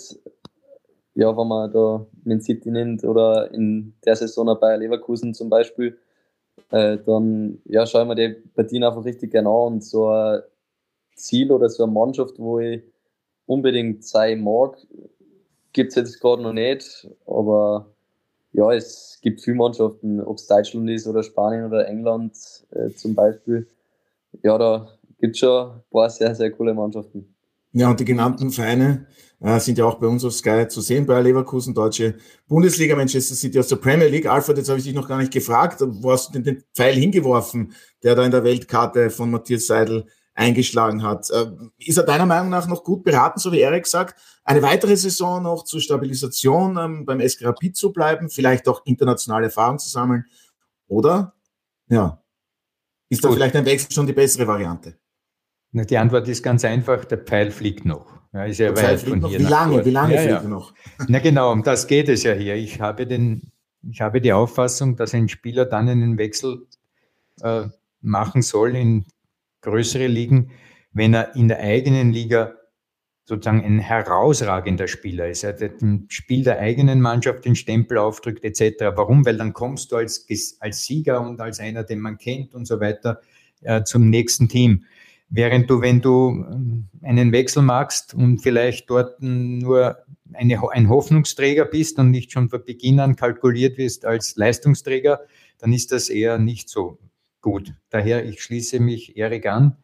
ja, 1.16 1.36
wenn 1.36 1.48
man 1.48 1.72
da 1.72 2.06
Man 2.24 2.42
City 2.42 2.72
nimmt 2.72 3.04
oder 3.04 3.52
in 3.52 3.94
der 4.06 4.16
Saison 4.16 4.58
bei 4.60 4.78
Leverkusen 4.78 5.34
zum 5.34 5.50
Beispiel, 5.50 5.98
äh, 6.72 6.98
dann 6.98 7.62
ja, 7.66 7.86
schaue 7.86 8.04
ich 8.04 8.08
mir 8.08 8.16
die 8.16 8.30
Partien 8.56 8.84
einfach 8.84 9.06
richtig 9.06 9.32
genau 9.32 9.68
an 9.68 9.74
und 9.74 9.84
so 9.84 10.08
ein 10.10 10.42
Ziel 11.16 11.52
oder 11.52 11.70
so 11.70 11.84
eine 11.84 11.92
Mannschaft, 11.92 12.38
wo 12.38 12.60
ich 12.60 12.82
unbedingt 13.46 14.06
sein 14.06 14.42
mag, 14.42 14.78
gibt 15.74 15.90
es 15.90 15.96
jetzt 15.96 16.20
gerade 16.20 16.42
noch 16.42 16.54
nicht, 16.54 17.08
aber 17.26 17.88
ja, 18.54 18.72
es 18.72 19.20
gibt 19.22 19.42
viele 19.42 19.58
Mannschaften, 19.58 20.22
ob 20.22 20.38
es 20.38 20.48
Deutschland 20.48 20.90
ist 20.90 21.08
oder 21.08 21.24
Spanien 21.24 21.66
oder 21.66 21.88
England 21.88 22.38
äh, 22.72 22.90
zum 22.92 23.16
Beispiel. 23.16 23.68
Ja, 24.44 24.58
da 24.58 24.88
gibt 25.20 25.36
es 25.36 25.40
schon 25.40 25.72
ein 25.72 25.82
paar 25.92 26.10
sehr, 26.10 26.34
sehr 26.36 26.52
coole 26.52 26.74
Mannschaften. 26.74 27.34
Ja, 27.76 27.90
und 27.90 28.00
die 28.00 28.06
genannten 28.06 28.52
Vereine 28.52 29.08
äh, 29.40 29.60
sind 29.60 29.80
ja 29.80 29.86
auch 29.86 29.96
bei 29.96 30.06
uns 30.06 30.24
auf 30.24 30.34
Sky 30.34 30.68
zu 30.68 30.80
sehen, 30.82 31.08
bei 31.08 31.20
Leverkusen, 31.20 31.74
deutsche 31.74 32.16
Bundesliga, 32.48 32.96
Manchester 32.96 33.34
City 33.34 33.58
aus 33.58 33.68
der 33.68 33.78
Premier 33.78 34.08
League. 34.08 34.28
Alfred, 34.28 34.58
jetzt 34.58 34.70
habe 34.70 34.78
ich 34.78 34.86
dich 34.86 34.94
noch 34.94 35.08
gar 35.08 35.18
nicht 35.18 35.34
gefragt, 35.34 35.78
wo 35.82 36.12
hast 36.12 36.30
du 36.30 36.34
denn 36.34 36.44
den 36.44 36.64
Pfeil 36.76 36.94
hingeworfen, 36.94 37.74
der 38.04 38.14
da 38.14 38.24
in 38.24 38.32
der 38.32 38.44
Weltkarte 38.44 39.10
von 39.10 39.32
Matthias 39.32 39.66
Seidel 39.66 40.06
eingeschlagen 40.36 41.04
hat? 41.04 41.30
Äh, 41.30 41.52
ist 41.78 41.98
er 41.98 42.04
deiner 42.04 42.26
Meinung 42.26 42.50
nach 42.50 42.68
noch 42.68 42.84
gut 42.84 43.04
beraten, 43.04 43.40
so 43.40 43.52
wie 43.52 43.60
Erik 43.60 43.88
sagt, 43.88 44.20
eine 44.44 44.62
weitere 44.62 44.98
Saison 44.98 45.42
noch 45.42 45.64
zur 45.64 45.82
Stabilisation 45.82 46.78
ähm, 46.78 47.06
beim 47.06 47.28
SK 47.28 47.46
Rapid 47.46 47.76
zu 47.76 47.94
bleiben, 47.94 48.30
vielleicht 48.30 48.68
auch 48.68 48.82
internationale 48.86 49.46
Erfahrung 49.46 49.80
zu 49.80 49.90
sammeln? 49.90 50.26
Oder, 50.88 51.34
ja, 51.88 52.22
ist 53.10 53.24
da 53.24 53.32
vielleicht 53.32 53.56
ein 53.56 53.66
Wechsel 53.66 53.92
schon 53.92 54.08
die 54.08 54.14
bessere 54.14 54.48
Variante? 54.48 54.98
Die 55.72 55.98
Antwort 55.98 56.28
ist 56.28 56.44
ganz 56.44 56.66
einfach, 56.66 57.06
der 57.06 57.18
Pfeil 57.20 57.52
fliegt 57.52 57.86
noch. 57.86 58.14
Ja, 58.32 58.46
ist 58.46 58.60
ja 58.60 58.72
der 58.72 58.84
weit 58.84 59.02
von 59.02 59.26
hier 59.28 59.40
Wie 59.40 59.44
lange, 59.44 59.86
wie 59.86 59.92
lange 59.92 60.16
ja, 60.16 60.22
fliegt 60.22 60.44
er 60.44 60.50
noch? 60.50 60.74
Na 61.08 61.20
genau, 61.20 61.52
um 61.52 61.64
das 61.64 61.88
geht 61.88 62.10
es 62.10 62.24
ja 62.24 62.34
hier. 62.34 62.56
Ich 62.56 62.82
habe, 62.82 63.06
den, 63.06 63.52
ich 63.88 64.02
habe 64.02 64.22
die 64.22 64.34
Auffassung, 64.34 64.96
dass 64.96 65.14
ein 65.14 65.30
Spieler 65.30 65.66
dann 65.66 65.90
einen 65.90 66.18
Wechsel 66.18 66.68
äh, 67.42 67.66
machen 68.02 68.42
soll 68.42 68.76
in 68.76 69.06
größere 69.64 70.08
Ligen, 70.08 70.52
wenn 70.92 71.14
er 71.14 71.36
in 71.36 71.48
der 71.48 71.60
eigenen 71.60 72.12
Liga 72.12 72.54
sozusagen 73.26 73.64
ein 73.64 73.80
herausragender 73.80 74.88
Spieler 74.88 75.30
ist. 75.30 75.44
Er 75.44 75.54
dem 75.54 76.06
Spiel 76.10 76.44
der 76.44 76.60
eigenen 76.60 77.02
Mannschaft 77.02 77.46
den 77.46 77.56
Stempel 77.56 77.98
aufdrückt 77.98 78.44
etc. 78.44 78.96
Warum? 78.96 79.26
Weil 79.26 79.38
dann 79.38 79.54
kommst 79.54 79.92
du 79.92 79.96
als, 79.96 80.28
als 80.60 80.86
Sieger 80.86 81.22
und 81.22 81.40
als 81.40 81.60
einer, 81.60 81.84
den 81.84 82.00
man 82.00 82.18
kennt 82.18 82.54
und 82.54 82.66
so 82.66 82.80
weiter, 82.80 83.22
äh, 83.62 83.84
zum 83.84 84.10
nächsten 84.10 84.50
Team. 84.50 84.84
Während 85.30 85.70
du, 85.70 85.82
wenn 85.82 86.02
du 86.02 86.46
ähm, 86.52 86.90
einen 87.02 87.32
Wechsel 87.32 87.64
machst 87.64 88.14
und 88.14 88.40
vielleicht 88.40 88.90
dort 88.90 89.22
nur 89.22 89.98
eine, 90.34 90.62
ein 90.72 90.90
Hoffnungsträger 90.90 91.66
bist 91.66 91.98
und 92.00 92.12
nicht 92.12 92.32
schon 92.32 92.50
von 92.50 92.64
Beginn 92.66 93.00
an 93.00 93.16
kalkuliert 93.16 93.78
wirst 93.78 94.06
als 94.06 94.36
Leistungsträger, 94.36 95.22
dann 95.60 95.72
ist 95.72 95.94
das 95.94 96.10
eher 96.10 96.38
nicht 96.38 96.70
so 96.70 97.00
gut. 97.44 97.74
Daher, 97.92 98.26
ich 98.26 98.42
schließe 98.42 98.80
mich 98.80 99.16
Erik 99.16 99.46
an. 99.46 99.78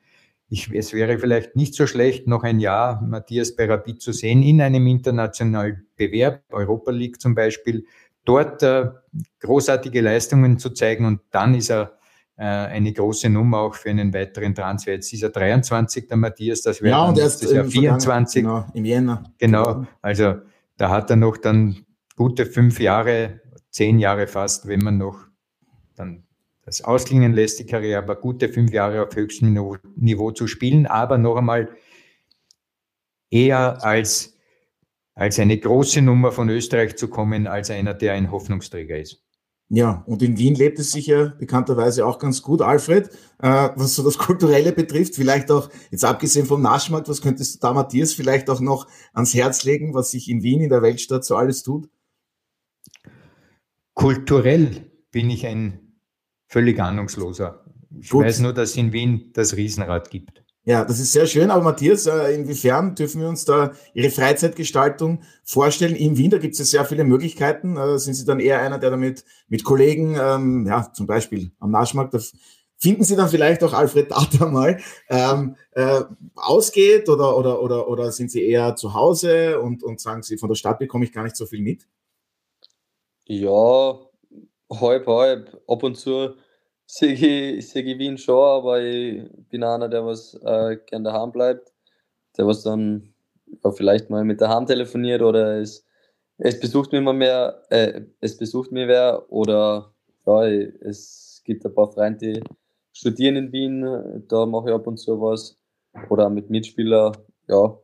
Ich, 0.48 0.74
es 0.74 0.94
wäre 0.94 1.20
vielleicht 1.20 1.56
nicht 1.56 1.76
so 1.76 1.86
schlecht, 1.86 2.26
noch 2.26 2.42
ein 2.42 2.60
Jahr 2.60 3.04
Matthias 3.04 3.56
Berabit 3.56 4.02
zu 4.02 4.12
sehen 4.14 4.42
in 4.42 4.62
einem 4.62 4.88
internationalen 4.88 5.86
Bewerb, 5.96 6.42
Europa 6.50 6.90
League 6.90 7.22
zum 7.22 7.36
Beispiel, 7.36 7.86
dort 8.26 8.64
äh, 8.64 8.90
großartige 9.42 10.02
Leistungen 10.02 10.58
zu 10.58 10.72
zeigen 10.72 11.06
und 11.06 11.22
dann 11.30 11.54
ist 11.54 11.70
er 11.70 12.00
äh, 12.36 12.44
eine 12.44 12.92
große 12.92 13.30
Nummer 13.30 13.60
auch 13.60 13.76
für 13.76 13.92
einen 13.92 14.12
weiteren 14.12 14.56
Transfer. 14.56 14.94
Jetzt 14.94 15.14
ist 15.14 15.22
er 15.22 15.30
23, 15.30 16.08
der 16.08 16.18
Matthias, 16.18 16.64
das 16.64 16.82
wäre 16.82 16.98
ja, 16.98 17.06
und 17.06 17.20
erst 17.20 17.44
das 17.44 17.52
Jahr 17.52 17.66
24. 17.66 18.42
Genau, 18.42 18.66
im 18.74 18.86
Jänner. 18.86 19.24
Genau, 19.38 19.86
also 20.02 20.36
da 20.78 20.90
hat 20.90 21.12
er 21.12 21.18
noch 21.18 21.38
dann 21.38 21.86
gute 22.16 22.48
fünf 22.48 22.80
Jahre, 22.80 23.42
zehn 23.70 24.00
Jahre 24.00 24.26
fast, 24.26 24.68
wenn 24.68 24.80
man 24.80 24.98
noch 24.98 25.28
dann 25.96 26.24
das 26.70 26.84
ausklingen 26.84 27.34
lässt, 27.34 27.60
die 27.60 27.66
Karriere, 27.66 27.98
aber 27.98 28.16
gute 28.16 28.48
fünf 28.48 28.72
Jahre 28.72 29.04
auf 29.04 29.16
höchstem 29.16 29.54
Niveau, 29.54 29.78
Niveau 29.96 30.30
zu 30.32 30.46
spielen, 30.46 30.86
aber 30.86 31.18
noch 31.18 31.36
einmal 31.36 31.70
eher 33.32 33.84
als, 33.84 34.38
als 35.16 35.40
eine 35.40 35.58
große 35.58 36.04
Nummer 36.04 36.32
von 36.32 36.48
Österreich 36.50 36.96
zu 36.96 37.08
kommen, 37.08 37.48
als 37.48 37.72
einer, 37.72 37.96
der 37.96 38.14
ein 38.14 38.32
Hoffnungsträger 38.32 39.00
ist. 39.00 39.24
Ja, 39.72 40.04
und 40.06 40.22
in 40.22 40.38
Wien 40.38 40.56
lebt 40.56 40.80
es 40.80 40.92
sich 40.92 41.08
ja 41.08 41.34
bekannterweise 41.40 42.06
auch 42.06 42.20
ganz 42.20 42.42
gut. 42.44 42.62
Alfred, 42.62 43.10
äh, 43.40 43.70
was 43.76 43.96
so 43.96 44.04
das 44.04 44.18
Kulturelle 44.18 44.72
betrifft, 44.72 45.16
vielleicht 45.16 45.50
auch, 45.52 45.70
jetzt 45.90 46.06
abgesehen 46.06 46.46
vom 46.46 46.62
Naschmarkt, 46.62 47.10
was 47.10 47.22
könntest 47.22 47.56
du 47.56 47.60
da, 47.60 47.74
Matthias, 47.74 48.14
vielleicht 48.14 48.50
auch 48.50 48.62
noch 48.62 48.88
ans 49.14 49.34
Herz 49.34 49.64
legen, 49.64 49.94
was 49.96 50.12
sich 50.12 50.30
in 50.30 50.44
Wien, 50.44 50.62
in 50.62 50.70
der 50.70 50.84
Weltstadt 50.84 51.26
so 51.26 51.36
alles 51.36 51.64
tut? 51.64 51.90
Kulturell 53.94 54.92
bin 55.12 55.30
ich 55.30 55.46
ein 55.46 55.89
völlig 56.50 56.80
ahnungsloser. 56.80 57.64
Ich 58.00 58.10
gut. 58.10 58.26
weiß 58.26 58.40
nur, 58.40 58.54
dass 58.54 58.72
es 58.72 58.78
in 58.78 58.92
Wien 58.92 59.32
das 59.34 59.56
Riesenrad 59.56 60.10
gibt. 60.10 60.44
Ja, 60.66 60.84
das 60.84 61.00
ist 61.00 61.14
sehr 61.14 61.26
schön. 61.26 61.50
Aber 61.50 61.64
Matthias, 61.64 62.06
äh, 62.06 62.36
inwiefern 62.36 62.94
dürfen 62.94 63.22
wir 63.22 63.30
uns 63.30 63.46
da 63.46 63.72
Ihre 63.94 64.10
Freizeitgestaltung 64.10 65.22
vorstellen? 65.44 65.96
In 65.96 66.18
Wien, 66.18 66.30
da 66.30 66.38
gibt 66.38 66.54
es 66.54 66.60
ja 66.60 66.66
sehr 66.66 66.86
viele 66.86 67.06
Möglichkeiten. 67.06 67.78
Äh, 67.78 67.98
sind 67.98 68.16
Sie 68.16 68.26
dann 68.26 68.40
eher 68.40 68.62
einer, 68.62 68.78
der 68.78 68.92
damit 68.92 69.24
mit 69.48 69.64
Kollegen, 69.64 70.16
ähm, 70.20 70.68
ja, 70.68 70.92
zum 70.94 71.08
Beispiel 71.08 71.52
am 71.60 71.72
Naschmarkt, 71.72 72.14
da 72.14 72.20
finden 72.78 73.04
Sie 73.04 73.16
dann 73.16 73.30
vielleicht 73.30 73.64
auch 73.64 73.74
Alfred 73.74 74.12
Data 74.12 74.46
mal, 74.48 74.80
ähm, 75.10 75.56
äh, 75.72 76.02
ausgeht 76.36 77.10
oder, 77.10 77.38
oder, 77.38 77.62
oder, 77.62 77.88
oder 77.88 78.12
sind 78.12 78.32
Sie 78.32 78.44
eher 78.44 78.76
zu 78.76 78.94
Hause 78.94 79.60
und, 79.60 79.82
und 79.82 80.00
sagen 80.00 80.24
Sie, 80.24 80.38
von 80.38 80.50
der 80.50 80.56
Stadt 80.56 80.80
bekomme 80.80 81.06
ich 81.06 81.12
gar 81.12 81.24
nicht 81.24 81.36
so 81.36 81.46
viel 81.46 81.62
mit? 81.62 81.88
Ja, 83.26 84.00
halb, 84.70 85.08
halb. 85.08 85.62
Ab 85.68 85.84
und 85.84 85.96
zu 85.96 86.36
sehe 86.86 87.14
ich, 87.58 87.70
sehe 87.70 87.84
ich 87.84 88.00
Wien 88.00 88.18
schon, 88.18 88.36
aber 88.42 88.82
ich 88.82 89.24
bin 89.50 89.64
einer, 89.64 89.90
der 89.90 90.06
was 90.06 90.34
äh, 90.44 90.78
gern 90.88 91.04
daheim 91.04 91.32
bleibt, 91.32 91.72
der 92.38 92.48
was 92.48 92.64
dann 92.64 93.14
ja, 93.64 93.72
vielleicht 93.72 94.10
mal 94.10 94.24
mit 94.24 94.42
daheim 94.42 94.66
telefoniert 94.66 95.22
oder 95.22 95.60
es, 95.60 95.86
es 96.38 96.60
besucht 96.60 96.92
mich 96.92 97.00
immer 97.00 97.14
mehr, 97.14 97.64
äh, 97.70 98.02
es 98.22 98.38
besucht 98.38 98.72
mich 98.72 98.88
wer 98.88 99.32
oder 99.32 99.94
ja, 100.26 100.48
es 100.48 101.42
gibt 101.46 101.66
ein 101.66 101.74
paar 101.74 101.92
Freunde, 101.92 102.18
die 102.18 102.44
studieren 102.94 103.36
in 103.36 103.52
Wien, 103.52 104.26
da 104.28 104.46
mache 104.46 104.70
ich 104.70 104.76
ab 104.76 104.88
und 104.88 104.98
zu 104.98 105.20
was. 105.22 105.58
Oder 106.10 106.30
mit 106.30 106.50
Mitspielern, 106.50 107.18
ja. 107.48 107.78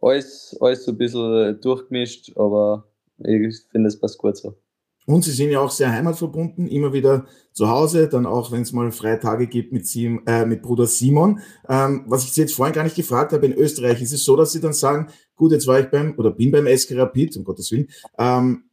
Alles, 0.00 0.56
alles 0.60 0.84
so 0.84 0.92
ein 0.92 0.98
bisschen 0.98 1.60
durchgemischt, 1.60 2.36
aber 2.36 2.86
ich 3.18 3.60
finde, 3.70 3.88
es 3.88 3.98
passt 3.98 4.18
gut 4.18 4.36
so. 4.36 4.54
Und 5.06 5.24
Sie 5.24 5.32
sind 5.32 5.50
ja 5.50 5.60
auch 5.60 5.70
sehr 5.70 5.90
heimatverbunden, 5.90 6.68
immer 6.68 6.92
wieder 6.92 7.26
zu 7.52 7.68
Hause, 7.68 8.08
dann 8.08 8.24
auch, 8.24 8.52
wenn 8.52 8.62
es 8.62 8.72
mal 8.72 8.92
freie 8.92 9.18
Tage 9.18 9.46
gibt 9.46 9.72
mit, 9.72 9.86
Sie, 9.86 10.20
äh, 10.26 10.46
mit 10.46 10.62
Bruder 10.62 10.86
Simon. 10.86 11.40
Ähm, 11.68 12.04
was 12.06 12.24
ich 12.24 12.32
Sie 12.32 12.42
jetzt 12.42 12.54
vorhin 12.54 12.74
gar 12.74 12.84
nicht 12.84 12.96
gefragt 12.96 13.32
habe, 13.32 13.46
in 13.46 13.52
Österreich 13.52 14.00
ist 14.00 14.12
es 14.12 14.24
so, 14.24 14.36
dass 14.36 14.52
Sie 14.52 14.60
dann 14.60 14.72
sagen, 14.72 15.08
gut, 15.34 15.52
jetzt 15.52 15.66
war 15.66 15.80
ich 15.80 15.90
beim, 15.90 16.16
oder 16.18 16.30
bin 16.30 16.52
beim 16.52 16.66
SK 16.66 16.96
Rapid, 16.96 17.36
um 17.36 17.44
Gottes 17.44 17.70
Willen, 17.72 17.88
ähm, 18.18 18.64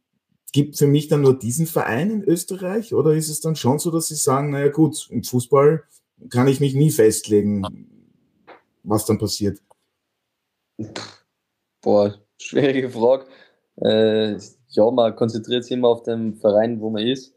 gibt 0.52 0.78
für 0.78 0.86
mich 0.86 1.08
dann 1.08 1.22
nur 1.22 1.38
diesen 1.38 1.66
Verein 1.66 2.10
in 2.10 2.24
Österreich 2.24 2.94
oder 2.94 3.14
ist 3.14 3.28
es 3.28 3.40
dann 3.40 3.56
schon 3.56 3.78
so, 3.78 3.90
dass 3.90 4.08
Sie 4.08 4.16
sagen, 4.16 4.50
naja 4.50 4.68
gut, 4.68 5.08
im 5.10 5.22
Fußball 5.22 5.84
kann 6.28 6.48
ich 6.48 6.60
mich 6.60 6.74
nie 6.74 6.90
festlegen, 6.90 7.64
was 8.82 9.04
dann 9.04 9.18
passiert? 9.18 9.60
Boah, 11.82 12.18
schwierige 12.40 12.90
Frage. 12.90 13.26
Äh, 13.76 14.38
ja, 14.70 14.90
man 14.90 15.16
konzentriert 15.16 15.64
sich 15.64 15.72
immer 15.72 15.88
auf 15.88 16.02
den 16.02 16.34
Verein, 16.34 16.80
wo 16.80 16.90
man 16.90 17.06
ist. 17.06 17.34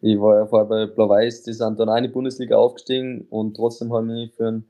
Ich 0.00 0.20
war 0.20 0.36
ja 0.38 0.46
vorher 0.46 0.66
bei 0.68 0.86
Blau-Weiß, 0.86 1.44
die 1.44 1.52
sind 1.52 1.78
dann 1.78 1.88
eine 1.88 2.08
Bundesliga 2.08 2.56
aufgestiegen 2.56 3.26
und 3.30 3.54
trotzdem 3.54 3.92
habe 3.92 4.06
ich 4.06 4.12
mich 4.12 4.32
für 4.34 4.48
einen 4.48 4.64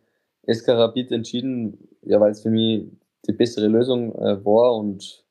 SK 0.46 0.68
Rapid 0.68 1.12
entschieden, 1.12 1.88
ja, 2.02 2.20
weil 2.20 2.32
es 2.32 2.42
für 2.42 2.50
mich 2.50 2.86
die 3.26 3.32
bessere 3.32 3.68
Lösung 3.68 4.14
äh, 4.16 4.44
war 4.44 4.76
und 4.76 5.24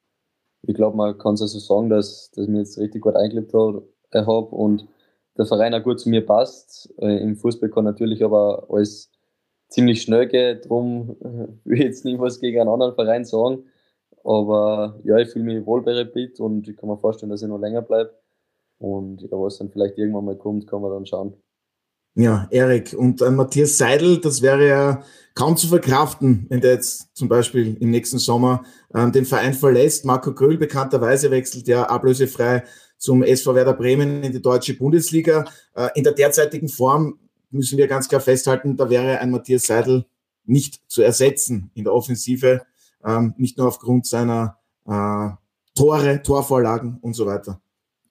ich 0.63 0.75
glaube, 0.75 0.97
man 0.97 1.17
kann 1.17 1.35
es 1.35 1.41
also 1.41 1.59
sagen, 1.59 1.89
dass, 1.89 2.31
dass 2.31 2.45
ich 2.45 2.49
mich 2.49 2.59
jetzt 2.59 2.77
richtig 2.77 3.01
gut 3.01 3.15
eingelebt 3.15 3.53
habe 3.53 3.83
äh, 4.11 4.23
und 4.25 4.87
der 5.37 5.45
Verein 5.45 5.73
auch 5.73 5.83
gut 5.83 5.99
zu 5.99 6.09
mir 6.09 6.25
passt. 6.25 6.93
Äh, 6.99 7.21
Im 7.21 7.35
Fußball 7.35 7.69
kann 7.69 7.85
natürlich 7.85 8.23
aber 8.23 8.67
alles 8.69 9.11
ziemlich 9.69 10.01
schnell 10.01 10.27
gehen, 10.27 10.59
darum 10.63 11.15
äh, 11.21 11.47
will 11.69 11.77
ich 11.79 11.85
jetzt 11.85 12.05
nicht 12.05 12.19
was 12.19 12.39
gegen 12.39 12.59
einen 12.59 12.69
anderen 12.69 12.95
Verein 12.95 13.25
sagen. 13.25 13.65
Aber 14.23 14.99
ja, 15.03 15.17
ich 15.17 15.29
fühle 15.29 15.45
mich 15.45 15.65
wohl 15.65 15.81
bei 15.81 15.93
Rapid 15.93 16.39
und 16.39 16.67
ich 16.67 16.77
kann 16.77 16.89
mir 16.89 16.97
vorstellen, 16.97 17.29
dass 17.29 17.41
ich 17.41 17.47
noch 17.47 17.59
länger 17.59 17.81
bleibe. 17.81 18.13
Und 18.77 19.21
ja, 19.21 19.29
was 19.31 19.57
dann 19.57 19.69
vielleicht 19.69 19.97
irgendwann 19.97 20.25
mal 20.25 20.37
kommt, 20.37 20.67
kann 20.67 20.81
man 20.81 20.91
dann 20.91 21.05
schauen. 21.05 21.33
Ja, 22.15 22.47
Erik. 22.51 22.93
Und 22.93 23.21
äh, 23.21 23.31
Matthias 23.31 23.77
Seidel, 23.77 24.19
das 24.19 24.41
wäre 24.41 24.67
ja 24.67 25.03
kaum 25.33 25.55
zu 25.55 25.67
verkraften, 25.67 26.45
wenn 26.49 26.59
der 26.59 26.73
jetzt 26.73 27.15
zum 27.15 27.29
Beispiel 27.29 27.77
im 27.79 27.89
nächsten 27.89 28.19
Sommer 28.19 28.63
ähm, 28.93 29.13
den 29.13 29.25
Verein 29.25 29.53
verlässt. 29.53 30.03
Marco 30.03 30.33
Gröll 30.33 30.57
bekannterweise 30.57 31.31
wechselt 31.31 31.67
ja 31.67 31.83
ablösefrei 31.83 32.63
zum 32.97 33.23
SV 33.23 33.55
Werder 33.55 33.73
Bremen 33.73 34.23
in 34.23 34.33
die 34.33 34.41
deutsche 34.41 34.75
Bundesliga. 34.75 35.45
Äh, 35.73 35.89
in 35.95 36.03
der 36.03 36.13
derzeitigen 36.13 36.67
Form 36.67 37.17
müssen 37.49 37.77
wir 37.77 37.87
ganz 37.87 38.09
klar 38.09 38.21
festhalten, 38.21 38.75
da 38.75 38.89
wäre 38.89 39.19
ein 39.19 39.31
Matthias 39.31 39.63
Seidel 39.63 40.05
nicht 40.45 40.81
zu 40.87 41.01
ersetzen 41.01 41.71
in 41.75 41.85
der 41.85 41.93
Offensive, 41.93 42.61
ähm, 43.05 43.33
nicht 43.37 43.57
nur 43.57 43.67
aufgrund 43.67 44.05
seiner 44.05 44.57
äh, 44.85 45.29
Tore, 45.75 46.21
Torvorlagen 46.21 46.97
und 47.01 47.13
so 47.13 47.25
weiter. 47.25 47.61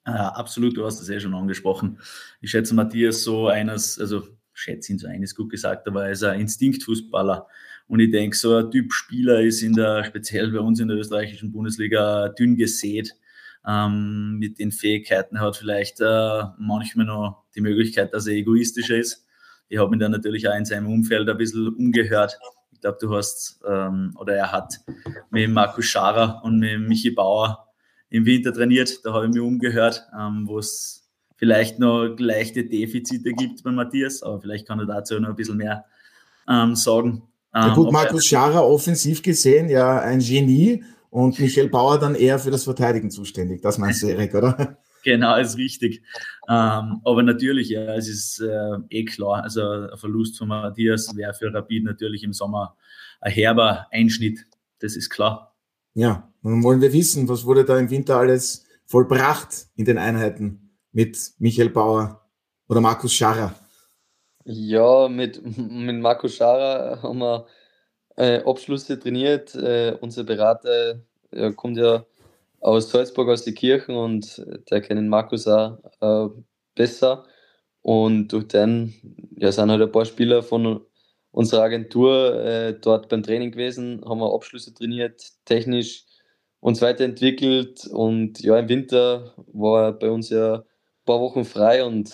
Ja, 0.06 0.28
absolut, 0.30 0.76
du 0.76 0.84
hast 0.84 1.00
es 1.00 1.08
eh 1.08 1.20
schon 1.20 1.34
angesprochen. 1.34 1.98
Ich 2.40 2.50
schätze 2.50 2.74
Matthias 2.74 3.22
so 3.22 3.48
eines, 3.48 3.98
also 3.98 4.22
schätze 4.52 4.92
ihn 4.92 4.98
so 4.98 5.06
eines 5.06 5.34
gut 5.34 5.50
gesagt, 5.50 5.86
aber 5.86 6.06
er 6.06 6.12
ist 6.12 6.24
ein 6.24 6.40
Instinktfußballer. 6.40 7.46
Und 7.86 8.00
ich 8.00 8.10
denke, 8.10 8.36
so 8.36 8.56
ein 8.56 8.70
Typ 8.70 8.92
Spieler 8.92 9.40
ist 9.40 9.62
in 9.62 9.72
der, 9.74 10.04
speziell 10.04 10.52
bei 10.52 10.60
uns 10.60 10.80
in 10.80 10.88
der 10.88 10.96
österreichischen 10.96 11.52
Bundesliga, 11.52 12.28
dünn 12.28 12.56
gesät. 12.56 13.14
Ähm, 13.66 14.38
mit 14.38 14.58
den 14.58 14.72
Fähigkeiten 14.72 15.40
hat 15.40 15.56
vielleicht 15.56 16.00
äh, 16.00 16.42
manchmal 16.58 17.06
noch 17.06 17.44
die 17.54 17.60
Möglichkeit, 17.60 18.14
dass 18.14 18.26
er 18.26 18.34
egoistischer 18.34 18.96
ist. 18.96 19.26
Ich 19.68 19.78
habe 19.78 19.94
ihn 19.94 19.98
dann 19.98 20.12
natürlich 20.12 20.48
auch 20.48 20.56
in 20.56 20.64
seinem 20.64 20.86
Umfeld 20.86 21.28
ein 21.28 21.36
bisschen 21.36 21.68
umgehört. 21.68 22.38
Ich 22.80 22.82
glaube, 22.82 22.96
du 22.98 23.14
hast, 23.14 23.60
ähm, 23.68 24.16
oder 24.18 24.34
er 24.36 24.52
hat 24.52 24.80
mit 25.28 25.50
Markus 25.50 25.84
Scharer 25.84 26.40
und 26.42 26.60
mit 26.60 26.80
Michi 26.80 27.10
Bauer 27.10 27.68
im 28.08 28.24
Winter 28.24 28.54
trainiert. 28.54 29.04
Da 29.04 29.12
habe 29.12 29.26
ich 29.26 29.32
mich 29.34 29.42
umgehört, 29.42 30.02
ähm, 30.18 30.48
wo 30.48 30.58
es 30.58 31.06
vielleicht 31.36 31.78
noch 31.78 32.14
leichte 32.16 32.64
Defizite 32.64 33.34
gibt 33.34 33.62
bei 33.64 33.70
Matthias, 33.70 34.22
aber 34.22 34.40
vielleicht 34.40 34.66
kann 34.66 34.78
er 34.78 34.86
dazu 34.86 35.20
noch 35.20 35.28
ein 35.28 35.36
bisschen 35.36 35.58
mehr 35.58 35.84
ähm, 36.48 36.74
sagen. 36.74 37.22
ja 37.54 37.68
ähm, 37.68 37.74
gut, 37.74 37.92
Markus 37.92 38.24
Scharer 38.24 38.66
offensiv 38.66 39.20
gesehen, 39.20 39.68
ja 39.68 40.00
ein 40.00 40.20
Genie 40.20 40.82
und 41.10 41.38
Michael 41.38 41.68
Bauer 41.68 41.98
dann 41.98 42.14
eher 42.14 42.38
für 42.38 42.50
das 42.50 42.64
Verteidigen 42.64 43.10
zuständig. 43.10 43.60
Das 43.60 43.76
meinst 43.76 44.02
du, 44.02 44.06
Erik, 44.06 44.34
oder? 44.34 44.78
Genau, 45.02 45.36
ist 45.36 45.56
richtig. 45.56 46.02
Ähm, 46.48 47.00
aber 47.04 47.22
natürlich, 47.22 47.70
ja, 47.70 47.94
es 47.94 48.08
ist 48.08 48.40
äh, 48.40 48.76
eh 48.90 49.04
klar. 49.04 49.42
Also 49.42 49.62
ein 49.62 49.96
Verlust 49.96 50.38
von 50.38 50.48
Matthias 50.48 51.14
wäre 51.16 51.34
für 51.34 51.52
Rapid 51.52 51.84
natürlich 51.84 52.22
im 52.22 52.32
Sommer 52.32 52.76
ein 53.20 53.32
herber 53.32 53.86
Einschnitt. 53.90 54.46
Das 54.80 54.96
ist 54.96 55.10
klar. 55.10 55.56
Ja, 55.94 56.32
nun 56.42 56.62
wollen 56.62 56.80
wir 56.80 56.92
wissen, 56.92 57.28
was 57.28 57.44
wurde 57.44 57.64
da 57.64 57.78
im 57.78 57.90
Winter 57.90 58.16
alles 58.16 58.66
vollbracht 58.86 59.68
in 59.76 59.84
den 59.84 59.98
Einheiten 59.98 60.76
mit 60.92 61.32
Michael 61.38 61.70
Bauer 61.70 62.28
oder 62.68 62.80
Markus 62.80 63.12
Scharrer? 63.12 63.54
Ja, 64.44 65.08
mit, 65.08 65.40
mit 65.56 66.00
Markus 66.00 66.34
Scharrer 66.34 67.02
haben 67.02 67.18
wir 67.18 67.46
äh, 68.16 68.42
Abschlüsse 68.42 68.98
trainiert. 68.98 69.54
Äh, 69.54 69.96
unser 70.00 70.24
Berater 70.24 71.00
äh, 71.30 71.52
kommt 71.52 71.76
ja 71.76 72.04
aus 72.60 72.90
Salzburg, 72.90 73.28
aus 73.28 73.44
den 73.44 73.54
Kirchen 73.54 73.96
und 73.96 74.44
der 74.70 74.80
kennt 74.80 75.08
Markus 75.08 75.46
auch 75.48 75.78
äh, 76.00 76.28
besser. 76.74 77.24
Und 77.82 78.28
durch 78.28 78.48
den 78.48 78.94
ja, 79.36 79.50
sind 79.52 79.70
halt 79.70 79.82
ein 79.82 79.92
paar 79.92 80.04
Spieler 80.04 80.42
von 80.42 80.80
unserer 81.32 81.62
Agentur 81.62 82.44
äh, 82.44 82.74
dort 82.78 83.08
beim 83.08 83.22
Training 83.22 83.52
gewesen, 83.52 84.02
haben 84.04 84.20
wir 84.20 84.34
Abschlüsse 84.34 84.74
trainiert, 84.74 85.22
technisch 85.44 86.04
uns 86.60 86.82
weiterentwickelt 86.82 87.86
und 87.86 88.40
ja, 88.40 88.58
im 88.58 88.68
Winter 88.68 89.34
war 89.52 89.92
bei 89.92 90.10
uns 90.10 90.28
ja 90.28 90.56
ein 90.56 90.62
paar 91.06 91.20
Wochen 91.20 91.44
frei 91.44 91.84
und 91.84 92.12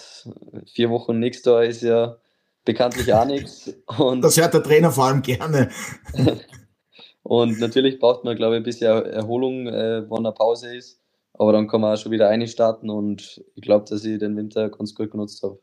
vier 0.73 0.91
Wochen 0.91 1.19
nächstes 1.19 1.47
Jahr 1.51 1.65
ist 1.65 1.83
ja 1.83 2.17
bekanntlich 2.65 3.13
auch 3.13 3.25
nichts. 3.25 3.75
Und 3.99 4.21
das 4.23 4.37
hört 4.37 4.55
der 4.55 4.63
Trainer 4.63 4.93
vor 4.93 5.07
allem 5.07 5.23
gerne. 5.23 5.71
und 7.27 7.59
natürlich 7.59 7.99
braucht 7.99 8.23
man, 8.23 8.37
glaube 8.37 8.55
ich, 8.55 8.61
ein 8.61 8.65
bisschen 8.65 9.05
Erholung, 9.05 9.67
äh, 9.67 10.09
wann 10.09 10.25
eine 10.25 10.33
Pause 10.33 10.77
ist. 10.77 11.01
Aber 11.35 11.53
dann 11.53 11.67
kann 11.67 11.81
man 11.81 11.95
auch 11.95 12.01
schon 12.01 12.13
wieder 12.13 12.29
einstarten 12.29 12.89
und 12.89 13.43
ich 13.57 13.63
glaube, 13.63 13.85
dass 13.89 14.05
ich 14.05 14.21
den 14.21 14.37
Winter 14.37 14.71
ganz 14.71 14.95
gut 14.95 15.11
genutzt 15.11 15.43
habe. 15.43 15.59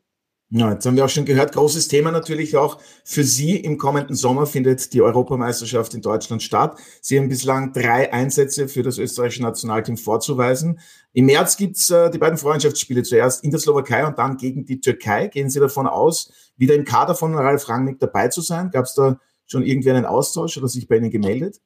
Ja, 0.50 0.72
jetzt 0.72 0.84
haben 0.84 0.94
wir 0.94 1.06
auch 1.06 1.08
schon 1.08 1.24
gehört, 1.24 1.52
großes 1.52 1.88
Thema 1.88 2.10
natürlich 2.12 2.54
auch 2.58 2.78
für 3.02 3.24
Sie. 3.24 3.56
Im 3.56 3.78
kommenden 3.78 4.14
Sommer 4.14 4.44
findet 4.44 4.92
die 4.92 5.00
Europameisterschaft 5.00 5.94
in 5.94 6.02
Deutschland 6.02 6.42
statt. 6.42 6.78
Sie 7.00 7.18
haben 7.18 7.30
bislang 7.30 7.72
drei 7.72 8.12
Einsätze 8.12 8.68
für 8.68 8.82
das 8.82 8.98
österreichische 8.98 9.42
Nationalteam 9.42 9.96
vorzuweisen. 9.96 10.80
Im 11.14 11.24
März 11.24 11.56
gibt's 11.56 11.90
äh, 11.90 12.10
die 12.10 12.18
beiden 12.18 12.36
Freundschaftsspiele 12.36 13.04
zuerst 13.04 13.42
in 13.42 13.52
der 13.52 13.58
Slowakei 13.58 14.06
und 14.06 14.18
dann 14.18 14.36
gegen 14.36 14.66
die 14.66 14.80
Türkei. 14.80 15.28
Gehen 15.28 15.48
Sie 15.48 15.60
davon 15.60 15.86
aus, 15.86 16.30
wieder 16.58 16.74
im 16.74 16.84
Kader 16.84 17.14
von 17.14 17.34
Ralf 17.34 17.70
Rangnick 17.70 17.98
dabei 18.00 18.28
zu 18.28 18.42
sein? 18.42 18.70
Gab 18.70 18.84
es 18.84 18.92
da 18.92 19.18
schon 19.46 19.64
irgendwie 19.64 19.90
einen 19.90 20.06
Austausch 20.06 20.56
oder 20.58 20.68
sich 20.68 20.88
bei 20.88 20.96
Ihnen 20.96 21.10
gemeldet? 21.10 21.60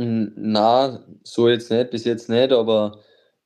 Na, 0.00 1.04
so 1.24 1.48
jetzt 1.48 1.70
nicht, 1.70 1.90
bis 1.90 2.04
jetzt 2.04 2.28
nicht, 2.28 2.52
aber 2.52 3.00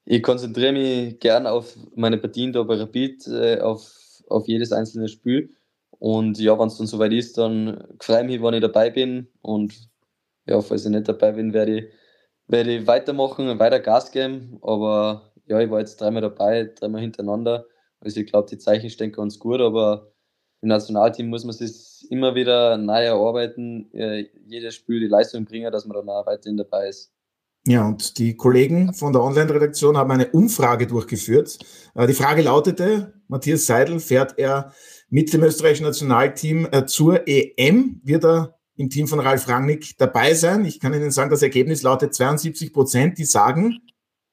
ich 0.04 0.22
konzentriere 0.22 0.72
mich 0.72 1.18
gern 1.18 1.46
auf 1.46 1.76
meine 1.94 2.18
Partien 2.18 2.52
da 2.52 2.62
bei 2.62 2.76
Rapid, 2.76 3.26
äh, 3.28 3.60
auf, 3.60 3.90
auf 4.28 4.46
jedes 4.46 4.72
einzelne 4.72 5.08
Spiel. 5.08 5.50
Und 5.98 6.38
ja, 6.38 6.58
wenn 6.58 6.66
es 6.68 6.76
dann 6.76 6.86
soweit 6.86 7.12
ist, 7.12 7.38
dann 7.38 7.86
freue 8.00 8.20
ich 8.22 8.26
mich, 8.26 8.42
wenn 8.42 8.54
ich 8.54 8.60
dabei 8.60 8.90
bin. 8.90 9.28
Und 9.40 9.88
ja, 10.46 10.60
falls 10.60 10.84
ich 10.84 10.90
nicht 10.90 11.08
dabei 11.08 11.32
bin, 11.32 11.52
werde 11.54 11.78
ich, 11.78 11.84
werde 12.48 12.76
ich 12.76 12.86
weitermachen, 12.86 13.58
weiter 13.58 13.80
Gas 13.80 14.10
geben. 14.12 14.58
Aber 14.62 15.32
ja, 15.46 15.60
ich 15.60 15.70
war 15.70 15.80
jetzt 15.80 16.00
dreimal 16.00 16.22
dabei, 16.22 16.64
dreimal 16.64 17.00
hintereinander. 17.02 17.66
Also 18.00 18.20
ich 18.20 18.26
glaube, 18.26 18.48
die 18.50 18.58
Zeichen 18.58 18.90
stehen 18.90 19.12
ganz 19.12 19.38
gut, 19.38 19.60
aber 19.60 20.12
im 20.62 20.68
Nationalteam 20.68 21.28
muss 21.28 21.44
man 21.44 21.54
sich 21.54 22.06
immer 22.10 22.34
wieder 22.34 22.76
neu 22.78 23.04
erarbeiten, 23.04 23.92
äh, 23.92 24.26
jedes 24.46 24.76
Spiel 24.76 25.00
die 25.00 25.08
Leistung 25.08 25.44
bringen, 25.44 25.70
dass 25.72 25.84
man 25.86 25.96
dann 25.96 26.08
auch 26.08 26.26
weiterhin 26.26 26.56
dabei 26.56 26.88
ist. 26.88 27.12
Ja, 27.66 27.86
und 27.86 28.18
die 28.18 28.36
Kollegen 28.36 28.92
von 28.92 29.12
der 29.12 29.22
Online-Redaktion 29.22 29.96
haben 29.96 30.10
eine 30.10 30.30
Umfrage 30.30 30.86
durchgeführt. 30.86 31.58
Äh, 31.94 32.06
die 32.06 32.14
Frage 32.14 32.42
lautete, 32.42 33.14
Matthias 33.28 33.66
Seidel 33.66 34.00
fährt 34.00 34.38
er 34.38 34.72
mit 35.10 35.32
dem 35.32 35.42
österreichischen 35.42 35.86
Nationalteam 35.86 36.68
äh, 36.70 36.86
zur 36.86 37.26
EM. 37.26 38.00
Wird 38.04 38.24
er 38.24 38.58
im 38.76 38.88
Team 38.88 39.06
von 39.06 39.20
Ralf 39.20 39.48
Rangnick 39.48 39.96
dabei 39.98 40.34
sein? 40.34 40.64
Ich 40.64 40.80
kann 40.80 40.94
Ihnen 40.94 41.10
sagen, 41.10 41.30
das 41.30 41.42
Ergebnis 41.42 41.82
lautet 41.82 42.14
72 42.14 42.72
Prozent, 42.72 43.18
die 43.18 43.24
sagen 43.24 43.80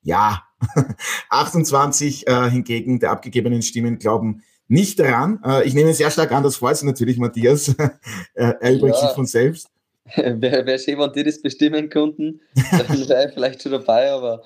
ja. 0.01 0.43
28 1.29 2.27
äh, 2.27 2.49
hingegen 2.49 2.99
der 2.99 3.11
abgegebenen 3.11 3.61
Stimmen 3.61 3.97
glauben 3.97 4.43
nicht 4.69 4.99
daran. 4.99 5.41
Äh, 5.43 5.67
ich 5.67 5.73
nehme 5.73 5.93
sehr 5.93 6.11
stark 6.11 6.31
an, 6.31 6.43
das 6.43 6.55
freut 6.55 6.77
sich 6.77 6.85
natürlich 6.85 7.17
Matthias. 7.17 7.75
er 8.33 8.71
übrigens 8.71 9.01
ja. 9.01 9.07
sich 9.07 9.15
von 9.15 9.25
selbst. 9.25 9.67
Wäre 10.15 10.65
wär 10.65 10.79
schön, 10.79 10.97
wenn 10.97 11.11
die 11.11 11.23
das 11.23 11.41
bestimmen 11.41 11.89
konnten, 11.89 12.41
dann 12.71 12.87
wäre 13.09 13.27
ich 13.27 13.33
vielleicht 13.33 13.61
schon 13.61 13.73
dabei, 13.73 14.11
aber 14.11 14.41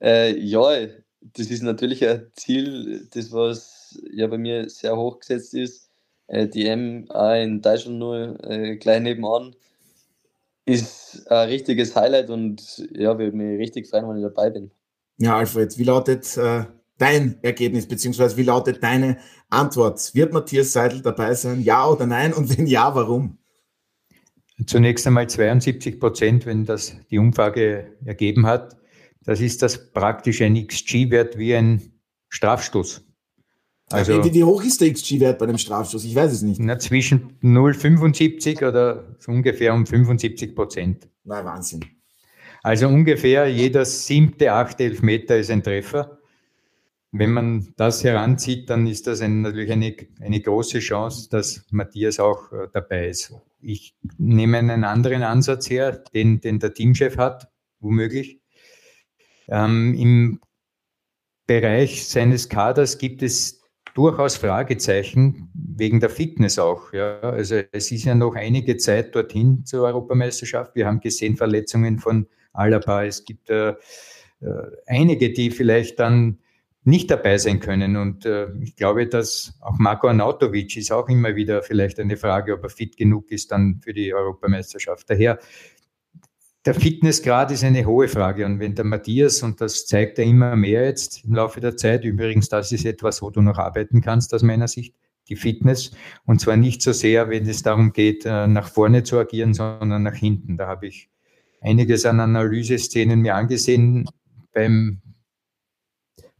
äh, 0.00 0.36
ja, 0.38 0.86
das 1.20 1.50
ist 1.50 1.62
natürlich 1.62 2.06
ein 2.06 2.30
Ziel, 2.34 3.08
das 3.12 3.32
was 3.32 4.00
ja 4.12 4.26
bei 4.28 4.38
mir 4.38 4.68
sehr 4.70 4.96
hoch 4.96 5.18
gesetzt 5.18 5.54
ist. 5.54 5.90
Äh, 6.28 6.46
die 6.46 6.66
M 6.66 7.08
in 7.36 7.62
Deutschland 7.62 7.98
nur 7.98 8.38
äh, 8.44 8.76
gleich 8.76 9.00
nebenan 9.00 9.56
ist 10.66 11.26
ein 11.30 11.48
richtiges 11.48 11.96
Highlight 11.96 12.30
und 12.30 12.86
ja, 12.92 13.18
würde 13.18 13.36
mich 13.36 13.58
richtig 13.58 13.88
freuen, 13.88 14.08
wenn 14.08 14.18
ich 14.18 14.22
dabei 14.22 14.50
bin. 14.50 14.70
Ja, 15.16 15.38
Alfred, 15.38 15.76
wie 15.78 15.84
lautet 15.84 16.36
äh, 16.36 16.64
dein 16.98 17.42
Ergebnis, 17.42 17.86
beziehungsweise 17.86 18.36
wie 18.36 18.42
lautet 18.42 18.82
deine 18.82 19.18
Antwort? 19.48 20.14
Wird 20.14 20.32
Matthias 20.32 20.72
Seidel 20.72 21.00
dabei 21.00 21.34
sein? 21.34 21.62
Ja 21.62 21.88
oder 21.88 22.06
nein? 22.06 22.32
Und 22.32 22.56
wenn 22.56 22.66
ja, 22.66 22.94
warum? 22.94 23.38
Zunächst 24.66 25.06
einmal 25.06 25.28
72 25.28 26.00
Prozent, 26.00 26.44
wenn 26.44 26.64
das 26.64 26.96
die 27.10 27.18
Umfrage 27.18 27.96
ergeben 28.04 28.44
hat. 28.44 28.76
Das 29.24 29.40
ist 29.40 29.62
das 29.62 29.92
praktisch 29.92 30.42
ein 30.42 30.66
XG-Wert 30.66 31.38
wie 31.38 31.54
ein 31.54 31.92
Strafstoß. 32.28 33.04
Also, 33.90 34.22
wie, 34.22 34.34
wie 34.34 34.44
hoch 34.44 34.62
ist 34.62 34.80
der 34.80 34.92
XG-Wert 34.92 35.38
bei 35.38 35.46
dem 35.46 35.56
Strafstoß? 35.56 36.04
Ich 36.04 36.14
weiß 36.14 36.32
es 36.32 36.42
nicht. 36.42 36.60
Na, 36.60 36.78
zwischen 36.78 37.38
0,75 37.42 38.68
oder 38.68 39.16
so 39.18 39.32
ungefähr 39.32 39.72
um 39.72 39.86
75 39.86 40.54
Prozent. 40.54 41.08
Na, 41.24 41.44
Wahnsinn. 41.44 41.84
Also 42.62 42.88
ungefähr 42.88 43.46
jeder 43.46 43.84
siebte, 43.84 44.52
achte 44.52 44.84
Elfmeter 44.84 45.38
ist 45.38 45.50
ein 45.50 45.62
Treffer. 45.62 46.17
Wenn 47.10 47.30
man 47.30 47.72
das 47.76 48.04
heranzieht, 48.04 48.68
dann 48.68 48.86
ist 48.86 49.06
das 49.06 49.22
ein, 49.22 49.40
natürlich 49.40 49.72
eine, 49.72 49.96
eine 50.20 50.40
große 50.40 50.80
Chance, 50.80 51.28
dass 51.30 51.64
Matthias 51.70 52.20
auch 52.20 52.52
äh, 52.52 52.68
dabei 52.72 53.08
ist. 53.08 53.32
Ich 53.60 53.96
nehme 54.18 54.58
einen 54.58 54.84
anderen 54.84 55.22
Ansatz 55.22 55.70
her, 55.70 56.04
den, 56.12 56.40
den 56.40 56.58
der 56.58 56.74
Teamchef 56.74 57.16
hat, 57.16 57.48
womöglich. 57.80 58.40
Ähm, 59.48 59.94
Im 59.94 60.40
Bereich 61.46 62.06
seines 62.06 62.50
Kaders 62.50 62.98
gibt 62.98 63.22
es 63.22 63.62
durchaus 63.94 64.36
Fragezeichen 64.36 65.50
wegen 65.54 65.98
der 65.98 66.10
Fitness 66.10 66.58
auch. 66.58 66.92
Ja. 66.92 67.20
Also 67.20 67.62
es 67.72 67.90
ist 67.90 68.04
ja 68.04 68.14
noch 68.14 68.34
einige 68.34 68.76
Zeit 68.76 69.14
dorthin 69.14 69.64
zur 69.64 69.86
Europameisterschaft. 69.86 70.76
Wir 70.76 70.86
haben 70.86 71.00
gesehen 71.00 71.36
Verletzungen 71.36 71.98
von 71.98 72.28
Alaba. 72.52 73.04
Es 73.04 73.24
gibt 73.24 73.48
äh, 73.48 73.70
äh, 73.70 73.74
einige, 74.86 75.32
die 75.32 75.50
vielleicht 75.50 75.98
dann 75.98 76.38
nicht 76.88 77.10
dabei 77.10 77.38
sein 77.38 77.60
können. 77.60 77.96
Und 77.96 78.24
äh, 78.24 78.48
ich 78.60 78.74
glaube, 78.74 79.06
dass 79.06 79.54
auch 79.60 79.78
Marco 79.78 80.08
Arnautovic 80.08 80.76
ist 80.76 80.90
auch 80.90 81.08
immer 81.08 81.36
wieder 81.36 81.62
vielleicht 81.62 82.00
eine 82.00 82.16
Frage, 82.16 82.54
ob 82.54 82.64
er 82.64 82.70
fit 82.70 82.96
genug 82.96 83.30
ist 83.30 83.52
dann 83.52 83.80
für 83.82 83.92
die 83.92 84.12
Europameisterschaft. 84.14 85.08
Daher, 85.10 85.38
der 86.64 86.74
Fitnessgrad 86.74 87.50
ist 87.50 87.62
eine 87.62 87.84
hohe 87.86 88.08
Frage. 88.08 88.44
Und 88.46 88.58
wenn 88.58 88.74
der 88.74 88.84
Matthias, 88.84 89.42
und 89.42 89.60
das 89.60 89.86
zeigt 89.86 90.18
er 90.18 90.24
immer 90.24 90.56
mehr 90.56 90.84
jetzt 90.84 91.24
im 91.24 91.34
Laufe 91.34 91.60
der 91.60 91.76
Zeit, 91.76 92.04
übrigens, 92.04 92.48
das 92.48 92.72
ist 92.72 92.84
etwas, 92.84 93.22
wo 93.22 93.30
du 93.30 93.42
noch 93.42 93.58
arbeiten 93.58 94.00
kannst 94.00 94.34
aus 94.34 94.42
meiner 94.42 94.68
Sicht, 94.68 94.94
die 95.28 95.36
Fitness. 95.36 95.92
Und 96.24 96.40
zwar 96.40 96.56
nicht 96.56 96.82
so 96.82 96.92
sehr, 96.92 97.28
wenn 97.28 97.46
es 97.46 97.62
darum 97.62 97.92
geht, 97.92 98.24
äh, 98.24 98.46
nach 98.46 98.68
vorne 98.68 99.02
zu 99.02 99.18
agieren, 99.18 99.54
sondern 99.54 100.02
nach 100.02 100.14
hinten. 100.16 100.56
Da 100.56 100.66
habe 100.66 100.86
ich 100.86 101.10
einiges 101.60 102.06
an 102.06 102.20
Analyseszenen 102.20 103.20
mir 103.20 103.34
angesehen 103.34 104.08
beim 104.52 105.02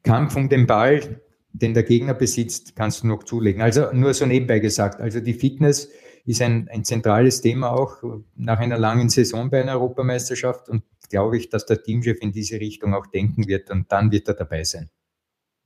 Kampf 0.09 0.37
um 0.37 0.49
den 0.49 0.67
Ball, 0.67 1.21
den 1.53 1.75
der 1.75 1.83
Gegner 1.83 2.15
besitzt, 2.15 2.75
kannst 2.75 3.03
du 3.03 3.07
noch 3.09 3.25
zulegen. 3.25 3.61
Also 3.61 3.93
nur 3.93 4.15
so 4.15 4.25
nebenbei 4.25 4.59
gesagt. 4.59 5.03
Also 5.03 5.21
die 5.21 5.35
Fitness 5.35 5.91
ist 6.25 6.41
ein, 6.41 6.67
ein 6.73 6.83
zentrales 6.83 7.43
Thema 7.43 7.73
auch 7.73 8.03
nach 8.35 8.59
einer 8.59 8.79
langen 8.79 9.11
Saison 9.11 9.51
bei 9.51 9.61
einer 9.61 9.73
Europameisterschaft 9.73 10.71
und 10.71 10.83
glaube 11.11 11.37
ich, 11.37 11.51
dass 11.51 11.67
der 11.67 11.83
Teamchef 11.83 12.23
in 12.23 12.33
diese 12.33 12.59
Richtung 12.59 12.95
auch 12.95 13.07
denken 13.07 13.49
wird 13.49 13.71
und 13.71 13.93
dann 13.93 14.11
wird 14.11 14.29
er 14.29 14.35
dabei 14.35 14.65
sein. 14.65 14.89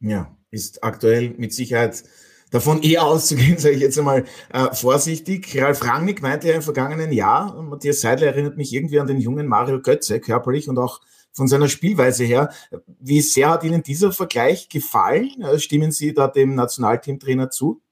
Ja, 0.01 0.37
ist 0.51 0.83
aktuell 0.83 1.35
mit 1.37 1.53
Sicherheit 1.53 2.03
davon 2.51 2.83
eher 2.83 3.05
auszugehen, 3.05 3.59
sage 3.59 3.77
ich 3.77 3.81
jetzt 3.81 3.97
einmal 3.97 4.25
äh, 4.53 4.75
vorsichtig. 4.75 5.57
Ralf 5.63 5.85
Rangnick 5.85 6.21
meinte 6.21 6.49
ja 6.49 6.55
im 6.55 6.63
vergangenen 6.63 7.13
Jahr, 7.13 7.63
Matthias 7.63 8.01
Seidler 8.01 8.27
erinnert 8.27 8.57
mich 8.57 8.73
irgendwie 8.73 8.99
an 8.99 9.07
den 9.07 9.21
jungen 9.21 9.47
Mario 9.47 9.81
Götze, 9.81 10.19
körperlich 10.19 10.69
und 10.69 10.79
auch 10.79 11.01
von 11.33 11.49
seiner 11.49 11.69
Spielweise 11.69 12.25
her. 12.25 12.53
Wie 12.87 13.21
sehr 13.21 13.51
hat 13.51 13.65
Ihnen 13.65 13.83
dieser 13.83 14.13
Vergleich 14.13 14.69
gefallen? 14.69 15.41
Äh, 15.43 15.59
stimmen 15.59 15.91
Sie 15.91 16.15
da 16.15 16.29
dem 16.29 16.55
Nationalteamtrainer 16.55 17.51
zu? 17.51 17.83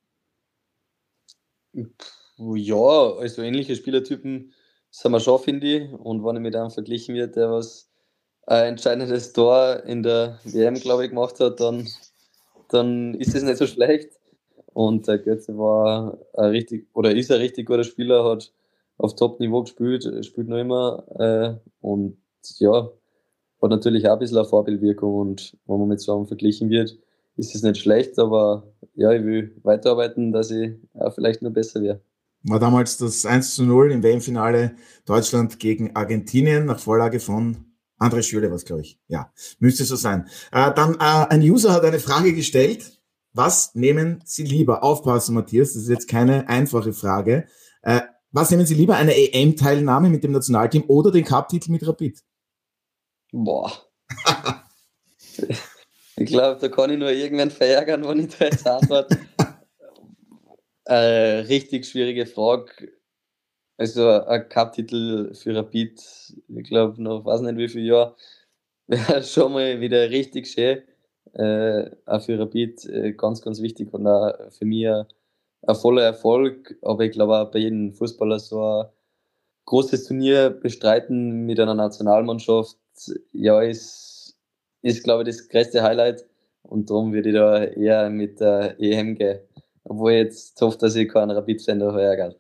Ja, 1.73 3.13
also 3.17 3.43
ähnliche 3.43 3.77
Spielertypen 3.77 4.53
sind 4.91 5.13
wir 5.13 5.21
schon, 5.21 5.41
finde 5.41 5.67
ich. 5.67 5.93
Und 5.93 6.25
wenn 6.25 6.37
ich 6.37 6.43
mit 6.43 6.57
einem 6.57 6.71
verglichen 6.71 7.15
wird, 7.15 7.37
der 7.37 7.51
was 7.51 7.91
ein 8.47 8.71
entscheidendes 8.71 9.33
Tor 9.33 9.85
in 9.85 10.03
der 10.03 10.41
WM, 10.45 10.75
glaube 10.75 11.05
ich, 11.05 11.11
gemacht 11.11 11.39
hat, 11.41 11.61
dann, 11.61 11.89
dann 12.69 13.15
ist 13.15 13.35
es 13.35 13.43
nicht 13.43 13.59
so 13.59 13.67
schlecht. 13.67 14.11
Und 14.73 15.09
der 15.09 15.19
Götze 15.19 15.57
war 15.59 16.19
ein 16.35 16.51
richtig, 16.51 16.89
oder 16.95 17.15
ist 17.15 17.31
ein 17.31 17.39
richtig 17.39 17.67
guter 17.67 17.85
Spieler, 17.85 18.25
hat 18.25 18.53
auf 18.99 19.15
Top-Niveau 19.15 19.63
gespielt, 19.63 20.09
spielt 20.25 20.49
noch 20.49 20.59
immer. 20.59 21.05
Äh, 21.19 21.69
und 21.81 22.17
ja, 22.59 22.91
hat 23.63 23.71
natürlich 23.71 24.09
auch 24.09 24.15
ein 24.15 24.19
bisschen 24.19 24.39
eine 24.39 24.47
Vorbildwirkung. 24.47 25.15
Und 25.15 25.57
wenn 25.67 25.79
man 25.79 25.89
mit 25.89 26.09
einem 26.09 26.27
verglichen 26.27 26.71
wird, 26.71 26.99
ist 27.37 27.55
es 27.55 27.63
nicht 27.63 27.79
schlecht, 27.79 28.19
aber 28.19 28.65
ja, 28.95 29.13
ich 29.13 29.25
will 29.25 29.57
weiterarbeiten, 29.63 30.33
dass 30.33 30.51
ich 30.51 30.73
auch 30.95 31.15
vielleicht 31.15 31.43
noch 31.43 31.51
besser 31.51 31.81
wäre. 31.81 32.01
War 32.43 32.59
damals 32.59 32.97
das 32.99 33.27
1 33.27 33.55
zu 33.55 33.65
0 33.65 33.93
im 33.93 34.03
WM-Finale 34.03 34.73
Deutschland 35.05 35.59
gegen 35.59 35.95
Argentinien 35.95 36.65
nach 36.67 36.79
Vorlage 36.79 37.21
von 37.21 37.67
André 37.99 38.23
Schürle, 38.23 38.51
was 38.51 38.65
glaube 38.65 38.83
ich. 38.83 38.99
Ja, 39.09 39.31
müsste 39.59 39.85
so 39.85 39.97
sein. 39.97 40.27
Äh, 40.53 40.73
dann 40.75 40.95
äh, 40.95 41.27
ein 41.29 41.43
User 41.43 41.73
hat 41.73 41.85
eine 41.85 41.99
Frage 41.99 42.33
gestellt 42.33 43.01
was 43.33 43.75
nehmen 43.75 44.23
Sie 44.25 44.45
lieber? 44.45 44.83
Aufpassen, 44.83 45.35
Matthias, 45.35 45.75
das 45.75 45.85
ist 45.85 45.89
jetzt 45.89 46.09
keine 46.09 46.49
einfache 46.49 46.93
Frage. 46.93 47.47
Äh, 47.83 48.01
was 48.33 48.51
nehmen 48.51 48.67
Sie 48.67 48.75
lieber? 48.75 48.97
Eine 48.97 49.17
EM-Teilnahme 49.17 50.09
mit 50.09 50.25
dem 50.25 50.33
Nationalteam 50.33 50.85
oder 50.89 51.11
den 51.11 51.25
Cup-Titel 51.25 51.71
mit 51.71 51.87
Rapid? 51.87 52.21
Boah. 53.33 53.73
ich 56.17 56.27
glaube, 56.27 56.61
da 56.61 56.69
kann 56.69 56.91
ich 56.91 56.99
nur 56.99 57.11
irgendwann 57.11 57.51
verärgern, 57.51 58.07
wenn 58.07 58.21
ich 58.21 58.37
da 58.37 58.45
jetzt 58.47 58.67
antworte. 58.67 59.19
äh, 60.85 61.41
richtig 61.41 61.87
schwierige 61.87 62.27
Frage. 62.27 62.93
Also 63.77 64.09
ein 64.09 64.49
Cup-Titel 64.49 65.35
für 65.35 65.55
Rapid, 65.55 66.01
ich 66.49 66.69
glaube, 66.69 67.03
noch 67.03 67.25
weiß 67.25 67.41
nicht 67.41 67.57
wie 67.57 67.69
viel 67.69 67.87
Jahr, 67.87 68.17
wäre 68.87 69.23
schon 69.23 69.53
mal 69.53 69.81
wieder 69.81 70.11
richtig 70.11 70.49
schön 70.49 70.83
äh, 71.35 71.91
auch 72.07 72.23
für 72.23 72.39
Rapid 72.39 72.85
äh, 72.87 73.13
ganz, 73.13 73.43
ganz 73.43 73.61
wichtig 73.61 73.93
und 73.93 74.07
auch 74.07 74.33
für 74.51 74.65
mich 74.65 74.89
ein, 74.89 75.07
ein 75.63 75.75
voller 75.75 76.03
Erfolg. 76.03 76.77
Aber 76.83 77.05
ich 77.05 77.13
glaube 77.13 77.39
auch 77.39 77.51
bei 77.51 77.61
jedem 77.61 77.93
Fußballer 77.93 78.39
so 78.39 78.63
ein 78.63 78.87
großes 79.65 80.05
Turnier 80.05 80.51
bestreiten 80.51 81.47
mit 81.47 81.61
einer 81.61 81.75
Nationalmannschaft, 81.75 82.77
ja, 83.33 83.61
ist, 83.63 84.37
ist 84.83 85.05
glaube 85.05 85.23
ich, 85.23 85.29
das 85.29 85.49
größte 85.49 85.83
Highlight. 85.83 86.25
Und 86.63 86.91
darum 86.91 87.13
würde 87.13 87.31
ich 87.31 87.35
da 87.35 87.65
eher 87.65 88.11
mit 88.11 88.41
der 88.41 88.79
EM 88.79 89.15
gehen. 89.15 89.41
Obwohl 89.85 90.13
ich 90.13 90.25
jetzt 90.25 90.61
hoffe, 90.61 90.79
dass 90.79 90.95
ich 90.95 91.09
keinen 91.09 91.31
Rapid-Fan 91.31 91.79
da 91.79 91.99
ärgert. 91.99 92.39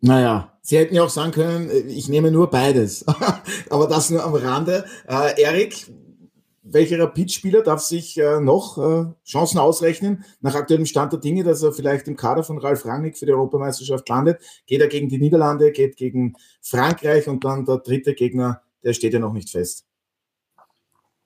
Naja, 0.00 0.52
Sie 0.62 0.78
hätten 0.78 0.94
ja 0.94 1.04
auch 1.04 1.10
sagen 1.10 1.32
können, 1.32 1.70
ich 1.88 2.08
nehme 2.08 2.30
nur 2.30 2.50
beides. 2.50 3.04
Aber 3.70 3.86
das 3.86 4.10
nur 4.10 4.24
am 4.24 4.34
Rande. 4.34 4.84
Äh, 5.08 5.40
Erik, 5.42 5.86
welcher 6.68 6.98
Rapid-Spieler 6.98 7.62
darf 7.62 7.80
sich 7.80 8.18
äh, 8.18 8.40
noch 8.40 8.78
äh, 8.78 9.06
Chancen 9.24 9.58
ausrechnen, 9.58 10.24
nach 10.40 10.54
aktuellem 10.54 10.86
Stand 10.86 11.12
der 11.12 11.20
Dinge, 11.20 11.44
dass 11.44 11.62
er 11.62 11.72
vielleicht 11.72 12.08
im 12.08 12.16
Kader 12.16 12.42
von 12.42 12.58
Ralf 12.58 12.84
Rangnick 12.84 13.16
für 13.16 13.26
die 13.26 13.32
Europameisterschaft 13.32 14.08
landet? 14.08 14.40
Geht 14.66 14.80
er 14.80 14.88
gegen 14.88 15.08
die 15.08 15.18
Niederlande, 15.18 15.72
geht 15.72 15.96
gegen 15.96 16.34
Frankreich 16.60 17.28
und 17.28 17.44
dann 17.44 17.64
der 17.64 17.78
dritte 17.78 18.14
Gegner, 18.14 18.62
der 18.82 18.92
steht 18.92 19.12
ja 19.12 19.20
noch 19.20 19.32
nicht 19.32 19.50
fest. 19.50 19.84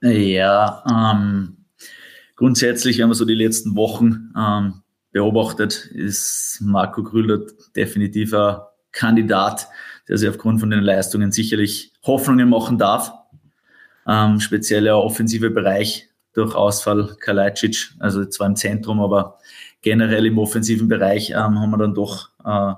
Ja, 0.03 0.84
ähm, 0.91 1.64
grundsätzlich, 2.36 2.99
wenn 2.99 3.09
man 3.09 3.14
so 3.14 3.24
die 3.24 3.34
letzten 3.34 3.76
Wochen 3.76 4.32
ähm, 4.36 4.82
beobachtet, 5.12 5.86
ist 5.86 6.59
Marco 6.62 7.03
Grüller 7.03 7.47
definitiv 7.76 8.32
ein 8.34 8.57
Kandidat, 8.93 9.68
der 10.09 10.18
sich 10.18 10.28
aufgrund 10.28 10.61
von 10.61 10.70
den 10.70 10.80
Leistungen 10.80 11.32
sicherlich 11.32 11.93
Hoffnungen 12.03 12.49
machen 12.49 12.78
darf 12.78 13.12
ähm, 14.07 14.41
speziell 14.41 14.85
der 14.85 14.99
offensive 14.99 15.51
Bereich 15.51 16.09
durch 16.35 16.55
Ausfall 16.55 17.17
Kalajdzic, 17.21 17.91
also 17.99 18.25
zwar 18.25 18.49
im 18.49 18.57
Zentrum, 18.57 19.01
aber 19.01 19.39
generell 19.83 20.27
im 20.27 20.39
offensiven 20.39 20.89
Bereich 20.89 21.31
ähm, 21.31 21.59
haben 21.61 21.71
wir 21.71 21.79
dann 21.79 21.95
doch, 21.95 22.31
äh, 22.45 22.75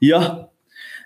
ja, 0.00 0.50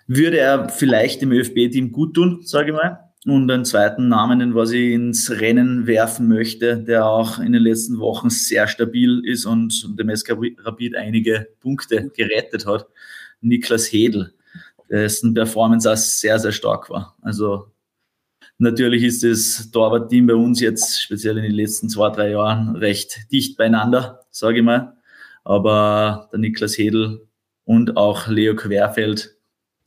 würde 0.06 0.38
er 0.38 0.68
vielleicht 0.68 1.22
dem 1.22 1.32
ÖFB-Team 1.32 1.92
gut 1.92 2.14
tun, 2.14 2.40
sage 2.42 2.70
ich 2.70 2.76
mal. 2.76 3.08
Und 3.26 3.50
einen 3.50 3.64
zweiten 3.64 4.08
Namen, 4.08 4.38
den 4.38 4.54
was 4.54 4.70
ich 4.70 4.92
ins 4.92 5.30
Rennen 5.30 5.86
werfen 5.86 6.28
möchte, 6.28 6.78
der 6.78 7.04
auch 7.04 7.38
in 7.38 7.52
den 7.52 7.62
letzten 7.62 7.98
Wochen 7.98 8.30
sehr 8.30 8.68
stabil 8.68 9.22
ist 9.24 9.44
und 9.44 9.98
dem 9.98 10.14
SK 10.14 10.38
Rapid 10.60 10.96
einige 10.96 11.48
Punkte 11.60 12.10
gerettet 12.16 12.64
hat, 12.64 12.86
Niklas 13.40 13.92
Hedel, 13.92 14.32
dessen 14.88 15.34
Performance 15.34 15.90
auch 15.90 15.96
sehr, 15.96 16.38
sehr 16.38 16.52
stark 16.52 16.88
war. 16.88 17.16
Also 17.20 17.70
natürlich 18.58 19.02
ist 19.02 19.22
das 19.24 19.70
Torwart-Team 19.70 20.26
bei 20.26 20.34
uns 20.34 20.60
jetzt, 20.60 21.00
speziell 21.02 21.38
in 21.38 21.44
den 21.44 21.54
letzten 21.54 21.88
zwei, 21.88 22.10
drei 22.10 22.30
Jahren, 22.30 22.76
recht 22.76 23.30
dicht 23.32 23.56
beieinander, 23.56 24.26
sage 24.30 24.58
ich 24.58 24.64
mal. 24.64 24.96
Aber 25.44 26.28
der 26.32 26.40
Niklas 26.40 26.76
Hedel 26.76 27.26
und 27.64 27.96
auch 27.96 28.28
Leo 28.28 28.54
Querfeld 28.54 29.36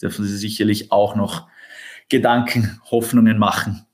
dürfen 0.01 0.25
sie 0.25 0.37
sicherlich 0.37 0.91
auch 0.91 1.15
noch 1.15 1.47
Gedanken, 2.09 2.81
Hoffnungen 2.89 3.37
machen. 3.37 3.85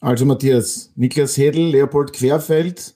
Also 0.00 0.24
Matthias, 0.24 0.92
Niklas 0.94 1.36
Hedel, 1.36 1.70
Leopold 1.70 2.12
Querfeld, 2.12 2.94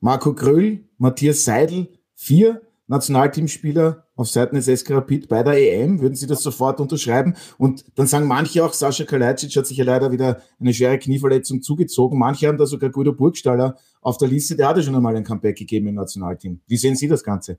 Marco 0.00 0.34
Gröll, 0.34 0.84
Matthias 0.96 1.44
Seidel, 1.44 1.88
vier 2.14 2.62
Nationalteamspieler 2.90 4.04
auf 4.16 4.28
Seiten 4.28 4.56
des 4.56 4.66
SK 4.66 4.90
Rapid 4.90 5.28
bei 5.28 5.44
der 5.44 5.54
EM. 5.54 6.00
Würden 6.00 6.16
Sie 6.16 6.26
das 6.26 6.42
sofort 6.42 6.80
unterschreiben? 6.80 7.36
Und 7.56 7.84
dann 7.96 8.08
sagen 8.08 8.26
manche 8.26 8.64
auch, 8.64 8.72
Sascha 8.72 9.04
Kalajdzic 9.04 9.54
hat 9.54 9.66
sich 9.66 9.76
ja 9.76 9.84
leider 9.84 10.10
wieder 10.10 10.42
eine 10.58 10.74
schwere 10.74 10.98
Knieverletzung 10.98 11.62
zugezogen. 11.62 12.18
Manche 12.18 12.48
haben 12.48 12.58
da 12.58 12.66
sogar 12.66 12.90
Guido 12.90 13.12
Burgstaller 13.12 13.76
auf 14.00 14.18
der 14.18 14.26
Liste. 14.26 14.56
Der 14.56 14.66
hatte 14.66 14.82
schon 14.82 14.96
einmal 14.96 15.14
ein 15.14 15.22
Comeback 15.22 15.56
gegeben 15.56 15.86
im 15.86 15.94
Nationalteam. 15.94 16.62
Wie 16.66 16.76
sehen 16.76 16.96
Sie 16.96 17.06
das 17.06 17.22
Ganze? 17.22 17.58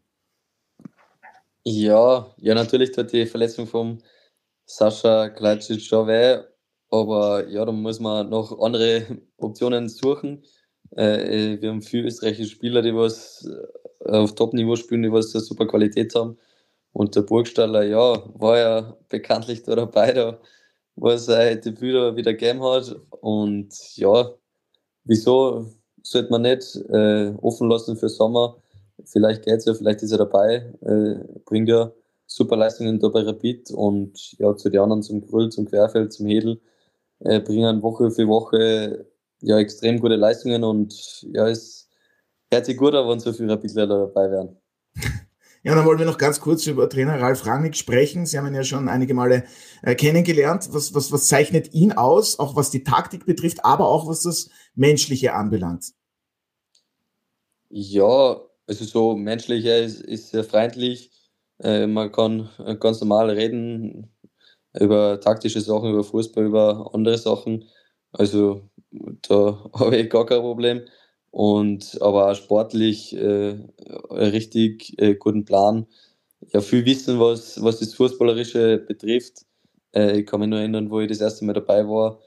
Ja, 1.64 2.28
ja, 2.38 2.54
natürlich 2.54 2.92
tut 2.92 3.14
die 3.14 3.26
Verletzung 3.26 3.68
vom 3.68 4.00
Sascha 4.66 5.30
Kalajdzic 5.30 5.80
schon 5.80 6.08
weh. 6.08 6.40
Aber 6.90 7.48
ja, 7.48 7.64
da 7.64 7.72
muss 7.72 8.02
man 8.02 8.30
noch 8.30 8.60
andere 8.60 9.06
Optionen 9.38 9.88
suchen. 9.88 10.44
Äh, 10.96 11.62
wir 11.62 11.70
haben 11.70 11.82
viele 11.82 12.08
österreichische 12.08 12.50
Spieler, 12.52 12.82
die 12.82 12.96
was 12.96 13.48
äh, 14.06 14.12
auf 14.12 14.36
Top-Niveau 14.36 14.76
spielen, 14.76 15.04
die 15.04 15.12
was 15.12 15.34
eine 15.34 15.44
super 15.44 15.68
Qualität 15.68 16.14
haben. 16.16 16.38
Und 16.94 17.16
der 17.16 17.22
Burgstaller, 17.22 17.84
ja, 17.84 18.24
war 18.40 18.60
ja 18.60 18.98
bekanntlich 19.10 19.64
da 19.64 19.76
dabei, 19.76 20.12
da, 20.14 20.40
wo 20.96 21.10
er 21.10 21.18
sein 21.18 21.62
Debüt 21.62 21.96
da 21.96 22.16
wieder 22.16 22.34
gegeben 22.34 22.64
hat. 22.64 22.96
Und 23.22 23.74
ja, 23.98 24.32
wieso 25.06 25.68
sollte 26.04 26.32
man 26.32 26.44
nicht 26.44 26.76
äh, 26.90 27.34
offen 27.42 27.70
lassen 27.70 27.98
für 27.98 28.10
Sommer? 28.10 28.58
Vielleicht 29.06 29.46
geht 29.46 29.56
es 29.60 29.66
ja, 29.66 29.74
vielleicht 29.74 30.04
ist 30.04 30.12
er 30.12 30.20
dabei, 30.20 30.74
äh, 30.82 31.16
bringt 31.46 31.70
ja 31.70 31.92
super 32.28 32.56
Leistungen 32.56 33.00
da 33.00 33.10
bei 33.10 33.22
Rapid 33.22 33.72
und 33.72 34.38
ja, 34.40 34.56
zu 34.56 34.70
den 34.70 34.82
anderen, 34.82 35.04
zum 35.04 35.22
Grüll, 35.22 35.50
zum 35.50 35.66
Querfeld, 35.66 36.14
zum 36.14 36.28
Hedel, 36.28 36.62
äh, 37.20 37.40
bringen 37.40 37.82
Woche 37.82 38.12
für 38.12 38.28
Woche 38.28 39.06
ja 39.42 39.58
extrem 39.60 40.00
gute 40.00 40.16
Leistungen 40.16 40.64
und 40.64 41.26
ja, 41.34 41.48
es 41.48 41.90
hört 42.52 42.66
sich 42.66 42.78
gut 42.78 42.94
an, 42.94 43.08
wenn 43.08 43.20
so 43.20 43.34
viele 43.34 43.54
Rapidler 43.54 43.88
dabei 43.88 44.32
wären. 44.32 44.58
Ja, 45.64 45.76
dann 45.76 45.86
wollen 45.86 46.00
wir 46.00 46.08
noch 46.08 46.18
ganz 46.18 46.40
kurz 46.40 46.66
über 46.66 46.90
Trainer 46.90 47.22
Ralf 47.22 47.46
Rangnick 47.46 47.76
sprechen. 47.76 48.26
Sie 48.26 48.36
haben 48.36 48.48
ihn 48.48 48.56
ja 48.56 48.64
schon 48.64 48.90
einige 48.90 49.14
Male 49.14 49.44
äh, 49.84 49.94
kennengelernt. 49.94 50.68
Was, 50.72 50.96
was, 50.96 51.12
was 51.12 51.28
zeichnet 51.28 51.76
ihn 51.76 51.92
aus, 51.92 52.40
auch 52.40 52.56
was 52.56 52.72
die 52.72 52.84
Taktik 52.84 53.28
betrifft, 53.28 53.64
aber 53.64 53.88
auch 53.88 54.08
was 54.08 54.24
das 54.24 54.50
Menschliche 54.74 55.36
anbelangt? 55.36 55.94
Ja, 57.70 58.42
also 58.66 58.86
so 58.86 59.16
menschlich, 59.16 59.66
er 59.66 59.84
ist, 59.84 60.02
ist 60.02 60.32
sehr 60.32 60.44
freundlich. 60.44 61.12
Äh, 61.60 61.86
man 61.86 62.12
kann 62.12 62.50
äh, 62.66 62.76
ganz 62.76 63.00
normal 63.00 63.30
reden 63.30 64.12
über 64.80 65.20
taktische 65.22 65.62
Sachen, 65.62 65.92
über 65.92 66.04
Fußball, 66.04 66.46
über 66.46 66.90
andere 66.94 67.20
Sachen. 67.20 67.70
Also 68.14 68.70
da 68.92 69.70
habe 69.74 69.98
ich 69.98 70.10
gar 70.10 70.26
kein 70.26 70.42
Problem 70.42 70.82
und 71.32 71.98
aber 72.02 72.32
auch 72.32 72.36
sportlich 72.36 73.16
äh, 73.16 73.56
richtig 74.10 74.94
äh, 75.00 75.16
guten 75.16 75.46
Plan. 75.46 75.88
Ja, 76.54 76.62
viel 76.62 76.86
Wissen, 76.86 77.20
was, 77.20 77.62
was 77.64 77.80
das 77.80 77.94
Fußballerische 77.94 78.80
betrifft. 78.80 79.46
Äh, 79.94 80.20
ich 80.20 80.26
kann 80.26 80.40
mich 80.42 80.50
nur 80.50 80.60
erinnern, 80.60 80.90
wo 80.90 81.00
ich 81.00 81.08
das 81.08 81.22
erste 81.22 81.46
Mal 81.46 81.54
dabei 81.54 81.88
war. 81.88 82.20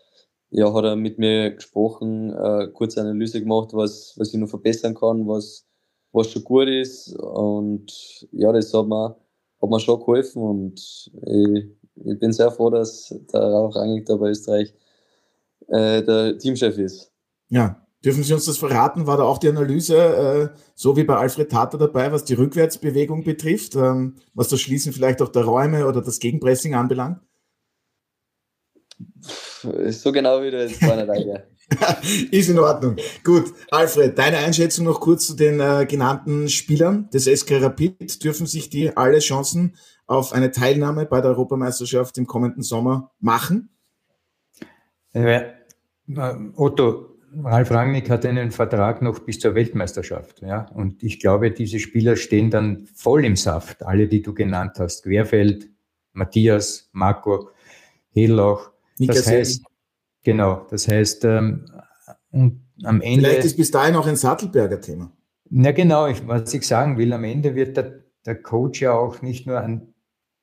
Ja, 0.51 0.73
hat 0.73 0.85
er 0.85 0.97
mit 0.97 1.19
mir 1.19 1.51
gesprochen, 1.53 2.31
äh, 2.33 2.69
kurze 2.73 3.01
Analyse 3.01 3.41
gemacht, 3.41 3.71
was, 3.73 4.15
was 4.19 4.33
ich 4.33 4.41
noch 4.41 4.49
verbessern 4.49 4.95
kann, 4.95 5.27
was, 5.27 5.67
was 6.13 6.31
schon 6.31 6.45
gut 6.45 6.69
ist. 6.69 7.15
Und 7.19 8.29
ja, 8.33 8.53
das 8.53 8.73
hat 8.73 8.87
mir, 8.87 9.17
hat 9.61 9.71
mir 9.71 9.81
schon 9.81 9.99
geholfen 10.01 10.43
und 10.43 11.11
ich, 11.27 11.67
ich 12.05 12.19
bin 12.21 12.33
sehr 12.33 12.51
froh, 12.53 12.71
dass 12.71 13.15
der 13.33 13.41
Rauch 13.43 13.77
eigentlich 13.77 14.05
da 14.05 14.17
bei 14.17 14.31
Österreich 14.31 14.75
äh, 15.69 16.03
der 16.03 16.39
Teamchef 16.39 16.79
ist. 16.79 17.13
Ja, 17.49 17.85
Dürfen 18.05 18.23
Sie 18.23 18.35
uns 18.35 18.45
das 18.45 18.59
verraten? 18.59 19.07
War 19.07 19.17
da 19.17 19.23
auch 19.23 19.39
die 19.39 19.49
Analyse, 19.49 19.97
äh, 19.97 20.59
so 20.75 20.95
wie 20.97 21.05
bei 21.05 21.17
Alfred 21.17 21.51
Tata 21.51 21.79
dabei, 21.79 22.13
was 22.13 22.25
die 22.25 22.35
Rückwärtsbewegung 22.35 23.25
betrifft, 23.25 23.77
ähm, 23.77 24.17
was 24.35 24.49
das 24.49 24.61
Schließen 24.61 24.93
vielleicht 24.93 25.23
auch 25.23 25.31
der 25.31 25.45
Räume 25.45 25.87
oder 25.87 26.03
das 26.03 26.19
Gegenpressing 26.19 26.75
anbelangt? 26.75 27.21
So 29.89 30.13
genau 30.13 30.43
wie 30.43 30.51
du 30.51 30.63
jetzt 30.63 30.85
vorne 30.85 31.07
da, 31.07 31.15
Ist 32.31 32.51
in 32.51 32.59
Ordnung. 32.59 32.97
Gut, 33.25 33.55
Alfred, 33.71 34.19
deine 34.19 34.37
Einschätzung 34.37 34.85
noch 34.85 35.01
kurz 35.01 35.27
zu 35.27 35.35
den 35.35 35.61
äh, 35.61 35.87
genannten 35.89 36.51
Spielern 36.51 37.09
des 37.11 37.25
SK 37.25 37.63
Rapid. 37.63 38.23
Dürfen 38.23 38.47
sich 38.47 38.69
die 38.69 38.95
alle 38.95 39.21
Chancen 39.21 39.77
auf 40.07 40.35
eine 40.35 40.51
Teilnahme 40.51 41.07
bei 41.07 41.23
der 41.23 41.31
Europameisterschaft 41.31 42.19
im 42.19 42.27
kommenden 42.27 42.63
Sommer 42.63 43.13
machen? 43.19 43.74
Äh, 45.15 45.41
Otto, 46.57 47.17
Ralf 47.43 47.71
Rangnick 47.71 48.11
hat 48.11 48.27
einen 48.27 48.51
Vertrag 48.51 49.03
noch 49.03 49.21
bis 49.21 49.41
zur 49.41 49.55
Weltmeisterschaft. 49.55 50.43
Ja? 50.43 50.67
Und 50.75 51.03
ich 51.03 51.19
glaube, 51.19 51.51
diese 51.51 51.79
Spieler 51.79 52.17
stehen 52.17 52.51
dann 52.51 52.87
voll 52.95 53.25
im 53.25 53.37
Saft. 53.37 53.83
Alle, 53.83 54.07
die 54.07 54.23
du 54.23 54.35
genannt 54.35 54.73
hast. 54.79 55.05
Querfeld, 55.05 55.69
Matthias, 56.13 56.91
Marco, 56.93 57.51
Hedlauch. 58.11 58.71
Das 58.99 59.27
heißt, 59.27 59.65
genau, 60.23 60.67
das 60.71 60.87
heißt, 60.87 61.25
ähm, 61.25 61.65
und 62.31 62.61
am 62.85 63.01
Ende. 63.01 63.27
Vielleicht 63.27 63.45
ist 63.45 63.57
bis 63.57 63.71
dahin 63.71 63.97
auch 63.97 64.07
ein 64.07 64.17
Sattelberger 64.17 64.81
Thema. 64.81 65.13
Na 65.51 65.73
genau, 65.73 66.07
ich, 66.07 66.27
was 66.27 66.53
ich 66.55 66.67
sagen 66.67 66.99
will, 66.99 67.13
am 67.13 67.25
Ende 67.25 67.55
wird 67.55 67.77
der, 67.77 68.01
der 68.25 68.41
Coach 68.41 68.83
ja 68.83 68.93
auch 68.93 69.23
nicht 69.23 69.47
nur 69.47 69.61
an 69.61 69.95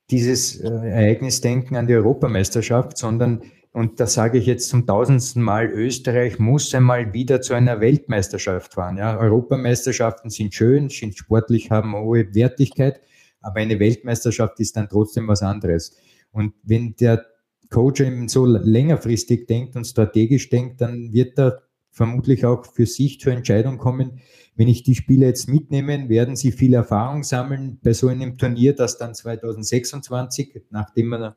dieses 0.10 0.60
äh, 0.60 0.68
Ereignis 0.68 1.42
denken, 1.42 1.76
an 1.76 1.88
die 1.88 1.96
Europameisterschaft, 1.96 2.98
sondern 2.98 3.44
und 3.74 4.00
da 4.00 4.08
sage 4.08 4.38
ich 4.38 4.46
jetzt 4.46 4.68
zum 4.68 4.86
tausendsten 4.86 5.42
Mal, 5.42 5.68
Österreich 5.68 6.40
muss 6.40 6.74
einmal 6.76 7.14
wieder 7.14 7.42
zu 7.42 7.54
einer 7.54 7.80
Weltmeisterschaft 7.80 8.74
fahren. 8.74 8.98
Ja, 8.98 9.18
Europameisterschaften 9.18 10.30
sind 10.30 10.54
schön, 10.54 10.90
sind 10.90 11.18
sportlich, 11.18 11.72
haben 11.72 11.96
hohe 11.96 12.36
Wertigkeit, 12.36 13.00
aber 13.40 13.62
eine 13.62 13.80
Weltmeisterschaft 13.80 14.60
ist 14.60 14.76
dann 14.76 14.90
trotzdem 14.90 15.28
was 15.28 15.42
anderes. 15.42 15.96
Und 16.32 16.54
wenn 16.64 16.96
der 16.98 17.26
Coach 17.70 18.02
eben 18.02 18.28
so 18.28 18.46
längerfristig 18.46 19.48
denkt 19.48 19.78
und 19.78 19.86
strategisch 19.86 20.50
denkt, 20.50 20.82
dann 20.82 21.14
wird 21.14 21.40
er 21.40 21.62
vermutlich 21.92 22.46
auch 22.46 22.66
für 22.66 22.86
sich 22.86 23.20
zur 23.22 23.32
Entscheidung 23.34 23.78
kommen, 23.78 24.20
wenn 24.56 24.68
ich 24.68 24.84
die 24.84 24.96
Spieler 24.96 25.28
jetzt 25.28 25.48
mitnehme, 25.48 26.10
werden 26.10 26.36
sie 26.36 26.52
viel 26.52 26.74
Erfahrung 26.74 27.24
sammeln 27.24 27.80
bei 27.82 27.94
so 27.94 28.10
einem 28.10 28.38
Turnier, 28.38 28.76
das 28.76 28.98
dann 28.98 29.16
2026, 29.16 30.64
nachdem 30.70 31.08
man 31.08 31.34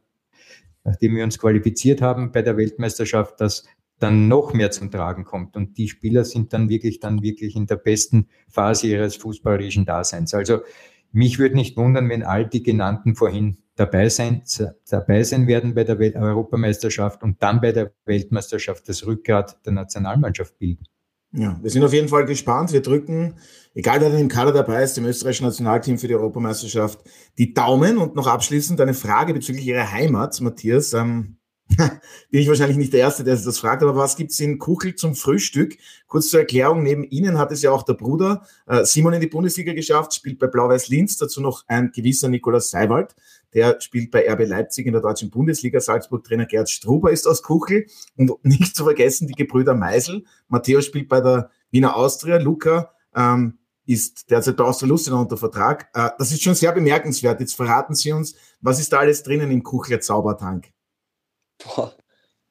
nachdem 0.85 1.17
wir 1.17 1.25
uns 1.25 1.39
qualifiziert 1.39 2.01
haben 2.03 2.33
bei 2.33 2.43
der 2.43 2.57
Weltmeisterschaft, 2.57 3.41
dass 3.41 3.65
dann 3.99 4.29
noch 4.29 4.53
mehr 4.53 4.71
zum 4.71 4.91
Tragen 4.91 5.25
kommt. 5.25 5.57
Und 5.57 5.79
die 5.79 5.89
Spieler 5.89 6.25
sind 6.25 6.53
dann 6.53 6.69
wirklich, 6.69 7.01
dann 7.01 7.23
wirklich 7.23 7.57
in 7.57 7.67
der 7.67 7.77
besten 7.77 8.29
Phase 8.49 8.89
ihres 8.89 9.17
fußballerischen 9.17 9.85
Daseins. 9.85 10.35
Also 10.35 10.61
mich 11.13 11.39
würde 11.39 11.55
nicht 11.55 11.77
wundern, 11.77 12.09
wenn 12.09 12.23
all 12.23 12.47
die 12.47 12.63
genannten 12.63 13.15
vorhin 13.15 13.59
dabei 13.77 14.09
sein, 14.09 14.43
dabei 14.89 15.23
sein 15.23 15.47
werden 15.47 15.75
bei 15.75 15.85
der 15.85 15.99
Europameisterschaft 15.99 17.23
und 17.23 17.43
dann 17.43 17.61
bei 17.61 17.73
der 17.73 17.93
Weltmeisterschaft 18.05 18.89
das 18.89 19.07
Rückgrat 19.07 19.65
der 19.65 19.73
Nationalmannschaft 19.73 20.59
bilden. 20.59 20.87
Ja, 21.37 21.59
wir 21.61 21.71
sind 21.71 21.83
auf 21.83 21.93
jeden 21.93 22.09
Fall 22.09 22.27
gespannt. 22.27 22.73
Wir 22.73 22.81
drücken, 22.81 23.35
egal 23.75 24.01
wer 24.01 24.09
denn 24.09 24.21
im 24.21 24.29
Kader 24.29 24.53
dabei 24.53 24.85
ist, 24.85 24.97
dem 24.97 25.05
österreichischen 25.05 25.47
Nationalteam 25.47 25.99
für 25.99 26.07
die 26.07 26.15
Europameisterschaft, 26.15 27.01
die 27.39 27.53
Daumen. 27.53 27.99
Und 27.99 28.15
noch 28.15 28.29
abschließend 28.29 28.81
eine 28.81 28.95
Frage 28.95 29.35
bezüglich 29.35 29.67
Ihrer 29.67 29.91
Heimat, 29.91 30.41
Matthias. 30.41 30.93
Ähm, 30.93 31.39
bin 32.31 32.41
ich 32.41 32.49
wahrscheinlich 32.49 32.77
nicht 32.77 32.93
der 32.93 33.01
Erste, 33.01 33.25
der 33.25 33.37
das 33.37 33.59
fragt, 33.59 33.83
aber 33.83 33.97
was 33.97 34.17
gibt's 34.17 34.39
in 34.39 34.59
Kuchel 34.59 34.95
zum 34.95 35.15
Frühstück? 35.15 35.77
Kurz 36.07 36.29
zur 36.29 36.41
Erklärung, 36.41 36.83
neben 36.83 37.05
Ihnen 37.05 37.39
hat 37.39 37.53
es 37.53 37.63
ja 37.63 37.71
auch 37.71 37.83
der 37.83 37.95
Bruder 37.95 38.47
äh, 38.67 38.85
Simon 38.85 39.15
in 39.15 39.21
die 39.21 39.29
Bundesliga 39.29 39.73
geschafft, 39.73 40.15
spielt 40.15 40.39
bei 40.39 40.47
Blau-Weiß 40.47 40.89
Linz, 40.89 41.17
dazu 41.17 41.41
noch 41.41 41.65
ein 41.67 41.91
gewisser 41.95 42.29
Nikolaus 42.29 42.71
Seiwald, 42.71 43.17
der 43.55 43.81
spielt 43.81 44.11
bei 44.11 44.31
RB 44.31 44.47
Leipzig 44.47 44.87
in 44.87 44.93
der 44.93 45.01
deutschen 45.01 45.31
Bundesliga, 45.31 45.81
Salzburg-Trainer 45.81 46.47
Gerd 46.47 46.69
Struber 46.69 47.11
ist 47.11 47.27
aus 47.27 47.43
Kuchel 47.43 47.87
und 48.17 48.33
nicht 48.45 48.77
zu 48.77 48.85
vergessen 48.85 49.27
die 49.27 49.35
Gebrüder 49.35 49.75
Meisel, 49.75 50.25
Matteo 50.49 50.83
spielt 50.83 51.09
bei 51.09 51.21
der 51.21 51.51
Wiener 51.71 51.97
Austria, 51.97 52.37
Luca 52.37 52.93
ähm, 53.17 53.59
ist 53.87 54.31
derzeit 54.31 54.57
bei 54.57 54.65
Austria 54.65 54.95
unter 55.17 55.37
Vertrag. 55.37 55.89
Äh, 55.95 56.11
das 56.19 56.31
ist 56.31 56.43
schon 56.43 56.55
sehr 56.55 56.73
bemerkenswert. 56.73 57.41
Jetzt 57.41 57.55
verraten 57.55 57.95
Sie 57.95 58.13
uns, 58.13 58.35
was 58.61 58.81
ist 58.81 58.93
da 58.93 58.99
alles 58.99 59.23
drinnen 59.23 59.51
im 59.51 59.63
Kuchler 59.63 60.01
Zaubertank? 60.01 60.74
Boah, 61.65 61.95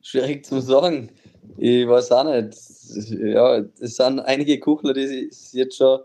schwierig 0.01 0.45
zu 0.45 0.61
sagen. 0.61 1.11
Ich 1.57 1.87
weiß 1.87 2.11
auch 2.11 2.23
nicht. 2.23 2.57
Ja, 3.19 3.63
es 3.79 3.95
sind 3.97 4.19
einige 4.19 4.59
Kuchler, 4.59 4.93
die 4.93 5.27
es 5.29 5.51
jetzt 5.53 5.77
schon 5.77 6.01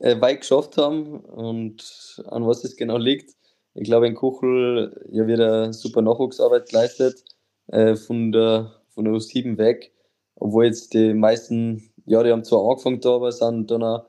äh, 0.00 0.20
weit 0.20 0.40
geschafft 0.40 0.76
haben 0.76 1.20
und 1.20 2.22
an 2.26 2.46
was 2.46 2.64
es 2.64 2.76
genau 2.76 2.98
liegt. 2.98 3.34
Ich 3.74 3.84
glaube, 3.84 4.06
in 4.06 4.14
Kuchel 4.14 5.06
ja 5.10 5.26
wieder 5.26 5.72
super 5.72 6.02
Nachwuchsarbeit 6.02 6.68
geleistet 6.68 7.24
äh, 7.68 7.96
von 7.96 8.32
der 8.32 8.72
von 8.90 9.04
der 9.04 9.14
U7 9.14 9.58
weg, 9.58 9.92
obwohl 10.36 10.66
jetzt 10.66 10.94
die 10.94 11.14
meisten, 11.14 11.90
ja, 12.06 12.22
die 12.22 12.30
haben 12.30 12.44
zwar 12.44 12.68
angefangen 12.68 13.00
da, 13.00 13.16
aber 13.16 13.32
sind 13.32 13.70
dann 13.70 13.82
auch, 13.82 14.06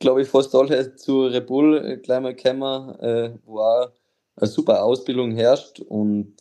glaube 0.00 0.22
ich, 0.22 0.28
fast 0.28 0.54
alle 0.54 0.96
zu 0.96 1.26
Red 1.26 1.48
äh, 1.50 1.96
gleich 1.98 2.20
mal 2.20 2.34
gekommen, 2.34 2.98
äh, 2.98 3.38
wo 3.44 3.60
auch 3.60 3.90
eine 4.36 4.48
super 4.48 4.84
Ausbildung 4.84 5.32
herrscht 5.32 5.80
und 5.80 6.34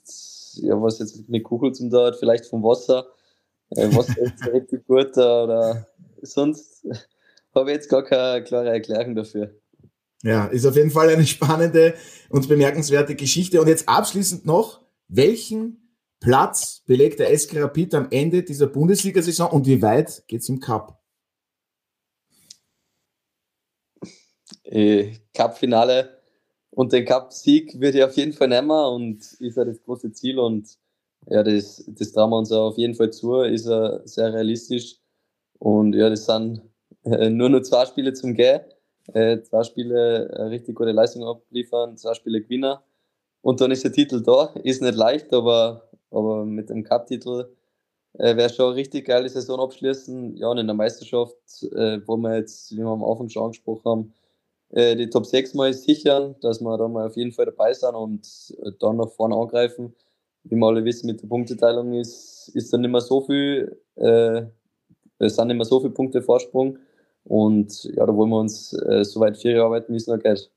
ja, 0.57 0.81
was 0.81 0.99
jetzt 0.99 1.29
mit 1.29 1.43
Kuchel 1.43 1.73
zum 1.73 1.89
da 1.89 2.07
hat, 2.07 2.17
vielleicht 2.17 2.45
vom 2.45 2.63
Wasser, 2.63 3.07
äh, 3.71 3.87
Wasser 3.95 4.17
ist 4.21 4.45
richtig 4.47 4.85
gut 4.87 5.17
oder 5.17 5.87
sonst 6.21 6.85
habe 7.53 7.71
ich 7.71 7.75
jetzt 7.77 7.89
gar 7.89 8.03
keine 8.03 8.43
klare 8.43 8.69
Erklärung 8.69 9.15
dafür. 9.15 9.55
Ja, 10.23 10.45
ist 10.45 10.65
auf 10.65 10.75
jeden 10.75 10.91
Fall 10.91 11.09
eine 11.09 11.25
spannende 11.25 11.93
und 12.29 12.47
bemerkenswerte 12.47 13.15
Geschichte. 13.15 13.61
Und 13.61 13.67
jetzt 13.67 13.87
abschließend 13.87 14.45
noch, 14.45 14.81
welchen 15.07 15.85
Platz 16.19 16.81
belegt 16.87 17.19
der 17.19 17.37
SK 17.37 17.61
Rapid 17.61 17.93
am 17.93 18.07
Ende 18.09 18.43
dieser 18.43 18.67
Bundesliga-Saison 18.67 19.51
und 19.51 19.67
wie 19.67 19.81
weit 19.81 20.23
geht 20.27 20.41
es 20.41 20.49
im 20.49 20.59
Cup? 20.59 20.99
Äh, 24.63 25.13
Cup-Finale 25.35 26.14
und 26.75 26.93
den 26.93 27.05
Cup-Sieg 27.05 27.79
würde 27.79 27.99
ich 27.99 28.03
auf 28.03 28.15
jeden 28.15 28.33
Fall 28.33 28.49
nehmen 28.49 28.69
und 28.69 29.17
ist 29.39 29.57
ja 29.57 29.65
das 29.65 29.81
große 29.83 30.11
Ziel 30.11 30.39
und 30.39 30.77
ja, 31.27 31.41
das, 31.41 31.83
das 31.87 32.11
trauen 32.11 32.29
wir 32.29 32.37
uns 32.37 32.51
auf 32.51 32.77
jeden 32.77 32.95
Fall 32.95 33.11
zu, 33.11 33.41
ist 33.41 33.65
ja 33.65 33.99
sehr 34.05 34.31
realistisch. 34.31 34.97
Und 35.57 35.93
ja, 35.95 36.09
das 36.09 36.25
sind 36.25 36.61
äh, 37.03 37.29
nur 37.29 37.49
noch 37.49 37.61
zwei 37.61 37.85
Spiele 37.85 38.13
zum 38.13 38.35
Gehen, 38.35 38.61
äh, 39.13 39.41
zwei 39.41 39.63
Spiele 39.63 40.29
äh, 40.29 40.43
richtig 40.43 40.75
gute 40.75 40.91
Leistung 40.91 41.23
abliefern, 41.23 41.97
zwei 41.97 42.13
Spiele 42.13 42.41
Gewinner 42.41 42.83
und 43.41 43.61
dann 43.61 43.71
ist 43.71 43.83
der 43.83 43.91
Titel 43.93 44.21
da, 44.21 44.53
ist 44.63 44.81
nicht 44.81 44.95
leicht, 44.95 45.33
aber 45.33 45.89
aber 46.11 46.45
mit 46.45 46.69
dem 46.69 46.83
Cup-Titel 46.83 47.49
äh, 48.13 48.35
wäre 48.35 48.49
schon 48.49 48.67
eine 48.67 48.75
richtig 48.75 49.05
geile 49.05 49.29
Saison 49.29 49.59
abschließen. 49.59 50.37
Ja, 50.37 50.47
und 50.47 50.57
in 50.57 50.67
der 50.67 50.75
Meisterschaft, 50.75 51.35
äh, 51.73 51.99
wo 52.05 52.17
wir 52.17 52.37
jetzt, 52.37 52.71
wie 52.71 52.77
wir 52.77 52.87
am 52.87 53.03
Anfang 53.03 53.29
schon 53.29 53.43
angesprochen 53.43 53.83
haben, 53.85 54.13
äh, 54.75 54.95
die 54.97 55.09
Top 55.09 55.25
6 55.25 55.53
mal 55.53 55.73
sichern, 55.73 56.35
dass 56.41 56.59
wir 56.59 56.77
da 56.77 56.87
mal 56.89 57.07
auf 57.07 57.15
jeden 57.15 57.31
Fall 57.31 57.45
dabei 57.45 57.73
sind 57.73 57.95
und 57.95 58.27
äh, 58.61 58.71
dann 58.79 58.97
nach 58.97 59.09
vorne 59.09 59.35
angreifen. 59.35 59.95
Wie 60.43 60.55
wir 60.55 60.67
alle 60.67 60.83
wissen, 60.83 61.07
mit 61.07 61.21
der 61.21 61.27
Punkteteilung 61.27 61.93
ist, 61.93 62.51
ist 62.53 62.71
dann 62.73 62.81
nicht 62.81 62.91
mehr 62.91 63.01
so 63.01 63.21
viel, 63.21 63.81
äh, 63.95 64.43
es 65.17 65.37
sind 65.37 65.47
nicht 65.47 65.55
mehr 65.55 65.65
so 65.65 65.79
viele 65.79 65.93
Punkte 65.93 66.21
Vorsprung. 66.21 66.77
Und 67.23 67.85
ja, 67.85 68.05
da 68.05 68.13
wollen 68.13 68.29
wir 68.29 68.39
uns 68.39 68.73
äh, 68.73 69.03
so 69.05 69.21
weit 69.21 69.37
vier 69.37 69.63
arbeiten, 69.63 69.93
wie 69.93 69.97
es 69.97 70.07
noch 70.07 70.19
geht. 70.19 70.51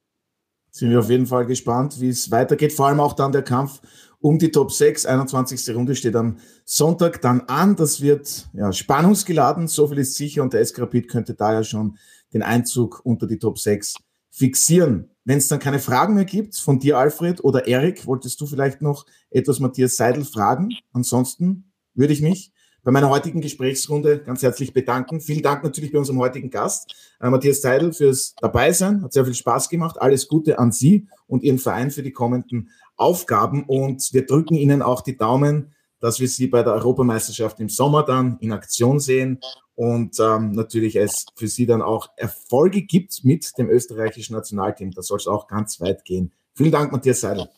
Sind 0.73 0.91
wir 0.91 0.99
auf 0.99 1.09
jeden 1.09 1.27
Fall 1.27 1.47
gespannt, 1.47 2.01
wie 2.01 2.11
es 2.11 2.31
weitergeht. 2.31 2.73
Vor 2.73 2.89
allem 2.89 3.01
auch 3.01 3.14
dann 3.14 3.31
der 3.33 3.43
Kampf 3.43 3.81
um 4.21 4.39
die 4.39 4.51
Top 4.51 4.73
6. 4.73 5.07
21. 5.07 5.75
Runde 5.77 5.95
steht 5.95 6.16
am 6.16 6.39
Sonntag 6.64 7.23
dann 7.23 7.43
an. 7.43 7.77
Das 7.77 8.03
wird 8.03 8.49
ja, 8.53 8.73
spannungsgeladen, 8.73 9.69
so 9.69 9.87
viel 9.87 9.99
ist 9.99 10.16
sicher. 10.16 10.43
Und 10.43 10.53
der 10.53 10.61
Eskrapid 10.61 11.09
könnte 11.09 11.35
da 11.35 11.53
ja 11.53 11.62
schon 11.62 11.97
den 12.35 12.43
Einzug 12.43 13.01
unter 13.05 13.29
die 13.29 13.39
Top 13.39 13.59
6 13.61 13.95
fixieren. 14.39 15.11
Wenn 15.24 15.39
es 15.39 15.49
dann 15.49 15.59
keine 15.59 15.78
Fragen 15.78 16.14
mehr 16.14 16.24
gibt 16.24 16.57
von 16.57 16.78
dir, 16.78 16.97
Alfred 16.97 17.45
oder 17.45 17.66
Erik, 17.66 18.07
wolltest 18.07 18.41
du 18.41 18.47
vielleicht 18.47 18.80
noch 18.80 19.05
etwas 19.30 19.61
Matthias 19.61 19.97
Seidel 19.97 20.24
fragen? 20.24 20.70
Ansonsten 20.93 21.72
würde 21.95 22.12
ich 22.12 22.22
mich 22.22 22.53
bei 22.84 22.93
meiner 22.93 23.11
heutigen 23.11 23.41
Gesprächsrunde 23.41 24.20
ganz 24.20 24.43
herzlich 24.43 24.72
bedanken. 24.72 25.20
Vielen 25.20 25.43
Dank 25.43 25.64
natürlich 25.64 25.93
bei 25.93 25.99
unserem 25.99 26.20
heutigen 26.20 26.49
Gast, 26.49 26.95
äh, 27.20 27.28
Matthias 27.28 27.61
Seidel, 27.61 27.93
fürs 27.93 28.34
Dabeisein. 28.41 29.03
Hat 29.03 29.12
sehr 29.12 29.24
viel 29.24 29.34
Spaß 29.34 29.68
gemacht. 29.68 30.01
Alles 30.01 30.28
Gute 30.28 30.59
an 30.59 30.72
Sie 30.72 31.09
und 31.26 31.43
Ihren 31.43 31.59
Verein 31.59 31.91
für 31.91 32.03
die 32.03 32.12
kommenden 32.12 32.70
Aufgaben 32.97 33.64
und 33.64 34.09
wir 34.12 34.24
drücken 34.24 34.55
Ihnen 34.55 34.80
auch 34.80 35.03
die 35.03 35.16
Daumen, 35.16 35.74
dass 36.01 36.21
wir 36.21 36.29
Sie 36.29 36.47
bei 36.47 36.63
der 36.63 36.75
Europameisterschaft 36.75 37.61
im 37.61 37.69
Sommer 37.69 38.05
dann 38.05 38.39
in 38.41 38.53
Aktion 38.53 39.01
sehen 39.01 39.41
und 39.75 40.19
ähm, 40.21 40.53
natürlich 40.53 40.97
es 40.97 41.27
für 41.37 41.49
Sie 41.49 41.67
dann 41.67 41.83
auch 41.83 42.09
Erfolge 42.17 42.83
gibt 42.83 43.25
mit 43.25 43.57
dem 43.59 43.71
österreichischen 43.71 44.35
Nationalteam. 44.35 44.91
Da 44.91 45.03
soll 45.03 45.19
es 45.19 45.27
auch 45.27 45.47
ganz 45.47 45.81
weit 45.81 46.05
gehen. 46.05 46.33
Vielen 46.55 46.73
Dank, 46.73 46.93
Matthias 46.93 47.21
Seidel. 47.21 47.49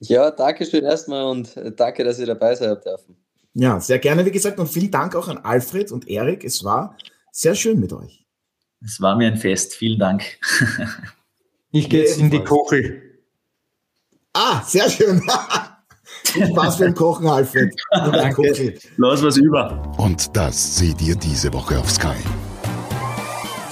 Ja, 0.00 0.30
danke 0.30 0.66
schön 0.66 0.84
erstmal 0.84 1.24
und 1.26 1.56
äh, 1.56 1.72
danke, 1.72 2.04
dass 2.04 2.18
ihr 2.18 2.26
dabei 2.26 2.54
sein 2.54 2.76
dürfen. 2.84 3.16
Ja, 3.54 3.80
sehr 3.80 3.98
gerne, 3.98 4.26
wie 4.26 4.30
gesagt, 4.30 4.58
und 4.58 4.66
vielen 4.66 4.90
Dank 4.90 5.14
auch 5.14 5.28
an 5.28 5.38
Alfred 5.38 5.90
und 5.90 6.08
Erik. 6.08 6.44
Es 6.44 6.62
war 6.62 6.96
sehr 7.32 7.54
schön 7.54 7.80
mit 7.80 7.92
euch. 7.92 8.26
Es 8.84 9.00
war 9.00 9.16
mir 9.16 9.28
ein 9.28 9.38
Fest. 9.38 9.74
Vielen 9.74 9.98
Dank. 9.98 10.22
ich 11.70 11.88
gehe 11.88 12.02
jetzt 12.02 12.18
in 12.18 12.30
die 12.30 12.44
Kuchel. 12.44 13.22
Ah, 14.34 14.62
sehr 14.62 14.90
schön. 14.90 15.22
Viel 16.32 16.46
Spaß 16.46 16.78
beim 16.78 16.94
Kochen, 16.94 17.26
Alfred. 17.28 17.74
Danke. 17.90 18.74
Los 18.96 19.22
was 19.22 19.36
über. 19.36 19.82
Und 19.98 20.36
das 20.36 20.78
seht 20.78 21.00
ihr 21.02 21.16
diese 21.16 21.52
Woche 21.52 21.78
auf 21.78 21.90
Sky. 21.90 22.16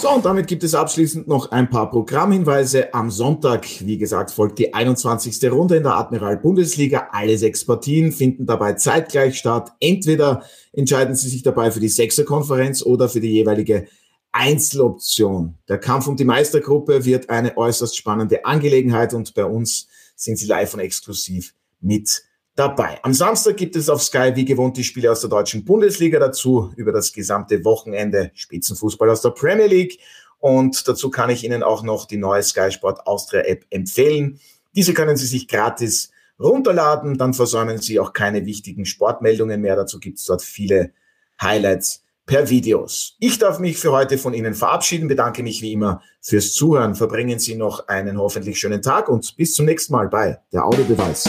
So, 0.05 0.11
und 0.11 0.25
damit 0.27 0.49
gibt 0.49 0.63
es 0.65 0.75
abschließend 0.75 1.29
noch 1.29 1.51
ein 1.51 1.71
paar 1.71 1.91
Programmhinweise. 1.91 2.93
Am 2.93 3.11
Sonntag, 3.11 3.67
wie 3.81 3.97
gesagt, 3.97 4.31
folgt 4.31 4.59
die 4.59 4.75
21. 4.75 5.51
Runde 5.51 5.77
in 5.77 5.83
der 5.83 5.97
Admiral 5.97 6.37
Bundesliga. 6.37 7.09
Alle 7.13 7.39
sechs 7.39 7.65
Partien 7.65 8.13
finden 8.13 8.45
dabei 8.45 8.75
zeitgleich 8.75 9.39
statt. 9.39 9.73
Entweder 9.81 10.43
entscheiden 10.75 11.15
Sie 11.15 11.31
sich 11.31 11.43
dabei 11.43 11.71
für 11.71 11.81
die 11.81 11.89
Sechserkonferenz 11.89 12.83
oder 12.83 13.09
für 13.09 13.21
die 13.21 13.33
jeweilige 13.33 13.87
Einzeloption. 14.31 15.55
Der 15.69 15.79
Kampf 15.79 16.07
um 16.07 16.17
die 16.17 16.25
Meistergruppe 16.25 17.07
wird 17.07 17.31
eine 17.31 17.57
äußerst 17.57 17.97
spannende 17.97 18.45
Angelegenheit 18.45 19.15
und 19.15 19.33
bei 19.33 19.47
uns 19.47 19.87
sind 20.17 20.39
Sie 20.39 20.47
live 20.47 20.75
und 20.75 20.81
exklusiv 20.81 21.55
mit 21.81 22.25
dabei. 22.55 22.99
Am 23.03 23.15
Samstag 23.15 23.57
gibt 23.57 23.77
es 23.77 23.89
auf 23.89 24.03
Sky 24.03 24.33
wie 24.35 24.45
gewohnt 24.45 24.77
die 24.77 24.85
Spiele 24.85 25.11
aus 25.11 25.21
der 25.21 25.31
deutschen 25.31 25.65
Bundesliga 25.65 26.19
dazu, 26.19 26.73
über 26.77 26.93
das 26.93 27.13
gesamte 27.13 27.65
Wochenende 27.65 28.31
Spitzenfußball 28.35 29.11
aus 29.11 29.23
der 29.23 29.31
Premier 29.31 29.67
League 29.67 29.99
und 30.45 30.87
dazu 30.87 31.09
kann 31.09 31.31
ich 31.31 31.43
Ihnen 31.43 31.63
auch 31.63 31.83
noch 31.83 32.05
die 32.05 32.19
neue 32.19 32.43
Sky 32.43 32.71
Sport 32.71 33.07
Austria 33.07 33.41
App 33.43 33.65
empfehlen. 33.71 34.39
Diese 34.77 34.93
können 34.93 35.17
Sie 35.17 35.27
sich 35.27 35.49
gratis 35.49 36.11
runterladen, 36.39 37.17
dann 37.17 37.33
versäumen 37.33 37.79
Sie 37.79 37.99
auch 37.99 38.13
keine 38.13 38.45
wichtigen 38.45 38.85
Sportmeldungen 38.85 39.63
mehr. 39.63 39.75
Dazu 39.75 39.99
gibt 39.99 40.19
es 40.19 40.27
dort 40.27 40.43
viele 40.43 40.93
Highlights 41.41 42.05
per 42.27 42.51
Videos. 42.51 43.17
Ich 43.21 43.39
darf 43.39 43.59
mich 43.59 43.79
für 43.79 43.93
heute 43.93 44.19
von 44.19 44.35
Ihnen 44.35 44.53
verabschieden, 44.53 45.09
bedanke 45.09 45.43
mich 45.43 45.63
wie 45.63 45.73
immer 45.73 46.03
fürs 46.21 46.53
Zuhören. 46.53 46.95
Verbringen 46.95 47.39
Sie 47.39 47.55
noch 47.55 47.89
einen 47.89 48.19
hoffentlich 48.19 48.59
schönen 48.59 48.83
Tag 48.83 49.09
und 49.09 49.37
bis 49.39 49.55
zum 49.55 49.65
nächsten 49.65 49.95
Mal 49.95 50.09
bei 50.09 50.41
der 50.53 50.67
Audiobeweis. 50.67 51.29